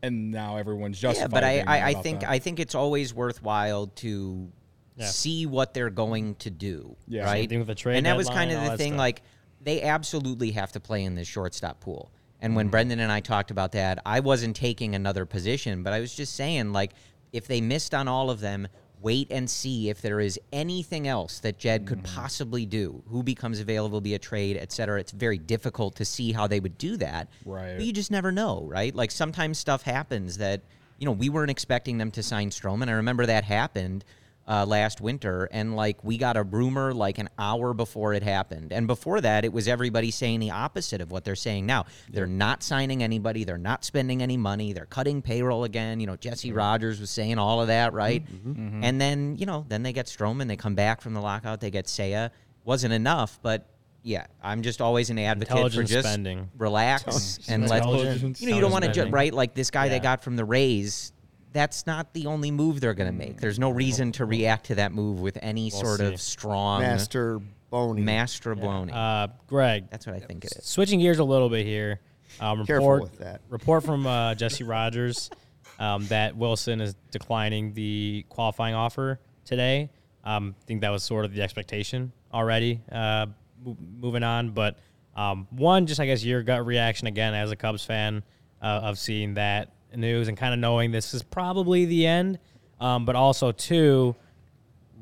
and 0.02 0.30
now 0.30 0.56
everyone's 0.56 1.02
Yeah, 1.02 1.26
but 1.26 1.42
I, 1.42 1.64
I, 1.66 1.88
I 1.88 1.94
think 1.94 2.20
that. 2.20 2.30
I 2.30 2.38
think 2.38 2.60
it's 2.60 2.74
always 2.74 3.12
worthwhile 3.14 3.86
to 3.88 4.48
Yeah. 4.96 5.06
see 5.06 5.46
what 5.46 5.74
they're 5.74 5.90
going 5.90 6.34
to 6.36 6.50
do. 6.50 6.96
Yeah. 7.08 7.24
right. 7.24 7.40
Same 7.42 7.48
thing 7.48 7.58
with 7.60 7.68
the 7.68 7.74
trade 7.74 7.96
and 7.96 8.06
that 8.06 8.16
was 8.16 8.28
kind 8.28 8.52
of 8.52 8.62
the 8.62 8.76
thing. 8.76 8.92
stuff. 8.92 8.98
Like 8.98 9.22
they 9.62 9.82
absolutely 9.82 10.52
have 10.52 10.72
to 10.72 10.80
play 10.80 11.02
in 11.04 11.14
this 11.14 11.26
shortstop 11.26 11.80
pool. 11.80 12.10
And 12.40 12.50
Mm-hmm. 12.50 12.56
when 12.56 12.68
Brendan 12.68 13.00
and 13.00 13.10
I 13.10 13.20
talked 13.20 13.50
about 13.50 13.72
that, 13.72 13.98
I 14.04 14.20
wasn't 14.20 14.54
taking 14.54 14.94
another 14.94 15.24
position, 15.24 15.82
but 15.82 15.92
I 15.94 16.00
was 16.00 16.14
just 16.14 16.34
saying 16.34 16.72
like 16.72 16.92
if 17.36 17.46
they 17.46 17.60
missed 17.60 17.94
on 17.94 18.08
all 18.08 18.30
of 18.30 18.40
them. 18.40 18.66
Wait 19.02 19.28
and 19.30 19.48
see 19.48 19.90
if 19.90 20.00
there 20.00 20.20
is 20.20 20.40
anything 20.52 21.06
else 21.06 21.38
that 21.40 21.58
Jed 21.58 21.86
could 21.86 22.02
Mm-hmm. 22.02 22.16
possibly 22.16 22.64
do. 22.64 23.02
Who 23.08 23.22
becomes 23.22 23.60
available 23.60 24.00
via 24.00 24.18
trade, 24.18 24.56
et 24.56 24.72
cetera. 24.72 24.98
It's 24.98 25.12
very 25.12 25.36
difficult 25.38 25.94
to 25.96 26.04
see 26.04 26.32
how 26.32 26.46
they 26.46 26.60
would 26.60 26.78
do 26.78 26.96
that. 26.96 27.28
Right. 27.44 27.76
But 27.76 27.84
you 27.84 27.92
just 27.92 28.10
never 28.10 28.32
know, 28.32 28.64
right? 28.66 28.94
Like 28.94 29.10
sometimes 29.10 29.58
stuff 29.58 29.82
happens 29.82 30.38
that 30.38 30.62
you 30.98 31.04
know 31.04 31.12
we 31.12 31.28
weren't 31.28 31.50
expecting 31.50 31.98
them 31.98 32.10
to 32.12 32.22
sign 32.22 32.48
Stroman. 32.50 32.88
I 32.88 32.92
remember 32.92 33.26
that 33.26 33.44
happened 33.44 34.02
uh, 34.48 34.64
last 34.64 35.00
winter, 35.00 35.48
and 35.50 35.74
like 35.74 36.02
we 36.04 36.18
got 36.18 36.36
a 36.36 36.42
rumor 36.42 36.94
like 36.94 37.18
an 37.18 37.28
hour 37.38 37.74
before 37.74 38.14
it 38.14 38.22
happened, 38.22 38.72
and 38.72 38.86
before 38.86 39.20
that, 39.20 39.44
it 39.44 39.52
was 39.52 39.66
everybody 39.66 40.10
saying 40.10 40.40
the 40.40 40.50
opposite 40.52 41.00
of 41.00 41.10
what 41.10 41.24
they're 41.24 41.34
saying 41.34 41.66
now. 41.66 41.84
They're 42.10 42.26
not 42.28 42.62
signing 42.62 43.02
anybody. 43.02 43.44
They're 43.44 43.58
not 43.58 43.84
spending 43.84 44.22
any 44.22 44.36
money. 44.36 44.72
They're 44.72 44.86
cutting 44.86 45.20
payroll 45.22 45.64
again. 45.64 45.98
You 45.98 46.06
know, 46.06 46.16
Jesse 46.16 46.52
Rogers 46.52 47.00
was 47.00 47.10
saying 47.10 47.38
all 47.38 47.60
of 47.60 47.66
that, 47.68 47.92
right? 47.92 48.24
Mm-hmm. 48.24 48.50
Mm-hmm. 48.50 48.66
Mm-hmm. 48.66 48.84
And 48.84 49.00
then 49.00 49.36
you 49.36 49.46
know, 49.46 49.64
then 49.68 49.82
they 49.82 49.92
get 49.92 50.06
Stroman. 50.06 50.46
They 50.46 50.56
come 50.56 50.74
back 50.76 51.00
from 51.00 51.14
the 51.14 51.20
lockout. 51.20 51.60
They 51.60 51.70
get 51.70 51.86
Seiya. 51.86 52.30
Wasn't 52.64 52.92
enough, 52.92 53.38
but. 53.42 53.66
Yeah, 54.02 54.26
I'm 54.40 54.62
just 54.62 54.80
always 54.80 55.10
an 55.10 55.18
advocate 55.18 55.72
for 55.72 55.82
just 55.82 56.06
spending. 56.06 56.48
relax 56.56 57.40
and 57.48 57.68
let 57.68 57.82
Intelligent 57.82 58.40
you 58.40 58.50
know 58.50 58.54
you 58.54 58.60
don't 58.60 58.70
want 58.70 58.84
to 58.84 58.90
ju- 58.90 59.00
spending. 59.00 59.12
right 59.12 59.34
like 59.34 59.52
this 59.54 59.72
guy 59.72 59.86
Yeah. 59.86 59.90
they 59.94 59.98
got 59.98 60.22
from 60.22 60.36
the 60.36 60.44
Rays. 60.44 61.12
That's 61.52 61.86
not 61.86 62.12
the 62.12 62.26
only 62.26 62.50
move 62.50 62.80
they're 62.80 62.94
going 62.94 63.10
to 63.10 63.16
make. 63.16 63.40
There's 63.40 63.58
no 63.58 63.70
reason 63.70 64.12
to 64.12 64.24
react 64.24 64.66
to 64.66 64.74
that 64.76 64.92
move 64.92 65.20
with 65.20 65.38
any 65.40 65.70
sort 65.70 66.00
see. 66.00 66.06
of 66.06 66.20
strong 66.20 66.82
Master 66.82 67.40
Boney. 67.70 68.02
master 68.02 68.54
baloney. 68.54 68.92
Uh, 68.94 69.28
Greg, 69.46 69.88
That's 69.90 70.06
what 70.06 70.14
I 70.14 70.20
think 70.20 70.44
it 70.44 70.52
is. 70.56 70.64
switching 70.66 71.00
gears 71.00 71.18
a 71.18 71.24
little 71.24 71.48
bit 71.48 71.64
here. 71.66 72.00
Um, 72.40 72.66
Careful 72.66 72.90
report, 72.90 73.02
with 73.02 73.18
that. 73.20 73.40
Report 73.48 73.84
from 73.84 74.06
uh, 74.06 74.34
Jesse 74.36 74.64
Rogers 74.64 75.30
um, 75.78 76.06
that 76.08 76.36
Willson 76.36 76.80
is 76.80 76.94
declining 77.10 77.72
the 77.72 78.24
qualifying 78.28 78.74
offer 78.74 79.18
today. 79.44 79.90
Um, 80.24 80.54
I 80.60 80.64
think 80.66 80.80
that 80.82 80.90
was 80.90 81.02
sort 81.04 81.24
of 81.24 81.32
the 81.32 81.42
expectation 81.42 82.12
already. 82.34 82.82
Uh, 82.90 83.26
mo- 83.64 83.76
moving 83.98 84.22
on, 84.24 84.50
but 84.50 84.78
um, 85.14 85.46
one, 85.50 85.86
just 85.86 86.00
I 86.00 86.06
guess 86.06 86.22
your 86.22 86.42
gut 86.42 86.66
reaction 86.66 87.06
again 87.06 87.32
as 87.32 87.50
a 87.50 87.56
Cubs 87.56 87.84
fan 87.84 88.22
uh, 88.60 88.66
of 88.84 88.98
seeing 88.98 89.34
that 89.34 89.72
news 89.96 90.28
and 90.28 90.36
kind 90.36 90.52
of 90.52 90.60
knowing 90.60 90.90
this 90.90 91.14
is 91.14 91.22
probably 91.22 91.84
the 91.84 92.06
end. 92.06 92.38
Um, 92.80 93.04
but 93.04 93.16
also 93.16 93.52
two, 93.52 94.14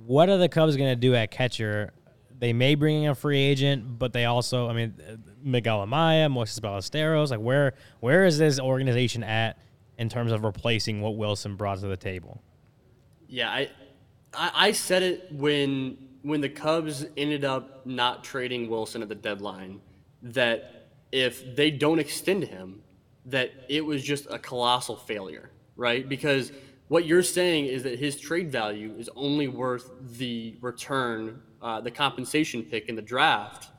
what 0.07 0.29
are 0.29 0.39
the 0.39 0.49
Cubs 0.49 0.77
going 0.77 0.91
to 0.91 0.97
do 0.97 1.15
at 1.15 1.31
catcher? 1.31 1.93
They 2.39 2.53
may 2.53 2.75
bring 2.75 3.05
in 3.05 3.11
a 3.11 3.15
free 3.15 3.41
agent, 3.41 3.99
but 3.99 4.13
they 4.13 4.25
also, 4.25 4.69
I 4.69 4.73
mean, 4.73 4.95
uh, 5.01 5.17
Miguel 5.43 5.87
Amaya, 5.87 6.33
Moises 6.33 6.61
Ballesteros, 6.61 7.31
like 7.31 7.41
where 7.41 7.75
where 8.01 8.25
is 8.25 8.39
this 8.39 8.61
organization 8.61 9.23
at 9.23 9.59
in 9.99 10.09
terms 10.09 10.33
of 10.33 10.45
replacing 10.45 11.01
what 11.01 11.17
Willson 11.17 11.57
brought 11.57 11.81
to 11.81 11.87
the 11.87 11.97
table? 11.97 12.43
Yeah, 13.29 13.51
I, 13.51 13.71
I 14.33 14.51
I 14.55 14.73
said 14.73 15.03
it 15.03 15.33
when 15.33 15.97
when 16.23 16.41
the 16.41 16.49
Cubs 16.49 17.07
ended 17.17 17.45
up 17.45 17.87
not 17.87 18.25
trading 18.25 18.69
Willson 18.69 19.03
at 19.03 19.09
the 19.09 19.15
deadline 19.15 19.81
that 20.23 20.89
if 21.13 21.55
they 21.55 21.71
don't 21.71 21.99
extend 21.99 22.45
him, 22.45 22.83
that 23.27 23.51
it 23.69 23.85
was 23.85 24.03
just 24.03 24.27
a 24.31 24.39
colossal 24.39 24.97
failure, 24.97 25.51
right? 25.77 26.09
Because 26.09 26.53
what 26.89 27.07
you're 27.07 27.23
saying 27.23 27.67
is 27.67 27.83
that 27.85 27.99
his 27.99 28.21
trade 28.21 28.53
value 28.53 28.95
is 28.99 29.09
only 29.17 29.49
worth 29.49 29.91
the 30.19 30.57
return, 30.61 31.41
uh, 31.63 31.81
the 31.81 31.91
compensation 31.91 32.63
pick 32.63 32.89
in 32.89 32.97
the 32.97 33.03
draft 33.03 33.71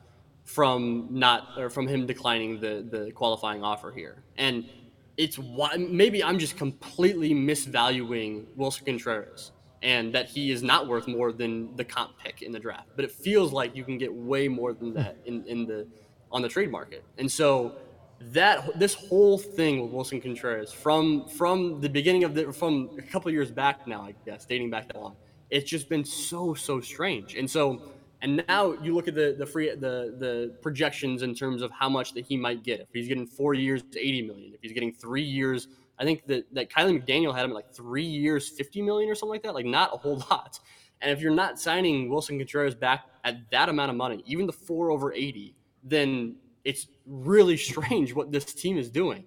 from 0.44 1.08
not 1.10 1.48
or 1.58 1.68
from 1.68 1.86
him 1.88 2.06
declining 2.06 2.60
the 2.60 2.86
the 2.88 3.10
qualifying 3.12 3.62
offer 3.62 3.92
here. 3.92 4.22
And 4.36 4.68
it's 5.16 5.38
why 5.38 5.76
maybe 5.76 6.22
I'm 6.22 6.38
just 6.38 6.56
completely 6.56 7.32
misvaluing 7.32 8.46
Willson 8.56 8.84
Contreras 8.84 9.52
and 9.82 10.12
that 10.14 10.28
he 10.28 10.50
is 10.50 10.62
not 10.62 10.88
worth 10.88 11.06
more 11.06 11.32
than 11.32 11.74
the 11.76 11.84
comp 11.84 12.18
pick 12.18 12.42
in 12.42 12.52
the 12.52 12.58
draft. 12.58 12.88
But 12.96 13.04
it 13.04 13.12
feels 13.12 13.52
like 13.52 13.76
you 13.76 13.84
can 13.84 13.98
get 13.98 14.12
way 14.12 14.48
more 14.48 14.72
than 14.72 14.94
that 14.94 15.16
in, 15.24 15.44
in 15.46 15.66
the 15.66 15.86
on 16.32 16.42
the 16.42 16.48
trade 16.48 16.70
market. 16.70 17.04
And 17.18 17.30
so 17.30 17.76
that 18.20 18.78
this 18.78 18.94
whole 18.94 19.38
thing 19.38 19.82
with 19.82 19.92
Willson 19.92 20.22
Contreras 20.22 20.72
from 20.72 21.28
from 21.28 21.80
the 21.80 21.88
beginning 21.88 22.24
of 22.24 22.34
the 22.34 22.52
from 22.52 22.90
a 22.98 23.02
couple 23.02 23.30
years 23.30 23.50
back 23.50 23.86
now, 23.86 24.02
I 24.02 24.14
guess, 24.24 24.46
dating 24.46 24.70
back 24.70 24.88
that 24.88 25.00
long, 25.00 25.16
it's 25.50 25.68
just 25.68 25.88
been 25.88 26.04
so 26.04 26.54
so 26.54 26.80
strange. 26.80 27.34
And 27.34 27.50
so 27.50 27.82
and 28.22 28.42
now 28.48 28.72
you 28.82 28.94
look 28.94 29.08
at 29.08 29.14
the 29.14 29.36
the 29.38 29.46
free 29.46 29.70
the 29.70 30.14
the 30.18 30.54
projections 30.62 31.22
in 31.22 31.34
terms 31.34 31.62
of 31.62 31.70
how 31.70 31.88
much 31.88 32.14
that 32.14 32.24
he 32.24 32.36
might 32.36 32.62
get. 32.62 32.80
If 32.80 32.88
he's 32.92 33.08
getting 33.08 33.26
four 33.26 33.54
years, 33.54 33.82
eighty 33.96 34.22
million. 34.22 34.54
If 34.54 34.60
he's 34.62 34.72
getting 34.72 34.92
three 34.92 35.22
years, 35.22 35.68
I 35.98 36.04
think 36.04 36.26
that 36.26 36.52
that 36.54 36.70
Kiley 36.70 37.02
McDaniel 37.02 37.34
had 37.34 37.44
him 37.44 37.52
like 37.52 37.70
three 37.72 38.02
years, 38.02 38.48
fifty 38.48 38.80
million 38.80 39.10
or 39.10 39.14
something 39.14 39.34
like 39.34 39.42
that. 39.42 39.54
Like 39.54 39.66
not 39.66 39.92
a 39.92 39.98
whole 39.98 40.16
lot. 40.30 40.58
And 41.02 41.10
if 41.10 41.20
you're 41.20 41.34
not 41.34 41.60
signing 41.60 42.08
Willson 42.08 42.38
Contreras 42.38 42.74
back 42.74 43.04
at 43.24 43.50
that 43.50 43.68
amount 43.68 43.90
of 43.90 43.96
money, 43.96 44.22
even 44.26 44.46
the 44.46 44.52
four 44.52 44.90
over 44.90 45.12
eighty, 45.12 45.54
then 45.84 46.36
it's 46.66 46.86
really 47.06 47.56
strange 47.56 48.14
what 48.14 48.32
this 48.32 48.44
team 48.44 48.76
is 48.76 48.90
doing. 48.90 49.24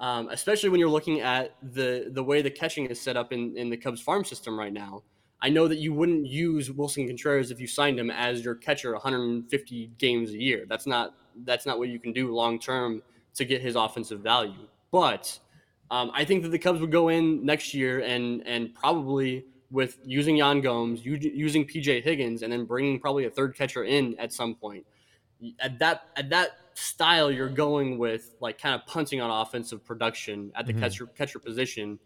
Um, 0.00 0.28
especially 0.30 0.68
when 0.68 0.78
you're 0.78 0.88
looking 0.88 1.20
at 1.20 1.56
the 1.60 2.08
the 2.12 2.22
way 2.22 2.40
the 2.40 2.50
catching 2.50 2.86
is 2.86 3.00
set 3.00 3.16
up 3.16 3.32
in, 3.32 3.56
in 3.56 3.68
the 3.68 3.76
Cubs 3.76 4.00
farm 4.00 4.24
system 4.24 4.58
right 4.58 4.72
now. 4.72 5.02
I 5.40 5.50
know 5.50 5.68
that 5.68 5.78
you 5.78 5.92
wouldn't 5.92 6.26
use 6.26 6.68
Willson 6.70 7.06
Contreras 7.06 7.50
if 7.50 7.60
you 7.60 7.66
signed 7.66 7.98
him 7.98 8.10
as 8.10 8.44
your 8.44 8.56
catcher 8.56 8.92
150 8.92 9.90
games 9.98 10.30
a 10.30 10.38
year. 10.38 10.66
That's 10.68 10.86
not 10.86 11.14
that's 11.44 11.66
not 11.66 11.78
what 11.78 11.88
you 11.88 11.98
can 11.98 12.12
do 12.12 12.32
long 12.32 12.58
term 12.60 13.02
to 13.34 13.44
get 13.44 13.60
his 13.60 13.74
offensive 13.76 14.20
value. 14.20 14.68
But 14.90 15.38
um, 15.90 16.10
I 16.14 16.24
think 16.24 16.42
that 16.42 16.50
the 16.50 16.58
Cubs 16.58 16.80
would 16.80 16.92
go 16.92 17.08
in 17.08 17.44
next 17.44 17.74
year 17.74 18.00
and 18.00 18.46
and 18.46 18.74
probably 18.74 19.44
with 19.70 19.98
using 20.04 20.36
Yan 20.36 20.60
Gomes, 20.60 21.04
using 21.04 21.66
PJ 21.66 22.02
Higgins, 22.02 22.42
and 22.42 22.52
then 22.52 22.64
bringing 22.64 22.98
probably 22.98 23.26
a 23.26 23.30
third 23.30 23.56
catcher 23.56 23.84
in 23.84 24.18
at 24.18 24.32
some 24.32 24.54
point. 24.54 24.86
At 25.60 25.78
that 25.78 26.08
at 26.16 26.30
that 26.30 26.67
style, 26.78 27.30
you're 27.30 27.48
going 27.48 27.98
with 27.98 28.34
like 28.40 28.60
kind 28.60 28.74
of 28.74 28.86
punting 28.86 29.20
on 29.20 29.30
offensive 29.30 29.84
production 29.84 30.52
at 30.54 30.66
the 30.66 30.72
mm-hmm. 30.72 30.82
catcher 30.82 31.06
catcher 31.06 31.38
position 31.38 31.98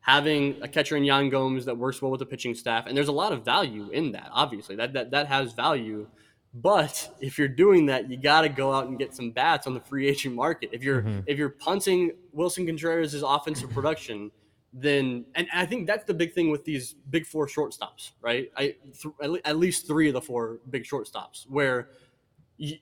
having 0.00 0.56
a 0.62 0.68
catcher 0.68 0.96
in 0.96 1.04
Yan 1.04 1.28
Gomes 1.28 1.66
that 1.66 1.76
works 1.76 2.00
well 2.00 2.10
with 2.10 2.20
the 2.20 2.26
pitching 2.26 2.54
staff, 2.54 2.86
and 2.86 2.96
there's 2.96 3.08
a 3.08 3.12
lot 3.12 3.30
of 3.30 3.44
value 3.44 3.90
in 3.90 4.12
that. 4.12 4.30
Obviously, 4.32 4.74
that 4.76 4.92
that 4.94 5.10
that 5.10 5.26
has 5.26 5.52
value. 5.52 6.06
But 6.54 7.10
if 7.20 7.38
you're 7.38 7.46
doing 7.46 7.86
that, 7.86 8.10
you 8.10 8.16
got 8.16 8.40
to 8.40 8.48
go 8.48 8.72
out 8.72 8.86
and 8.86 8.98
get 8.98 9.14
some 9.14 9.32
bats 9.32 9.66
on 9.66 9.74
the 9.74 9.80
free 9.80 10.08
agent 10.08 10.34
market. 10.34 10.70
If 10.72 10.82
you're 10.82 11.02
mm-hmm. 11.02 11.20
if 11.26 11.36
you're 11.36 11.50
punting 11.50 12.12
Willson 12.34 12.66
Contreras' 12.66 13.22
offensive 13.22 13.70
production, 13.74 14.30
then 14.72 15.26
and 15.34 15.46
I 15.54 15.66
think 15.66 15.86
that's 15.86 16.04
the 16.04 16.14
big 16.14 16.32
thing 16.32 16.50
with 16.50 16.64
these 16.64 16.94
big 17.10 17.26
four 17.26 17.46
shortstops, 17.46 18.12
right? 18.22 18.50
I 18.56 18.76
th- 19.02 19.42
at 19.44 19.56
least 19.58 19.86
three 19.86 20.08
of 20.08 20.14
the 20.14 20.22
four 20.22 20.60
big 20.70 20.84
shortstops 20.84 21.44
where. 21.48 21.90
You, 22.60 22.76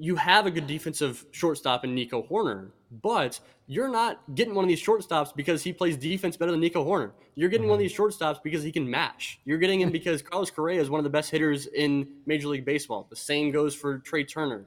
you 0.00 0.16
have 0.16 0.46
a 0.46 0.50
good 0.50 0.66
defensive 0.66 1.26
shortstop 1.30 1.84
in 1.84 1.94
Nico 1.94 2.22
Hoerner, 2.22 2.70
but 3.02 3.38
you're 3.66 3.86
not 3.86 4.22
getting 4.34 4.54
one 4.54 4.64
of 4.64 4.68
these 4.68 4.82
shortstops 4.82 5.34
because 5.36 5.62
he 5.62 5.74
plays 5.74 5.94
defense 5.94 6.38
better 6.38 6.50
than 6.50 6.60
Nico 6.60 6.82
Hoerner. 6.82 7.12
You're 7.34 7.50
getting 7.50 7.64
mm-hmm. 7.64 7.70
one 7.70 7.78
of 7.78 7.84
mm-hmm. 7.84 7.88
these 7.88 8.18
shortstops 8.18 8.42
because 8.42 8.62
he 8.62 8.72
can 8.72 8.88
mash. 8.88 9.38
You're 9.44 9.58
getting 9.58 9.82
him 9.82 9.90
because 9.92 10.22
Carlos 10.22 10.50
Correa 10.50 10.80
is 10.80 10.88
one 10.88 10.98
of 11.00 11.04
the 11.04 11.10
best 11.10 11.30
hitters 11.30 11.66
in 11.66 12.08
Major 12.24 12.48
League 12.48 12.64
Baseball. 12.64 13.06
The 13.10 13.16
same 13.16 13.50
goes 13.50 13.74
for 13.74 13.98
Trea 13.98 14.24
Turner. 14.24 14.64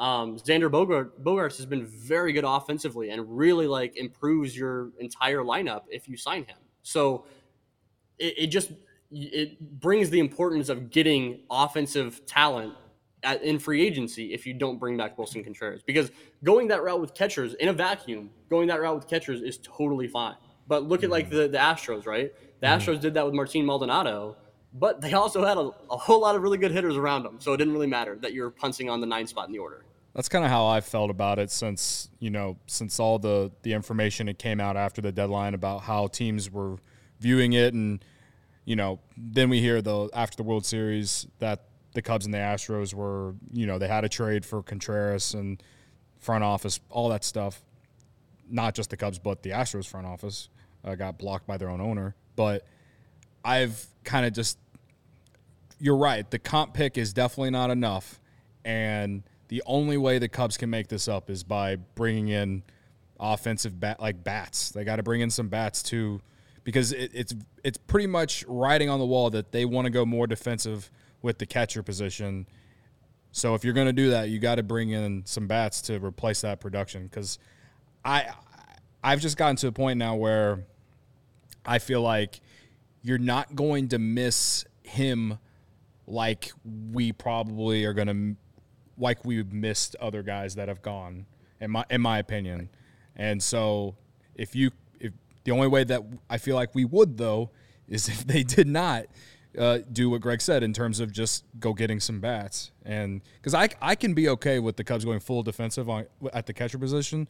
Um, 0.00 0.36
Xander 0.36 0.68
Bogart, 0.68 1.22
Bogaerts 1.22 1.58
has 1.58 1.66
been 1.66 1.86
very 1.86 2.32
good 2.32 2.44
offensively 2.44 3.10
and 3.10 3.38
really 3.38 3.68
like 3.68 3.96
improves 3.96 4.56
your 4.56 4.90
entire 4.98 5.44
lineup 5.44 5.82
if 5.88 6.08
you 6.08 6.16
sign 6.16 6.44
him. 6.44 6.56
So 6.82 7.24
it, 8.18 8.34
it 8.36 8.46
just 8.48 8.72
it 9.12 9.60
brings 9.78 10.10
the 10.10 10.18
importance 10.18 10.68
of 10.70 10.90
getting 10.90 11.40
offensive 11.50 12.26
talent 12.26 12.74
at, 13.22 13.42
in 13.42 13.58
free 13.58 13.86
agency 13.86 14.32
if 14.32 14.46
you 14.46 14.54
don't 14.54 14.78
bring 14.78 14.96
back 14.96 15.16
Willson 15.16 15.44
Contreras. 15.44 15.82
Because 15.82 16.10
going 16.44 16.68
that 16.68 16.82
route 16.82 17.00
with 17.00 17.14
catchers 17.14 17.54
in 17.54 17.68
a 17.68 17.72
vacuum, 17.72 18.30
going 18.50 18.68
that 18.68 18.80
route 18.80 18.94
with 18.94 19.08
catchers 19.08 19.40
is 19.40 19.58
totally 19.62 20.08
fine. 20.08 20.36
But 20.68 20.84
look 20.84 21.02
at 21.02 21.10
like 21.10 21.26
mm-hmm. 21.26 21.36
the, 21.36 21.48
the 21.48 21.58
Astros, 21.58 22.06
right? 22.06 22.32
The 22.60 22.66
mm-hmm. 22.66 22.90
Astros 22.90 23.00
did 23.00 23.14
that 23.14 23.24
with 23.24 23.34
Martin 23.34 23.66
Maldonado, 23.66 24.36
but 24.74 25.00
they 25.00 25.12
also 25.12 25.44
had 25.44 25.56
a, 25.56 25.70
a 25.90 25.96
whole 25.96 26.20
lot 26.20 26.36
of 26.36 26.42
really 26.42 26.58
good 26.58 26.70
hitters 26.70 26.96
around 26.96 27.24
them. 27.24 27.36
So 27.40 27.52
it 27.52 27.56
didn't 27.58 27.72
really 27.72 27.86
matter 27.86 28.16
that 28.22 28.32
you're 28.32 28.50
punching 28.50 28.88
on 28.88 29.00
the 29.00 29.06
nine 29.06 29.26
spot 29.26 29.46
in 29.46 29.52
the 29.52 29.58
order. 29.58 29.84
That's 30.14 30.28
kind 30.28 30.44
of 30.44 30.50
how 30.50 30.66
I 30.66 30.80
felt 30.80 31.10
about 31.10 31.38
it 31.38 31.50
since, 31.50 32.10
you 32.18 32.30
know, 32.30 32.58
since 32.66 33.00
all 33.00 33.18
the, 33.18 33.50
the 33.62 33.72
information 33.72 34.26
that 34.26 34.38
came 34.38 34.60
out 34.60 34.76
after 34.76 35.00
the 35.00 35.10
deadline 35.10 35.54
about 35.54 35.82
how 35.82 36.06
teams 36.06 36.50
were 36.50 36.76
viewing 37.18 37.54
it 37.54 37.72
and, 37.72 38.04
you 38.64 38.76
know, 38.76 39.00
then 39.16 39.48
we 39.48 39.60
hear 39.60 39.80
the 39.80 40.10
after 40.12 40.36
the 40.36 40.42
World 40.42 40.66
Series 40.66 41.26
that 41.38 41.64
the 41.94 42.02
Cubs 42.02 42.24
and 42.24 42.32
the 42.32 42.38
Astros 42.38 42.94
were, 42.94 43.34
you 43.52 43.66
know, 43.66 43.78
they 43.78 43.88
had 43.88 44.04
a 44.04 44.08
trade 44.08 44.44
for 44.44 44.62
Contreras 44.62 45.34
and 45.34 45.62
front 46.18 46.44
office, 46.44 46.80
all 46.90 47.08
that 47.10 47.24
stuff. 47.24 47.62
Not 48.48 48.74
just 48.74 48.90
the 48.90 48.96
Cubs, 48.96 49.18
but 49.18 49.42
the 49.42 49.50
Astros 49.50 49.86
front 49.86 50.06
office 50.06 50.48
uh, 50.84 50.94
got 50.94 51.18
blocked 51.18 51.46
by 51.46 51.56
their 51.56 51.68
own 51.68 51.80
owner. 51.80 52.14
But 52.36 52.66
I've 53.44 53.86
kind 54.04 54.26
of 54.26 54.32
just, 54.32 54.58
you're 55.78 55.96
right. 55.96 56.28
The 56.30 56.38
comp 56.38 56.74
pick 56.74 56.98
is 56.98 57.12
definitely 57.12 57.50
not 57.50 57.70
enough. 57.70 58.20
And 58.64 59.22
the 59.48 59.62
only 59.66 59.96
way 59.96 60.18
the 60.18 60.28
Cubs 60.28 60.56
can 60.56 60.70
make 60.70 60.88
this 60.88 61.08
up 61.08 61.28
is 61.28 61.42
by 61.42 61.76
bringing 61.76 62.28
in 62.28 62.62
offensive 63.20 63.78
bat, 63.78 64.00
like 64.00 64.24
bats. 64.24 64.70
They 64.70 64.84
got 64.84 64.96
to 64.96 65.02
bring 65.02 65.20
in 65.20 65.30
some 65.30 65.48
bats 65.48 65.82
too, 65.82 66.20
because 66.64 66.92
it, 66.92 67.10
it's 67.14 67.34
it's 67.62 67.78
pretty 67.78 68.06
much 68.06 68.44
writing 68.48 68.88
on 68.88 68.98
the 68.98 69.06
wall 69.06 69.30
that 69.30 69.52
they 69.52 69.64
want 69.64 69.86
to 69.86 69.90
go 69.90 70.04
more 70.04 70.26
defensive 70.26 70.90
with 71.22 71.38
the 71.38 71.46
catcher 71.46 71.82
position. 71.82 72.46
So 73.30 73.54
if 73.54 73.64
you're 73.64 73.74
going 73.74 73.86
to 73.86 73.92
do 73.92 74.10
that, 74.10 74.28
you 74.28 74.38
got 74.38 74.56
to 74.56 74.62
bring 74.62 74.90
in 74.90 75.22
some 75.24 75.46
bats 75.46 75.80
to 75.82 75.98
replace 75.98 76.42
that 76.42 76.60
production 76.60 77.04
because 77.06 77.38
I 78.04 78.30
I've 79.02 79.20
just 79.20 79.36
gotten 79.36 79.56
to 79.56 79.68
a 79.68 79.72
point 79.72 79.98
now 79.98 80.16
where 80.16 80.64
I 81.64 81.78
feel 81.78 82.02
like 82.02 82.40
you're 83.02 83.18
not 83.18 83.54
going 83.54 83.88
to 83.88 83.98
miss 83.98 84.64
him 84.82 85.38
like 86.06 86.52
we 86.92 87.12
probably 87.12 87.84
are 87.84 87.92
going 87.92 88.08
to 88.08 88.36
like 88.98 89.24
we've 89.24 89.52
missed 89.52 89.96
other 90.00 90.22
guys 90.22 90.54
that 90.56 90.68
have 90.68 90.82
gone 90.82 91.26
in 91.60 91.70
my 91.70 91.84
in 91.90 92.00
my 92.00 92.18
opinion. 92.18 92.68
And 93.16 93.42
so 93.42 93.96
if 94.34 94.54
you 94.54 94.70
if 95.00 95.12
the 95.44 95.52
only 95.52 95.68
way 95.68 95.84
that 95.84 96.02
I 96.28 96.38
feel 96.38 96.56
like 96.56 96.74
we 96.74 96.84
would 96.84 97.16
though 97.16 97.50
is 97.88 98.08
if 98.08 98.26
they 98.26 98.42
did 98.42 98.66
not 98.66 99.06
uh, 99.58 99.78
do 99.92 100.10
what 100.10 100.20
Greg 100.20 100.40
said 100.40 100.62
in 100.62 100.72
terms 100.72 101.00
of 101.00 101.12
just 101.12 101.44
go 101.58 101.72
getting 101.72 102.00
some 102.00 102.20
bats. 102.20 102.70
And 102.84 103.20
because 103.36 103.54
I, 103.54 103.68
I 103.80 103.94
can 103.94 104.14
be 104.14 104.28
okay 104.30 104.58
with 104.58 104.76
the 104.76 104.84
Cubs 104.84 105.04
going 105.04 105.20
full 105.20 105.42
defensive 105.42 105.88
on, 105.88 106.06
at 106.32 106.46
the 106.46 106.52
catcher 106.52 106.78
position, 106.78 107.28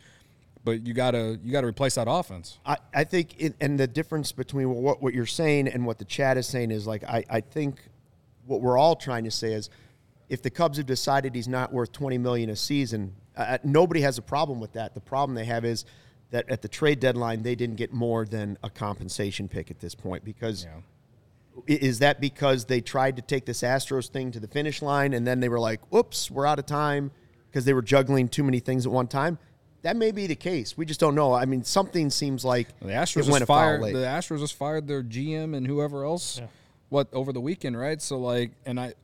but 0.64 0.86
you 0.86 0.94
gotta 0.94 1.38
you 1.42 1.50
gotta 1.50 1.66
replace 1.66 1.96
that 1.96 2.06
offense. 2.08 2.58
I, 2.64 2.76
I 2.94 3.04
think 3.04 3.40
it, 3.40 3.54
and 3.60 3.78
the 3.78 3.86
difference 3.86 4.30
between 4.32 4.70
what 4.70 5.02
what 5.02 5.14
you're 5.14 5.26
saying 5.26 5.68
and 5.68 5.84
what 5.84 5.98
the 5.98 6.04
chat 6.04 6.36
is 6.36 6.46
saying 6.46 6.70
is 6.70 6.86
like 6.86 7.02
I, 7.04 7.24
I 7.28 7.40
think 7.40 7.80
what 8.46 8.60
we're 8.60 8.78
all 8.78 8.96
trying 8.96 9.24
to 9.24 9.30
say 9.30 9.52
is 9.52 9.70
if 10.28 10.42
the 10.42 10.50
Cubs 10.50 10.78
have 10.78 10.86
decided 10.86 11.34
he's 11.34 11.48
not 11.48 11.72
worth 11.72 11.92
20 11.92 12.18
million 12.18 12.50
a 12.50 12.56
season, 12.56 13.14
uh, 13.36 13.58
nobody 13.64 14.00
has 14.00 14.18
a 14.18 14.22
problem 14.22 14.60
with 14.60 14.72
that. 14.72 14.94
The 14.94 15.00
problem 15.00 15.34
they 15.34 15.44
have 15.44 15.64
is 15.64 15.84
that 16.30 16.48
at 16.48 16.62
the 16.62 16.68
trade 16.68 17.00
deadline 17.00 17.42
they 17.42 17.54
didn't 17.54 17.76
get 17.76 17.92
more 17.92 18.24
than 18.24 18.56
a 18.62 18.70
compensation 18.70 19.48
pick 19.48 19.70
at 19.70 19.80
this 19.80 19.94
point 19.94 20.24
because 20.24 20.64
yeah. 20.64 20.80
Is 21.66 21.98
that 21.98 22.20
because 22.20 22.64
they 22.64 22.80
tried 22.80 23.16
to 23.16 23.22
take 23.22 23.44
this 23.44 23.62
Astros 23.62 24.08
thing 24.08 24.32
to 24.32 24.40
the 24.40 24.48
finish 24.48 24.82
line 24.82 25.12
and 25.12 25.26
then 25.26 25.40
they 25.40 25.48
were 25.48 25.60
like, 25.60 25.80
"Whoops, 25.92 26.30
we're 26.30 26.46
out 26.46 26.58
of 26.58 26.66
time," 26.66 27.10
because 27.50 27.64
they 27.64 27.74
were 27.74 27.82
juggling 27.82 28.28
too 28.28 28.42
many 28.42 28.58
things 28.58 28.86
at 28.86 28.92
one 28.92 29.06
time? 29.06 29.38
That 29.82 29.96
may 29.96 30.12
be 30.12 30.26
the 30.26 30.36
case. 30.36 30.76
We 30.76 30.86
just 30.86 31.00
don't 31.00 31.14
know. 31.14 31.34
I 31.34 31.44
mean, 31.44 31.64
something 31.64 32.08
seems 32.08 32.44
like 32.44 32.68
the 32.80 32.88
Astros 32.88 33.26
just 33.26 33.46
fired. 33.46 33.82
The 33.82 33.98
Astros 33.98 34.38
just 34.38 34.54
fired 34.54 34.86
their 34.86 35.02
GM 35.02 35.56
and 35.56 35.66
whoever 35.66 36.04
else. 36.04 36.38
Yeah. 36.38 36.46
What 36.88 37.08
over 37.12 37.32
the 37.32 37.40
weekend, 37.40 37.78
right? 37.78 38.00
So 38.00 38.18
like, 38.18 38.52
and 38.64 38.78
I, 38.78 38.94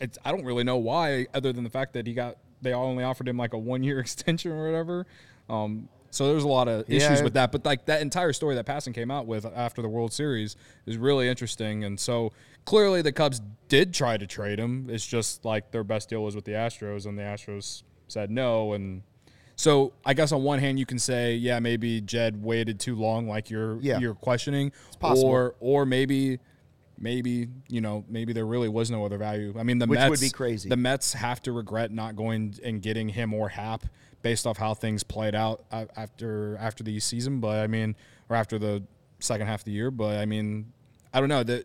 it's 0.00 0.18
I 0.24 0.32
don't 0.32 0.44
really 0.44 0.64
know 0.64 0.78
why, 0.78 1.26
other 1.34 1.52
than 1.52 1.64
the 1.64 1.70
fact 1.70 1.92
that 1.94 2.06
he 2.06 2.14
got 2.14 2.36
they 2.62 2.72
only 2.72 3.04
offered 3.04 3.28
him 3.28 3.36
like 3.36 3.52
a 3.52 3.58
one 3.58 3.82
year 3.82 3.98
extension 4.00 4.52
or 4.52 4.66
whatever. 4.66 5.06
Um, 5.48 5.88
so 6.16 6.28
there's 6.28 6.44
a 6.44 6.48
lot 6.48 6.66
of 6.66 6.88
issues 6.88 7.18
yeah. 7.18 7.22
with 7.22 7.34
that. 7.34 7.52
But 7.52 7.66
like 7.66 7.84
that 7.86 8.00
entire 8.00 8.32
story 8.32 8.54
that 8.54 8.64
Passan 8.64 8.94
came 8.94 9.10
out 9.10 9.26
with 9.26 9.44
after 9.44 9.82
the 9.82 9.88
World 9.88 10.14
Series 10.14 10.56
is 10.86 10.96
really 10.96 11.28
interesting. 11.28 11.84
And 11.84 12.00
so 12.00 12.32
clearly 12.64 13.02
the 13.02 13.12
Cubs 13.12 13.42
did 13.68 13.92
try 13.92 14.16
to 14.16 14.26
trade 14.26 14.58
him. 14.58 14.88
It's 14.88 15.06
just 15.06 15.44
like 15.44 15.72
their 15.72 15.84
best 15.84 16.08
deal 16.08 16.24
was 16.24 16.34
with 16.34 16.46
the 16.46 16.52
Astros, 16.52 17.04
and 17.04 17.18
the 17.18 17.22
Astros 17.22 17.82
said 18.08 18.30
no. 18.30 18.72
And 18.72 19.02
so 19.56 19.92
I 20.06 20.14
guess 20.14 20.32
on 20.32 20.42
one 20.42 20.58
hand 20.58 20.78
you 20.78 20.86
can 20.86 20.98
say, 20.98 21.34
yeah, 21.34 21.58
maybe 21.60 22.00
Jed 22.00 22.42
waited 22.42 22.80
too 22.80 22.96
long, 22.96 23.28
like 23.28 23.50
you're 23.50 23.78
yeah. 23.80 23.98
you're 23.98 24.14
questioning, 24.14 24.72
or 25.02 25.54
or 25.60 25.84
maybe 25.84 26.38
maybe 26.98 27.48
you 27.68 27.82
know 27.82 28.06
maybe 28.08 28.32
there 28.32 28.46
really 28.46 28.70
was 28.70 28.90
no 28.90 29.04
other 29.04 29.18
value. 29.18 29.54
I 29.58 29.64
mean, 29.64 29.78
the 29.78 29.86
Which 29.86 29.98
Mets 29.98 30.10
would 30.10 30.20
be 30.20 30.30
crazy. 30.30 30.70
The 30.70 30.78
Mets 30.78 31.12
have 31.12 31.42
to 31.42 31.52
regret 31.52 31.92
not 31.92 32.16
going 32.16 32.54
and 32.64 32.80
getting 32.80 33.10
him 33.10 33.34
or 33.34 33.50
Hap 33.50 33.84
based 34.26 34.44
off 34.44 34.56
how 34.56 34.74
things 34.74 35.04
played 35.04 35.36
out 35.36 35.64
after 35.70 36.56
after 36.58 36.82
the 36.82 36.98
season. 36.98 37.38
But 37.38 37.58
I 37.58 37.68
mean, 37.68 37.94
or 38.28 38.34
after 38.34 38.58
the 38.58 38.82
second 39.20 39.46
half 39.46 39.60
of 39.60 39.66
the 39.66 39.70
year. 39.70 39.92
But 39.92 40.18
I 40.18 40.26
mean, 40.26 40.72
I 41.14 41.20
don't 41.20 41.28
know 41.28 41.44
that 41.44 41.64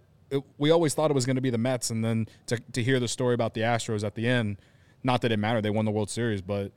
we 0.59 0.69
always 0.69 0.93
thought 0.93 1.09
it 1.09 1.15
was 1.15 1.25
going 1.25 1.37
to 1.37 1.41
be 1.41 1.49
the 1.49 1.57
Mets, 1.57 1.89
and 1.89 2.05
then 2.05 2.27
to 2.45 2.59
to 2.73 2.83
hear 2.83 2.99
the 2.99 3.07
story 3.07 3.33
about 3.33 3.55
the 3.55 3.61
Astros 3.61 4.03
at 4.03 4.13
the 4.13 4.27
end, 4.27 4.57
not 5.03 5.21
that 5.21 5.31
it 5.31 5.37
mattered, 5.37 5.63
they 5.63 5.71
won 5.71 5.85
the 5.85 5.91
World 5.91 6.11
Series, 6.11 6.39
but 6.39 6.71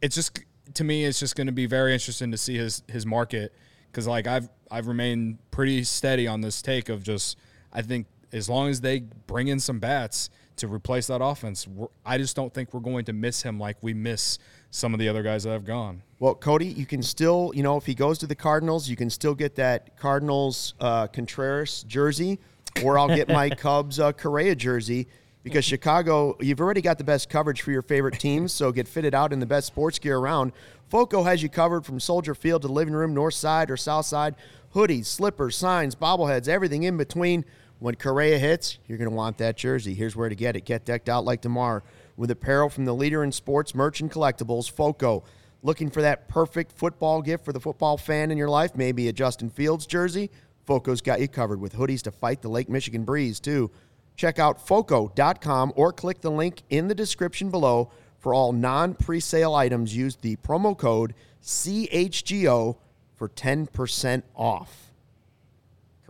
it's 0.00 0.14
just 0.14 0.38
to 0.74 0.84
me 0.84 1.04
it's 1.04 1.18
just 1.18 1.34
going 1.34 1.48
to 1.48 1.52
be 1.52 1.66
very 1.66 1.92
interesting 1.92 2.30
to 2.30 2.38
see 2.38 2.56
his 2.56 2.84
his 2.86 3.04
market 3.04 3.52
because 3.90 4.06
like 4.06 4.28
I've 4.28 4.48
I've 4.70 4.86
remained 4.86 5.38
pretty 5.50 5.82
steady 5.82 6.28
on 6.28 6.40
this 6.40 6.62
take 6.62 6.88
of 6.88 7.02
just 7.02 7.36
I 7.72 7.82
think 7.82 8.06
as 8.32 8.48
long 8.48 8.68
as 8.68 8.80
they 8.80 9.00
bring 9.26 9.48
in 9.48 9.58
some 9.58 9.80
bats 9.80 10.30
to 10.60 10.68
replace 10.68 11.08
that 11.08 11.22
offense, 11.22 11.66
we're, 11.66 11.88
I 12.04 12.18
just 12.18 12.36
don't 12.36 12.52
think 12.52 12.72
we're 12.72 12.80
going 12.80 13.04
to 13.06 13.12
miss 13.12 13.42
him 13.42 13.58
like 13.58 13.76
we 13.82 13.94
miss 13.94 14.38
some 14.70 14.94
of 14.94 15.00
the 15.00 15.08
other 15.08 15.22
guys 15.22 15.44
that 15.44 15.50
have 15.50 15.64
gone. 15.64 16.02
Well, 16.18 16.34
Cody, 16.34 16.66
you 16.66 16.86
can 16.86 17.02
still, 17.02 17.52
you 17.54 17.62
know, 17.62 17.76
if 17.76 17.86
he 17.86 17.94
goes 17.94 18.18
to 18.18 18.26
the 18.26 18.34
Cardinals, 18.34 18.88
you 18.88 18.96
can 18.96 19.10
still 19.10 19.34
get 19.34 19.56
that 19.56 19.96
Cardinals 19.96 20.74
uh, 20.80 21.06
Contreras 21.08 21.82
jersey, 21.84 22.38
or 22.84 22.98
I'll 22.98 23.08
get 23.08 23.28
my 23.28 23.50
Cubs 23.50 23.98
uh, 23.98 24.12
Correa 24.12 24.54
jersey 24.54 25.08
because 25.42 25.64
Chicago, 25.64 26.36
you've 26.40 26.60
already 26.60 26.82
got 26.82 26.98
the 26.98 27.04
best 27.04 27.30
coverage 27.30 27.62
for 27.62 27.70
your 27.70 27.82
favorite 27.82 28.18
teams, 28.20 28.52
so 28.52 28.70
get 28.70 28.86
fitted 28.86 29.14
out 29.14 29.32
in 29.32 29.40
the 29.40 29.46
best 29.46 29.66
sports 29.66 29.98
gear 29.98 30.18
around. 30.18 30.52
Foco 30.88 31.22
has 31.22 31.42
you 31.42 31.48
covered 31.48 31.86
from 31.86 31.98
Soldier 31.98 32.34
Field 32.34 32.62
to 32.62 32.68
living 32.68 32.94
room, 32.94 33.14
north 33.14 33.34
side 33.34 33.70
or 33.70 33.76
south 33.76 34.06
side. 34.06 34.34
Hoodies, 34.74 35.06
slippers, 35.06 35.56
signs, 35.56 35.94
bobbleheads, 35.94 36.48
everything 36.48 36.82
in 36.82 36.96
between. 36.96 37.44
When 37.80 37.94
Correa 37.94 38.38
hits, 38.38 38.78
you're 38.86 38.98
going 38.98 39.08
to 39.08 39.16
want 39.16 39.38
that 39.38 39.56
jersey. 39.56 39.94
Here's 39.94 40.14
where 40.14 40.28
to 40.28 40.34
get 40.34 40.54
it. 40.54 40.66
Get 40.66 40.84
decked 40.84 41.08
out 41.08 41.24
like 41.24 41.40
DeMar 41.40 41.82
with 42.14 42.30
apparel 42.30 42.68
from 42.68 42.84
the 42.84 42.94
leader 42.94 43.24
in 43.24 43.32
sports 43.32 43.74
merch 43.74 44.00
and 44.00 44.12
collectibles, 44.12 44.70
Foco. 44.70 45.24
Looking 45.62 45.90
for 45.90 46.02
that 46.02 46.28
perfect 46.28 46.72
football 46.72 47.22
gift 47.22 47.42
for 47.44 47.54
the 47.54 47.60
football 47.60 47.96
fan 47.96 48.30
in 48.30 48.36
your 48.36 48.50
life? 48.50 48.76
Maybe 48.76 49.08
a 49.08 49.12
Justin 49.14 49.48
Fields 49.48 49.86
jersey? 49.86 50.30
Foco's 50.66 51.00
got 51.00 51.20
you 51.20 51.28
covered 51.28 51.58
with 51.58 51.74
hoodies 51.74 52.02
to 52.02 52.10
fight 52.10 52.42
the 52.42 52.50
Lake 52.50 52.68
Michigan 52.68 53.04
breeze, 53.04 53.40
too. 53.40 53.70
Check 54.14 54.38
out 54.38 54.66
foco.com 54.66 55.72
or 55.74 55.90
click 55.90 56.20
the 56.20 56.30
link 56.30 56.62
in 56.68 56.88
the 56.88 56.94
description 56.94 57.50
below 57.50 57.90
for 58.18 58.34
all 58.34 58.52
non 58.52 58.94
presale 58.94 59.56
items. 59.56 59.96
Use 59.96 60.16
the 60.16 60.36
promo 60.36 60.76
code 60.76 61.14
CHGO 61.42 62.76
for 63.16 63.28
10% 63.30 64.22
off. 64.36 64.89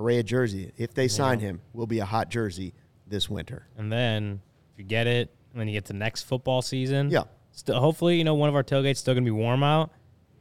Correa 0.01 0.23
jersey, 0.23 0.73
if 0.79 0.95
they 0.95 1.09
sign 1.09 1.41
him, 1.41 1.61
will 1.75 1.87
be 1.87 1.99
a 1.99 2.07
hot 2.07 2.31
jersey 2.31 2.73
this 3.07 3.29
winter. 3.29 3.67
And 3.77 3.93
then 3.93 4.41
if 4.73 4.79
you 4.79 4.85
get 4.87 5.07
it, 5.07 5.31
when 5.53 5.69
you 5.69 5.75
get 5.75 5.85
to 5.87 5.93
next 5.93 6.23
football 6.23 6.63
season, 6.63 7.11
Yeah. 7.11 7.25
Still, 7.53 7.79
hopefully, 7.79 8.17
you 8.17 8.25
know 8.25 8.35
one 8.35 8.49
of 8.49 8.55
our 8.55 8.63
tailgates 8.63 8.97
still 8.97 9.13
gonna 9.13 9.25
be 9.25 9.31
warm 9.31 9.63
out, 9.63 9.91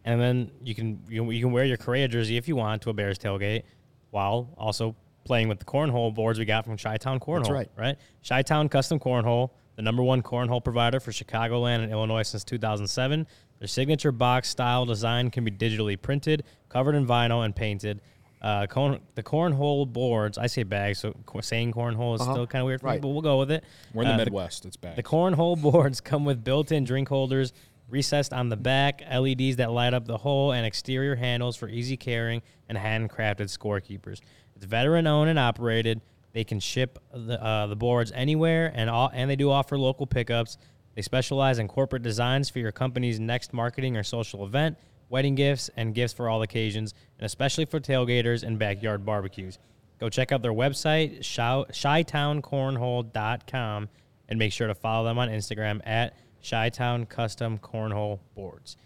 and 0.05 0.21
then 0.21 0.51
you 0.63 0.73
can 0.73 1.01
you, 1.09 1.29
you 1.31 1.43
can 1.43 1.51
wear 1.51 1.65
your 1.65 1.75
Correa 1.75 2.07
jersey 2.07 2.37
if 2.37 2.47
you 2.47 2.55
want 2.55 2.81
to 2.83 2.89
a 2.89 2.93
Bears 2.93 3.19
tailgate, 3.19 3.63
while 4.11 4.53
also 4.57 4.95
playing 5.25 5.49
with 5.49 5.59
the 5.59 5.65
cornhole 5.65 6.13
boards 6.13 6.39
we 6.39 6.45
got 6.45 6.63
from 6.63 6.77
Chi-Town 6.77 7.19
Cornhole. 7.19 7.39
That's 7.39 7.49
right. 7.49 7.69
right. 7.75 7.97
Chi-Town 8.25 8.69
Custom 8.69 8.97
Cornhole, 8.97 9.49
the 9.75 9.81
number 9.81 10.03
one 10.03 10.21
cornhole 10.21 10.63
provider 10.63 11.01
for 11.01 11.11
Chicagoland 11.11 11.83
and 11.83 11.91
Illinois 11.91 12.23
since 12.23 12.45
2007. 12.45 13.27
Their 13.57 13.67
signature 13.67 14.13
box 14.13 14.47
style 14.47 14.85
design 14.85 15.29
can 15.31 15.43
be 15.43 15.51
digitally 15.51 16.01
printed, 16.01 16.43
covered 16.69 16.95
in 16.95 17.05
vinyl, 17.05 17.43
and 17.43 17.53
painted. 17.53 17.99
Uh, 18.41 18.65
corn, 18.67 18.99
the 19.15 19.23
cornhole 19.23 19.85
boards, 19.91 20.37
I 20.37 20.47
say 20.47 20.63
bags, 20.63 20.99
so 20.99 21.13
saying 21.41 21.73
cornhole 21.73 22.15
is 22.15 22.21
still 22.21 22.47
kind 22.47 22.61
of 22.61 22.67
weird 22.67 22.79
for 22.81 22.87
me, 22.87 22.99
but 23.01 23.09
we'll 23.09 23.21
go 23.21 23.37
with 23.37 23.51
it. 23.51 23.65
We're 23.93 24.03
in 24.03 24.07
the 24.09 24.13
Uh, 24.13 24.17
Midwest. 24.17 24.65
It's 24.65 24.77
bad. 24.77 24.95
the 24.95 25.03
cornhole 25.03 25.61
boards 25.61 25.99
come 25.99 26.23
with 26.23 26.43
built-in 26.43 26.85
drink 26.85 27.09
holders, 27.09 27.51
recessed 27.89 28.31
on 28.31 28.47
the 28.49 28.55
back, 28.55 29.01
LEDs 29.11 29.57
that 29.57 29.71
light 29.71 29.93
up 29.93 30.05
the 30.05 30.17
hole, 30.17 30.53
and 30.53 30.65
exterior 30.65 31.15
handles 31.15 31.57
for 31.57 31.67
easy 31.67 31.97
carrying 31.97 32.41
and 32.69 32.77
handcrafted 32.77 33.49
scorekeepers. 33.57 34.21
It's 34.55 34.65
veteran-owned 34.65 35.29
and 35.29 35.39
operated. 35.39 35.99
They 36.31 36.43
can 36.45 36.59
ship 36.61 36.99
the 37.13 37.43
uh, 37.43 37.67
the 37.67 37.75
boards 37.75 38.11
anywhere, 38.13 38.71
and 38.73 38.89
all, 38.89 39.09
and 39.13 39.29
they 39.29 39.35
do 39.35 39.49
offer 39.51 39.77
local 39.77 40.05
pickups. 40.07 40.57
They 40.95 41.01
specialize 41.01 41.59
in 41.59 41.67
corporate 41.67 42.03
designs 42.03 42.49
for 42.49 42.59
your 42.59 42.71
company's 42.71 43.19
next 43.19 43.51
marketing 43.53 43.97
or 43.97 44.03
social 44.03 44.45
event, 44.45 44.77
wedding 45.09 45.35
gifts, 45.35 45.69
and 45.75 45.93
gifts 45.93 46.13
for 46.13 46.29
all 46.29 46.41
occasions, 46.41 46.93
and 47.17 47.25
especially 47.25 47.65
for 47.65 47.79
tailgaters 47.79 48.43
and 48.43 48.57
backyard 48.59 49.05
barbecues. 49.05 49.57
Go 49.99 50.09
check 50.09 50.31
out 50.31 50.41
their 50.41 50.53
website, 50.53 51.19
chitowncornhole.com, 51.19 53.89
and 54.29 54.39
make 54.39 54.53
sure 54.53 54.67
to 54.67 54.75
follow 54.75 55.07
them 55.07 55.19
on 55.19 55.29
Instagram 55.29 55.81
at 55.85 56.15
Chi-Town 56.47 57.05
Custom 57.05 57.57
Cornhole 57.57 58.19
Boards. 58.35 58.77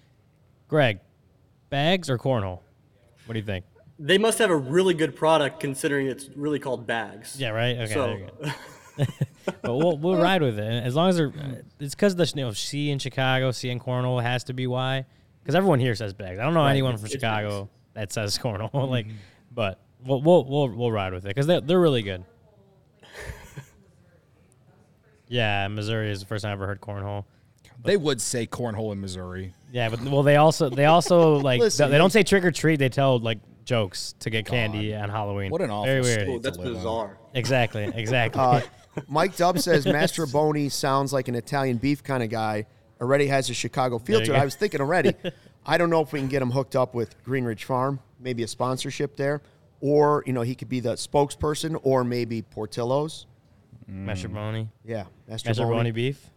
Greg, 0.67 0.99
bags 1.69 2.09
or 2.09 2.17
cornhole? 2.17 2.61
What 3.26 3.34
do 3.34 3.39
you 3.39 3.45
think? 3.45 3.65
They 3.99 4.17
must 4.17 4.39
have 4.39 4.49
a 4.49 4.55
really 4.55 4.95
good 4.95 5.15
product 5.15 5.59
considering 5.59 6.07
it's 6.07 6.30
really 6.36 6.57
called 6.59 6.88
bags. 6.88 7.39
Yeah, 7.39 7.49
right. 7.49 7.78
Okay, 7.78 7.93
So- 7.93 8.07
there 8.07 8.17
you 8.17 8.28
go. 8.43 8.51
but 9.45 9.76
we'll 9.76 9.97
we'll 9.97 10.21
ride 10.21 10.43
with 10.43 10.59
it 10.59 10.84
as 10.84 10.93
long 10.93 11.09
as 11.09 11.17
they're. 11.17 11.34
It's 11.80 11.95
because 11.95 12.15
the 12.15 12.32
you 12.36 12.43
know 12.43 12.53
C 12.53 12.91
in 12.91 12.99
Chicago, 12.99 13.49
C 13.51 13.69
in 13.69 13.80
cornhole 13.80 14.21
has 14.21 14.43
to 14.45 14.53
be 14.53 14.67
why. 14.67 15.05
Because 15.43 15.55
everyone 15.55 15.79
here 15.79 15.93
says 15.93 16.13
bags. 16.13 16.39
I 16.39 16.43
don't 16.43 16.53
know 16.53 16.65
anyone 16.65 16.95
from 16.95 17.05
it's 17.05 17.13
Chicago 17.13 17.69
that 17.93 18.13
says 18.13 18.37
cornhole. 18.37 18.73
like, 18.89 19.07
but 19.51 19.81
we'll 20.05 20.21
we'll 20.21 20.45
we'll, 20.45 20.69
we'll 20.69 20.91
ride 20.91 21.13
with 21.13 21.25
it 21.25 21.29
because 21.29 21.47
they're 21.47 21.59
they're 21.59 21.81
really 21.81 22.01
good. 22.01 22.23
yeah, 25.27 25.67
Missouri 25.67 26.11
is 26.11 26.21
the 26.21 26.25
first 26.25 26.43
time 26.43 26.51
I 26.51 26.53
ever 26.53 26.65
heard 26.65 26.79
cornhole. 26.79 27.25
they 27.83 27.97
would 27.97 28.21
say 28.21 28.47
cornhole 28.47 28.93
in 28.93 29.01
Missouri. 29.01 29.53
Yeah, 29.71 29.89
but 29.89 30.01
well, 30.03 30.23
they 30.23 30.37
also 30.37 30.69
they 30.69 30.85
also 30.85 31.35
like 31.39 31.59
Listen, 31.59 31.91
they 31.91 31.97
don't 31.97 32.11
say 32.11 32.23
trick 32.23 32.45
or 32.45 32.51
treat. 32.51 32.77
They 32.77 32.89
tell 32.89 33.19
like 33.19 33.39
jokes 33.65 34.15
to 34.19 34.29
get 34.29 34.45
candy 34.45 34.95
on 34.95 35.09
Halloween. 35.09 35.51
What 35.51 35.61
an 35.61 35.71
awful 35.71 35.85
Very 35.85 36.01
weird. 36.01 36.21
state. 36.21 36.29
Oh, 36.29 36.39
that's 36.39 36.57
to 36.57 36.63
live 36.63 36.73
bizarre. 36.75 37.17
Exactly, 37.33 37.91
exactly. 37.93 38.41
Uh, 38.41 38.61
Mike 39.07 39.35
Dubb 39.35 39.59
says 39.59 39.85
Master 39.85 40.25
Boni 40.25 40.69
sounds 40.69 41.11
like 41.11 41.27
an 41.27 41.35
Italian 41.35 41.77
beef 41.77 42.03
kind 42.03 42.23
of 42.23 42.29
guy. 42.29 42.65
Already 43.04 43.28
has 43.28 43.49
a 43.49 43.54
Chicago 43.54 43.99
field 43.99 44.22
There 44.22 44.28
to 44.28 44.34
it. 44.36 44.39
I 44.41 44.45
was 44.45 44.56
thinking 44.56 44.80
already. 44.82 45.14
I 45.66 45.78
don't 45.78 45.89
know 45.89 46.01
if 46.01 46.14
we 46.14 46.20
can 46.20 46.30
get 46.30 46.41
him 46.41 46.51
hooked 46.51 46.76
up 46.76 46.93
with 46.95 47.22
Greenridge 47.26 47.64
Farm, 47.66 47.99
maybe 48.20 48.43
a 48.43 48.47
sponsorship 48.47 49.16
there, 49.18 49.41
or 49.82 50.24
you 50.26 50.32
know 50.34 50.41
he 50.41 50.56
could 50.56 50.70
be 50.70 50.80
the 50.80 50.93
spokesperson, 50.93 51.78
or 51.84 52.04
maybe 52.04 52.41
Portillo's. 52.41 53.26
Mastrobuoni, 53.91 54.70
Yeah, 54.86 55.06
Master 55.28 55.49
Mastrobuoni 55.51 55.70
Boni. 55.76 55.91
beef. 55.91 56.30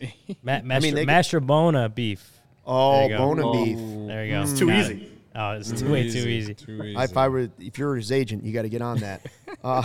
Ma- 0.42 0.60
Mastro, 0.62 0.90
they 0.90 1.04
could- 1.04 1.08
Mastrobona 1.08 1.94
beef. 1.94 2.40
Oh, 2.66 3.06
There. 3.08 3.18
Bona 3.18 3.42
Oh. 3.46 3.52
beef. 3.64 3.78
There 4.08 4.24
you 4.24 4.32
go. 4.32 4.42
It's 4.42 4.58
too 4.58 4.66
Got 4.66 4.76
easy. 4.80 4.94
it. 5.04 5.10
Oh, 5.36 5.50
it's 5.52 5.72
too, 5.80 5.92
way 5.92 6.10
too 6.10 6.28
easy. 6.28 6.54
Too 6.54 6.82
easy. 6.82 6.96
If 7.00 7.16
I 7.16 7.28
were, 7.28 7.48
if 7.60 7.78
you're 7.78 7.94
his 7.96 8.10
agent, 8.12 8.44
you 8.44 8.52
got 8.52 8.62
to 8.62 8.68
get 8.68 8.82
on 8.82 8.98
that. 8.98 9.24
Uh, 9.62 9.82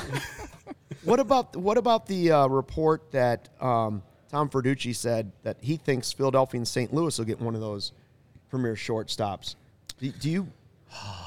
what 1.06 1.22
about 1.22 1.56
what 1.56 1.78
about 1.78 2.06
the 2.06 2.32
uh, 2.34 2.48
report 2.48 3.12
that 3.12 3.48
um, 3.62 4.02
Tom 4.30 4.50
Verducci 4.50 4.96
said 4.96 5.32
that 5.44 5.58
he 5.62 5.78
thinks 5.78 6.12
Philadelphia 6.12 6.60
and 6.60 6.68
St. 6.68 6.94
Louis 6.94 7.18
will 7.18 7.26
get 7.26 7.40
one 7.40 7.56
of 7.56 7.62
those 7.62 7.92
premier 8.50 8.76
shortstops? 8.76 9.56
Do, 10.00 10.12
do 10.12 10.30
you 10.30 10.48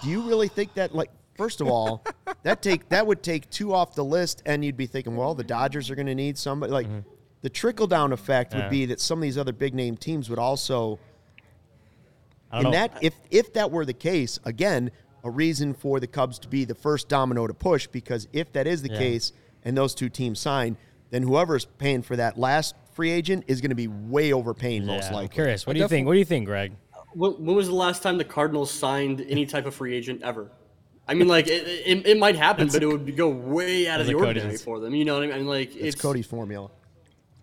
do 0.02 0.08
you 0.08 0.22
really 0.22 0.48
think 0.48 0.74
that? 0.74 0.94
Like, 0.94 1.10
first 1.36 1.60
of 1.60 1.68
all, 1.68 2.04
that 2.42 2.62
take 2.62 2.88
that 2.88 3.06
would 3.06 3.22
take 3.22 3.50
two 3.50 3.74
off 3.74 3.94
the 3.94 4.04
list, 4.04 4.42
and 4.46 4.64
you'd 4.64 4.76
be 4.76 4.86
thinking, 4.86 5.16
well, 5.16 5.34
the 5.34 5.44
Dodgers 5.44 5.90
are 5.90 5.94
going 5.94 6.06
to 6.06 6.14
need 6.14 6.38
somebody. 6.38 6.72
Like, 6.72 6.86
mm-hmm. 6.86 7.08
the 7.42 7.50
trickle 7.50 7.86
down 7.86 8.12
effect 8.12 8.54
would 8.54 8.70
be 8.70 8.86
that 8.86 9.00
some 9.00 9.18
of 9.18 9.22
these 9.22 9.38
other 9.38 9.52
big 9.52 9.74
name 9.74 9.96
teams 9.96 10.30
would 10.30 10.38
also 10.38 10.98
I 12.52 12.56
don't 12.62 12.66
and 12.66 12.72
know. 12.72 12.78
that 12.78 12.98
if 13.02 13.14
if 13.30 13.52
that 13.54 13.70
were 13.70 13.84
the 13.84 13.94
case, 13.94 14.38
again, 14.44 14.90
a 15.24 15.30
reason 15.30 15.74
for 15.74 16.00
the 16.00 16.06
Cubs 16.06 16.38
to 16.40 16.48
be 16.48 16.64
the 16.64 16.74
first 16.74 17.08
domino 17.08 17.46
to 17.46 17.54
push 17.54 17.86
because 17.86 18.28
if 18.32 18.52
that 18.52 18.66
is 18.66 18.82
the 18.82 18.90
Yeah. 18.90 18.98
case 18.98 19.32
and 19.64 19.76
those 19.76 19.94
two 19.94 20.08
teams 20.08 20.38
sign, 20.38 20.76
then 21.10 21.22
whoever's 21.22 21.64
paying 21.64 22.02
for 22.02 22.16
that 22.16 22.38
last 22.38 22.74
free 22.92 23.10
agent 23.10 23.44
is 23.46 23.60
going 23.60 23.70
to 23.70 23.74
be 23.76 23.88
way 23.88 24.32
overpaying 24.32 24.84
most 24.86 25.04
Yeah, 25.04 25.08
I'm 25.08 25.14
likely. 25.14 25.34
curious. 25.34 25.66
What 25.66 25.74
do 25.74 25.80
you 25.80 25.88
think? 25.88 26.06
What 26.06 26.12
do 26.14 26.18
you 26.18 26.24
think, 26.24 26.46
Greg? 26.46 26.72
When, 27.14 27.32
when 27.44 27.56
was 27.56 27.68
the 27.68 27.74
last 27.74 28.02
time 28.02 28.16
the 28.18 28.24
Cardinals 28.24 28.70
signed 28.70 29.24
any 29.28 29.44
type 29.46 29.66
of 29.66 29.74
free 29.74 29.94
agent 29.94 30.22
ever? 30.22 30.50
I 31.08 31.14
mean, 31.14 31.28
like 31.28 31.46
it, 31.48 31.66
it, 31.66 32.06
it 32.06 32.18
might 32.18 32.36
happen, 32.36 32.68
but 32.68 32.82
it 32.82 32.86
would 32.86 33.16
go 33.16 33.28
way 33.28 33.88
out 33.88 34.00
of 34.00 34.06
the 34.06 34.12
are 34.14 34.18
Cody's. 34.20 34.42
ordinary 34.42 34.56
for 34.56 34.78
them. 34.80 34.94
You 34.94 35.04
know 35.04 35.14
what 35.18 35.24
I 35.30 35.36
mean? 35.36 35.46
Like 35.46 35.74
It's 35.74 35.94
it's 35.94 36.00
Cody's 36.00 36.26
formula. 36.26 36.70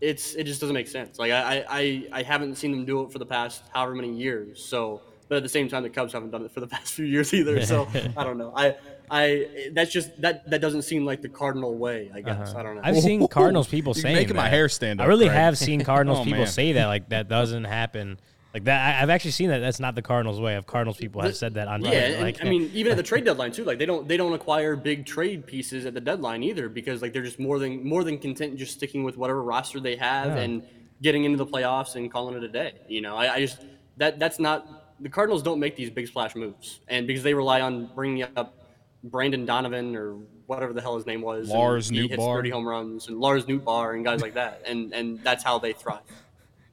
it's 0.01 0.33
it 0.35 0.45
just 0.45 0.61
doesn't 0.61 0.73
make 0.73 0.87
sense. 0.87 1.19
Like 1.19 1.31
I, 1.33 1.65
I 1.69 2.07
I 2.11 2.23
haven't 2.23 2.55
seen 2.55 2.71
them 2.71 2.85
do 2.85 3.01
it 3.03 3.11
for 3.11 3.19
the 3.19 3.25
past 3.25 3.63
however 3.73 3.93
many 3.95 4.13
years. 4.13 4.63
So, 4.63 5.01
but 5.27 5.35
at 5.37 5.43
the 5.43 5.49
same 5.49 5.67
time, 5.67 5.83
the 5.83 5.89
Cubs 5.89 6.13
haven't 6.13 6.31
done 6.31 6.45
it 6.45 6.51
for 6.51 6.61
the 6.61 6.67
past 6.75 6.93
few 6.93 7.05
years 7.05 7.33
either. 7.33 7.61
So 7.65 7.87
I 8.17 8.23
don't 8.23 8.37
know. 8.37 8.53
I 8.55 8.75
I 9.11 9.69
that's 9.73 9.91
just 9.91 10.19
that 10.21 10.49
that 10.49 10.61
doesn't 10.61 10.83
seem 10.83 11.05
like 11.05 11.21
the 11.21 11.29
Cardinal 11.29 11.75
way. 11.75 12.11
I 12.13 12.21
guess 12.21 12.49
uh-huh. 12.49 12.59
I 12.59 12.63
don't 12.63 12.75
know. 12.75 12.81
I've 12.83 12.97
seen 12.99 13.27
Cardinals 13.31 13.67
people 13.67 13.93
You're 13.95 14.01
saying 14.03 14.15
making 14.15 14.35
my 14.35 14.43
that. 14.43 14.51
hair 14.53 14.69
stand 14.69 15.01
I 15.01 15.05
really 15.05 15.25
Greg. 15.27 15.37
have 15.37 15.57
seen 15.57 15.83
Cardinals 15.83 16.19
Oh, 16.21 16.23
people 16.23 16.39
man. 16.39 16.47
say 16.47 16.73
that. 16.73 16.85
Like 16.87 17.09
that 17.09 17.27
doesn't 17.27 17.63
happen. 17.65 18.19
Like 18.53 18.63
that, 18.63 18.95
I- 18.97 19.03
I've 19.03 19.11
actually 19.11 19.31
seen 19.31 19.49
that. 19.49 19.59
That's 19.59 19.79
not 19.79 19.93
the 19.93 20.01
Cardinals' 20.01 20.39
way. 20.39 20.55
Of 20.55 20.65
Cardinals 20.65 20.97
people 20.97 21.21
have 21.21 21.35
said 21.35 21.53
that 21.53 21.67
on. 21.67 21.81
Yeah, 21.83 21.89
Twitter. 21.91 22.05
and, 22.15 22.23
like, 22.23 22.43
I 22.43 22.49
mean, 22.49 22.71
even 22.73 22.91
at 22.91 22.97
the 22.97 23.03
trade 23.03 23.23
deadline 23.25 23.51
too. 23.51 23.63
Like 23.63 23.77
they 23.77 23.85
don't 23.85 24.07
they 24.07 24.17
don't 24.17 24.33
acquire 24.33 24.75
big 24.75 25.05
trade 25.05 25.45
pieces 25.45 25.85
at 25.85 25.93
the 25.93 26.01
deadline 26.01 26.41
either 26.43 26.67
because 26.67 27.01
like 27.01 27.13
they're 27.13 27.21
just 27.23 27.39
more 27.39 27.59
than 27.59 27.87
more 27.87 28.03
than 28.03 28.17
content 28.17 28.57
just 28.57 28.73
sticking 28.73 29.03
with 29.03 29.17
whatever 29.17 29.43
roster 29.43 29.79
they 29.79 29.95
have 29.97 30.35
and 30.35 30.63
getting 31.01 31.23
into 31.25 31.37
the 31.37 31.45
playoffs 31.45 31.95
and 31.95 32.11
calling 32.11 32.35
it 32.35 32.43
a 32.43 32.47
day. 32.47 32.73
You 32.87 33.01
know, 33.01 33.15
I, 33.15 33.35
I 33.35 33.39
just 33.39 33.61
that 33.97 34.17
that's 34.17 34.39
not 34.39 34.95
the 34.99 35.09
Cardinals 35.09 35.43
don't 35.43 35.59
make 35.59 35.75
these 35.75 35.89
big 35.91 36.07
splash 36.07 36.35
moves, 36.35 36.79
and 36.87 37.05
because 37.05 37.21
they 37.23 37.33
rely 37.35 37.61
on 37.61 37.89
bringing 37.95 38.23
up 38.35 38.58
Brandon 39.03 39.45
Donovan 39.45 39.95
or 39.95 40.17
whatever 40.45 40.73
the 40.73 40.81
hell 40.81 40.95
his 40.95 41.05
name 41.05 41.21
was, 41.21 41.49
and 41.49 41.57
Lars 41.57 41.89
he 41.89 42.07
hits 42.07 42.23
thirty 42.23 42.49
home 42.49 42.67
runs, 42.67 43.07
and 43.07 43.19
Lars 43.19 43.45
Nootbaar 43.45 43.95
and 43.95 44.03
guys 44.03 44.21
like 44.21 44.33
that, 44.33 44.61
and 44.65 44.93
and 44.93 45.23
that's 45.23 45.43
how 45.43 45.59
they 45.59 45.73
thrive. 45.73 45.99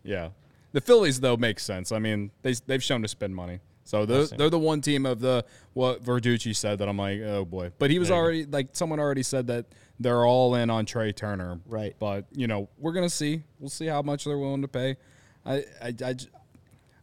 Yeah. 0.02 0.30
The 0.72 0.80
Phillies 0.80 1.20
though 1.20 1.36
makes 1.36 1.64
sense. 1.64 1.92
I 1.92 1.98
mean, 1.98 2.30
they 2.42 2.54
they've 2.66 2.82
shown 2.82 3.02
to 3.02 3.08
spend 3.08 3.34
money. 3.34 3.60
So 3.84 4.04
they're, 4.04 4.26
they're 4.26 4.50
the 4.50 4.58
one 4.58 4.80
team 4.80 5.06
of 5.06 5.20
the 5.20 5.44
what 5.72 6.02
Verducci 6.02 6.56
said 6.56 6.78
that 6.80 6.88
I'm 6.88 6.96
like, 6.96 7.20
oh 7.20 7.44
boy. 7.44 7.70
But 7.78 7.90
he 7.90 8.00
was 8.00 8.10
already 8.10 8.44
like 8.44 8.70
someone 8.72 8.98
already 8.98 9.22
said 9.22 9.46
that 9.46 9.66
they're 10.00 10.26
all 10.26 10.56
in 10.56 10.70
on 10.70 10.86
Trea 10.86 11.12
Turner. 11.12 11.60
Right. 11.66 11.94
But 11.98 12.26
you 12.32 12.48
know 12.48 12.68
we're 12.78 12.92
gonna 12.92 13.08
see. 13.08 13.44
We'll 13.60 13.70
see 13.70 13.86
how 13.86 14.02
much 14.02 14.24
they're 14.24 14.38
willing 14.38 14.62
to 14.62 14.68
pay. 14.68 14.96
I 15.44 15.64
I 15.80 16.16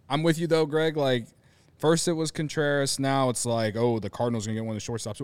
I'm 0.09 0.24
with 0.24 0.38
you 0.38 0.47
though, 0.47 0.65
Greg. 0.65 0.97
Like 0.97 1.28
first 1.84 2.07
it 2.07 2.13
was 2.13 2.31
Contreras. 2.31 2.97
Now 2.97 3.29
it's 3.29 3.45
like 3.45 3.75
oh 3.75 3.99
the 3.99 4.09
Cardinals 4.09 4.47
gonna 4.47 4.55
get 4.55 4.63
one 4.63 4.77
of 4.77 4.84
the 4.84 4.91
shortstops. 4.91 5.21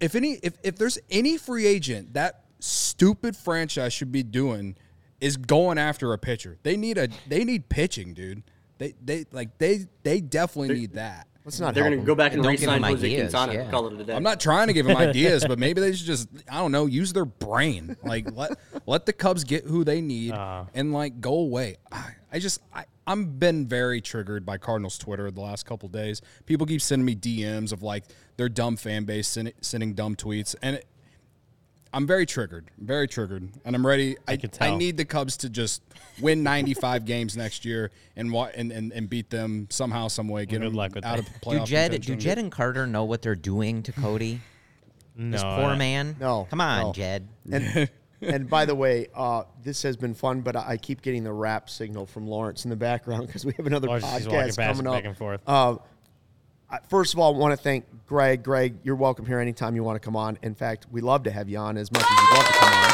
If 0.00 0.14
any 0.14 0.38
if 0.42 0.54
if 0.62 0.76
there's 0.76 0.98
any 1.10 1.36
free 1.36 1.66
agent 1.66 2.14
that 2.14 2.44
stupid 2.60 3.36
franchise 3.36 3.92
should 3.92 4.10
be 4.10 4.22
doing 4.22 4.74
is 5.20 5.36
going 5.36 5.76
after 5.76 6.14
a 6.14 6.18
pitcher. 6.18 6.56
They 6.62 6.78
need 6.78 6.96
a 6.96 7.08
they 7.28 7.44
need 7.44 7.68
pitching, 7.68 8.14
dude. 8.14 8.42
They 8.78 8.94
they 9.04 9.26
like 9.32 9.58
they 9.58 9.86
they 10.02 10.22
definitely 10.22 10.74
need 10.74 10.94
that. 10.94 11.26
Let's 11.44 11.60
not 11.60 11.74
They're 11.74 11.84
going 11.84 11.92
to 11.92 11.96
them. 11.98 12.06
go 12.06 12.14
back 12.14 12.32
and 12.32 12.42
Don't 12.42 12.52
give 12.52 12.60
re-sign 12.60 12.82
Jose 12.82 13.06
ideas, 13.06 13.32
Quintana 13.32 13.54
yeah. 13.54 13.70
call 13.70 13.86
it 13.86 13.98
a 13.98 14.04
day. 14.04 14.14
I'm 14.14 14.22
not 14.22 14.40
trying 14.40 14.66
to 14.68 14.74
give 14.74 14.84
them 14.86 14.96
ideas, 15.08 15.44
but 15.46 15.58
maybe 15.58 15.80
they 15.80 15.92
should 15.92 16.06
just 16.06 16.28
I 16.50 16.58
don't 16.58 16.72
know, 16.72 16.86
use 16.86 17.12
their 17.12 17.26
brain. 17.26 17.96
Like 18.02 18.34
let 18.34 18.58
let 18.86 19.04
the 19.04 19.12
Cubs 19.12 19.44
get 19.44 19.64
who 19.64 19.84
they 19.84 20.00
need 20.00 20.32
uh. 20.32 20.64
and 20.72 20.92
like 20.94 21.20
go 21.20 21.34
away. 21.34 21.76
I, 21.92 22.12
I 22.32 22.38
just 22.38 22.60
I 22.72 22.84
I'm 23.10 23.24
been 23.38 23.66
very 23.66 24.00
triggered 24.00 24.46
by 24.46 24.56
Cardinals 24.58 24.96
Twitter 24.96 25.28
the 25.32 25.40
last 25.40 25.66
couple 25.66 25.88
days. 25.88 26.22
People 26.46 26.64
keep 26.66 26.80
sending 26.80 27.04
me 27.04 27.16
DMs 27.16 27.72
of 27.72 27.82
like 27.82 28.04
their 28.36 28.48
dumb 28.48 28.76
fan 28.76 29.04
base 29.04 29.26
sending, 29.26 29.54
sending 29.60 29.94
dumb 29.94 30.14
tweets 30.14 30.54
and 30.62 30.76
it, 30.76 30.86
I'm 31.92 32.06
very 32.06 32.24
triggered, 32.24 32.70
very 32.78 33.08
triggered, 33.08 33.50
and 33.64 33.74
I'm 33.74 33.84
ready. 33.84 34.16
I, 34.28 34.36
can 34.36 34.50
tell. 34.50 34.72
I 34.72 34.76
need 34.76 34.96
the 34.96 35.04
Cubs 35.04 35.36
to 35.38 35.50
just 35.50 35.82
win 36.20 36.44
95 36.44 37.04
games 37.04 37.36
next 37.36 37.64
year 37.64 37.90
and, 38.14 38.30
wa- 38.30 38.50
and 38.54 38.70
and 38.70 38.92
and 38.92 39.10
beat 39.10 39.28
them 39.30 39.66
somehow, 39.70 40.06
some 40.06 40.28
way. 40.28 40.46
Get 40.46 40.60
Good 40.60 40.68
them 40.68 40.74
luck 40.74 40.94
with 40.94 41.04
out 41.04 41.16
that. 41.16 41.26
of 41.28 41.40
Do 41.40 41.50
playoff 41.50 41.66
Jed, 41.66 42.00
do. 42.02 42.14
Jed 42.14 42.38
and 42.38 42.52
Carter 42.52 42.86
know 42.86 43.02
what 43.02 43.22
they're 43.22 43.34
doing 43.34 43.82
to 43.82 43.90
Cody? 43.92 44.40
no, 45.16 45.32
This 45.32 45.42
poor 45.42 45.74
man. 45.74 46.14
No, 46.20 46.46
Come 46.48 46.60
on, 46.60 46.82
no. 46.82 46.92
Jed. 46.92 47.26
And, 47.50 47.90
and 48.22 48.48
by 48.48 48.64
the 48.64 48.74
way, 48.74 49.06
uh, 49.14 49.44
this 49.62 49.82
has 49.82 49.96
been 49.96 50.14
fun, 50.14 50.40
but 50.42 50.56
I 50.56 50.76
keep 50.76 51.02
getting 51.02 51.24
the 51.24 51.32
rap 51.32 51.70
signal 51.70 52.06
from 52.06 52.26
Lawrence 52.26 52.64
in 52.64 52.70
the 52.70 52.76
background 52.76 53.26
because 53.26 53.44
we 53.44 53.52
have 53.54 53.66
another 53.66 53.88
Lawrence 53.88 54.04
is 54.06 54.26
walking 54.26 54.30
podcast 54.50 54.56
past 54.56 54.76
coming 54.78 54.86
up. 54.86 54.94
back 54.94 55.04
and 55.04 55.16
forth. 55.16 55.40
Uh, 55.46 55.76
I- 56.70 56.78
first 56.88 57.14
of 57.14 57.20
all, 57.20 57.34
I 57.34 57.38
want 57.38 57.52
to 57.52 57.56
thank 57.62 57.84
Greg. 58.06 58.42
Greg, 58.42 58.76
you're 58.82 58.96
welcome 58.96 59.26
here 59.26 59.38
anytime 59.40 59.74
you 59.76 59.82
want 59.84 59.96
to 59.96 60.04
come 60.04 60.16
on. 60.16 60.38
In 60.42 60.54
fact, 60.54 60.86
we 60.90 61.00
love 61.00 61.22
to 61.24 61.30
have 61.30 61.48
you 61.48 61.58
on 61.58 61.76
as 61.76 61.90
much 61.92 62.02
as 62.02 62.08
you'd 62.10 62.36
love 62.36 62.46
to 62.46 62.52
come 62.52 62.72
on. 62.72 62.90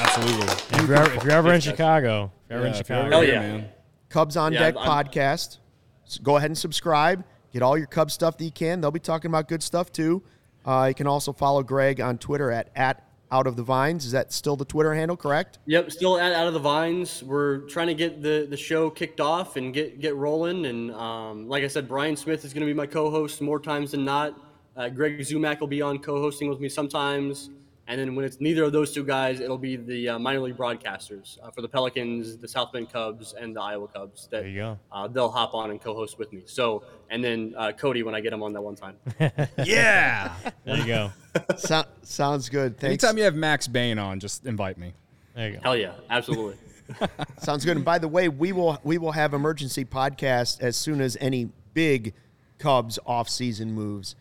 Absolutely. 0.00 0.46
If 0.78 0.88
you're, 0.88 0.96
ever, 0.96 1.12
if 1.14 1.22
you're 1.24 1.32
ever 1.32 1.52
in 1.52 1.60
Chicago, 1.60 2.32
if 2.44 2.50
you're 2.50 2.58
ever 2.58 2.66
in 2.68 2.72
Yeah, 2.74 2.80
if 2.80 2.88
you're 2.88 2.98
Chicago, 2.98 3.06
ever 3.06 3.10
Hell 3.10 3.20
here, 3.22 3.34
yeah. 3.34 3.40
man. 3.58 3.68
Cubs 4.08 4.36
on 4.36 4.52
Yeah, 4.52 4.60
Deck 4.60 4.76
I'm- 4.76 5.06
podcast. 5.06 5.58
S- 6.06 6.18
go 6.18 6.36
ahead 6.36 6.50
and 6.50 6.56
subscribe. 6.58 7.24
Get 7.52 7.62
all 7.62 7.76
your 7.78 7.86
Cubs 7.86 8.14
stuff 8.14 8.36
that 8.38 8.44
you 8.44 8.50
can. 8.52 8.80
They'll 8.80 8.90
be 8.90 9.00
talking 9.00 9.30
about 9.30 9.48
good 9.48 9.62
stuff 9.62 9.92
too. 9.92 10.22
Uh, 10.64 10.86
you 10.88 10.94
can 10.94 11.06
also 11.06 11.32
follow 11.32 11.62
Greg 11.62 12.00
on 12.00 12.18
Twitter 12.18 12.50
at, 12.50 12.70
at 12.76 13.04
out 13.30 13.46
of 13.46 13.56
the 13.56 13.62
vines. 13.62 14.04
Is 14.04 14.12
that 14.12 14.32
still 14.32 14.56
the 14.56 14.64
Twitter 14.64 14.94
handle? 14.94 15.16
Correct. 15.16 15.58
Yep, 15.66 15.92
still 15.92 16.18
out, 16.18 16.32
out 16.32 16.46
of 16.46 16.54
the 16.54 16.60
vines. 16.60 17.22
We're 17.22 17.58
trying 17.68 17.88
to 17.88 17.94
get 17.94 18.22
the, 18.22 18.46
the 18.48 18.56
show 18.56 18.90
kicked 18.90 19.20
off 19.20 19.56
and 19.56 19.72
get 19.72 20.00
get 20.00 20.16
rolling. 20.16 20.66
And 20.66 20.92
um, 20.92 21.48
like 21.48 21.64
I 21.64 21.68
said, 21.68 21.88
Brian 21.88 22.16
Smith 22.16 22.44
is 22.44 22.52
going 22.52 22.66
to 22.66 22.66
be 22.66 22.74
my 22.74 22.86
co-host 22.86 23.40
more 23.40 23.60
times 23.60 23.92
than 23.92 24.04
not. 24.04 24.40
Uh, 24.76 24.88
Greg 24.88 25.18
Zumack 25.18 25.60
will 25.60 25.66
be 25.66 25.82
on 25.82 25.98
co-hosting 25.98 26.48
with 26.48 26.60
me 26.60 26.68
sometimes. 26.68 27.50
And 27.88 27.98
then 27.98 28.14
when 28.14 28.26
it's 28.26 28.38
neither 28.38 28.64
of 28.64 28.72
those 28.72 28.92
two 28.92 29.02
guys, 29.02 29.40
it'll 29.40 29.56
be 29.56 29.76
the 29.76 30.10
uh, 30.10 30.18
minor 30.18 30.40
league 30.40 30.58
broadcasters 30.58 31.38
uh, 31.42 31.50
for 31.50 31.62
the 31.62 31.68
Pelicans, 31.68 32.36
the 32.36 32.46
South 32.46 32.70
Bend 32.70 32.92
Cubs, 32.92 33.32
and 33.32 33.56
the 33.56 33.62
Iowa 33.62 33.88
Cubs. 33.88 34.28
That 34.30 34.42
There 34.42 34.48
you 34.48 34.60
go. 34.60 34.78
Uh, 34.92 35.08
they'll 35.08 35.30
hop 35.30 35.54
on 35.54 35.70
and 35.70 35.80
co-host 35.80 36.18
with 36.18 36.30
me. 36.30 36.42
So, 36.44 36.84
and 37.08 37.24
then 37.24 37.54
uh, 37.56 37.72
Cody 37.72 38.02
when 38.02 38.14
I 38.14 38.20
get 38.20 38.34
him 38.34 38.42
on 38.42 38.52
that 38.52 38.60
one 38.60 38.76
time. 38.76 38.96
Yeah. 39.64 40.34
there 40.64 40.76
you 40.76 40.86
go. 40.86 41.10
So, 41.56 41.84
sounds 42.02 42.50
good. 42.50 42.78
Thanks. 42.78 43.02
Anytime 43.02 43.16
you 43.16 43.24
have 43.24 43.34
Max 43.34 43.66
Bain 43.66 43.98
on, 43.98 44.20
just 44.20 44.44
invite 44.44 44.76
me. 44.76 44.92
There 45.34 45.48
you 45.48 45.54
go. 45.56 45.60
Hell 45.62 45.76
yeah, 45.76 45.92
absolutely. 46.10 46.56
Sounds 47.38 47.64
good. 47.64 47.76
And 47.76 47.84
by 47.84 47.98
the 47.98 48.08
way, 48.08 48.28
we 48.28 48.52
will 48.52 48.78
we 48.82 48.98
will 48.98 49.12
have 49.12 49.34
emergency 49.34 49.84
podcast 49.84 50.60
as 50.60 50.76
soon 50.76 51.00
as 51.00 51.16
any 51.20 51.50
big 51.74 52.14
Cubs 52.58 52.98
off-season 53.06 53.72
moves 53.72 54.16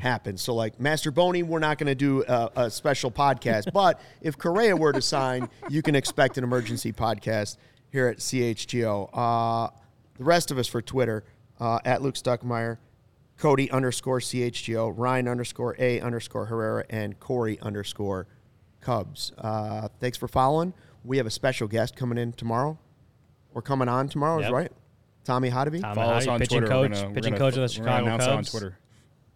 happen. 0.00 0.36
So 0.36 0.54
like 0.54 0.78
Mastrobuoni, 0.78 1.42
we're 1.44 1.58
not 1.58 1.78
going 1.78 1.86
to 1.86 1.94
do 1.94 2.24
a, 2.28 2.50
a 2.56 2.70
special 2.70 3.10
podcast, 3.10 3.70
but 3.72 4.00
if 4.20 4.36
Correa 4.36 4.76
were 4.76 4.92
to 4.92 5.00
sign, 5.02 5.48
you 5.70 5.80
can 5.82 5.94
expect 5.94 6.36
an 6.38 6.44
emergency 6.44 6.92
podcast 6.92 7.56
here 7.90 8.06
at 8.08 8.18
CHGO. 8.18 9.08
Uh, 9.12 9.68
the 10.18 10.24
rest 10.24 10.50
of 10.50 10.58
us 10.58 10.66
for 10.66 10.82
Twitter 10.82 11.24
uh, 11.58 11.78
at 11.84 12.02
Luke 12.02 12.14
Stuckmeyer, 12.16 12.78
Cody 13.38 13.70
underscore 13.70 14.20
CHGO, 14.20 14.92
Ryan 14.96 15.26
underscore 15.28 15.74
A 15.78 16.00
underscore 16.00 16.46
Herrera, 16.46 16.84
and 16.90 17.18
Corey 17.18 17.58
underscore 17.60 18.26
Cubs. 18.80 19.32
Uh, 19.38 19.88
thanks 20.00 20.18
for 20.18 20.28
following. 20.28 20.74
We 21.04 21.16
have 21.16 21.26
a 21.26 21.30
special 21.30 21.66
guest 21.66 21.96
coming 21.96 22.18
in 22.18 22.32
tomorrow. 22.34 22.78
We're 23.54 23.62
coming 23.62 23.88
on 23.88 24.08
tomorrow, 24.08 24.38
is 24.40 24.44
Yep. 24.44 24.52
right? 24.52 24.72
Tommy 25.24 25.50
Hottovy. 25.50 25.80
Tom 25.80 25.94
Follow 25.94 26.12
us 26.14 26.26
on 26.26 26.38
pitching 26.40 26.58
Twitter. 26.60 26.66
coach, 26.72 26.90
we're 26.90 26.94
gonna, 26.96 27.08
we're 27.08 27.14
pitching 27.14 27.32
gonna- 27.34 27.38
coach 27.50 27.56
of 27.56 27.72
the 27.72 27.80
we're 27.80 27.84
gonna 27.86 27.96
Chicago 27.98 28.04
announce 28.06 28.22
on 28.24 28.36
Cubs. 28.38 28.50
Twitter. 28.50 28.78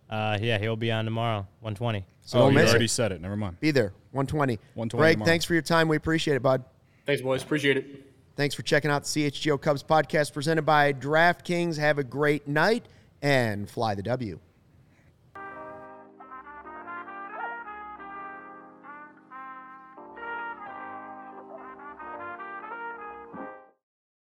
Uh, 0.08 0.38
yeah, 0.40 0.58
he'll 0.58 0.76
be 0.76 0.92
on 0.92 1.04
tomorrow, 1.04 1.46
120. 1.60 2.04
So 2.22 2.40
oh, 2.40 2.48
you 2.48 2.58
already 2.58 2.84
it. 2.84 2.88
said 2.88 3.12
it. 3.12 3.20
Never 3.20 3.36
mind. 3.36 3.60
Be 3.60 3.70
there, 3.70 3.92
120. 4.12 4.56
120 4.74 5.00
Greg, 5.00 5.14
tomorrow. 5.14 5.26
thanks 5.26 5.44
for 5.44 5.52
your 5.54 5.62
time. 5.62 5.88
We 5.88 5.96
appreciate 5.96 6.34
it, 6.36 6.42
bud. 6.42 6.64
Thanks, 7.06 7.22
boys. 7.22 7.42
Appreciate 7.42 7.76
it. 7.76 8.12
Thanks 8.36 8.54
for 8.54 8.62
checking 8.62 8.90
out 8.90 9.04
the 9.04 9.30
CHGO 9.30 9.60
Cubs 9.60 9.82
podcast 9.82 10.32
presented 10.32 10.62
by 10.62 10.92
DraftKings. 10.92 11.78
Have 11.78 11.98
a 11.98 12.04
great 12.04 12.46
night 12.46 12.84
and 13.22 13.68
fly 13.68 13.94
the 13.94 14.02
W. 14.02 14.38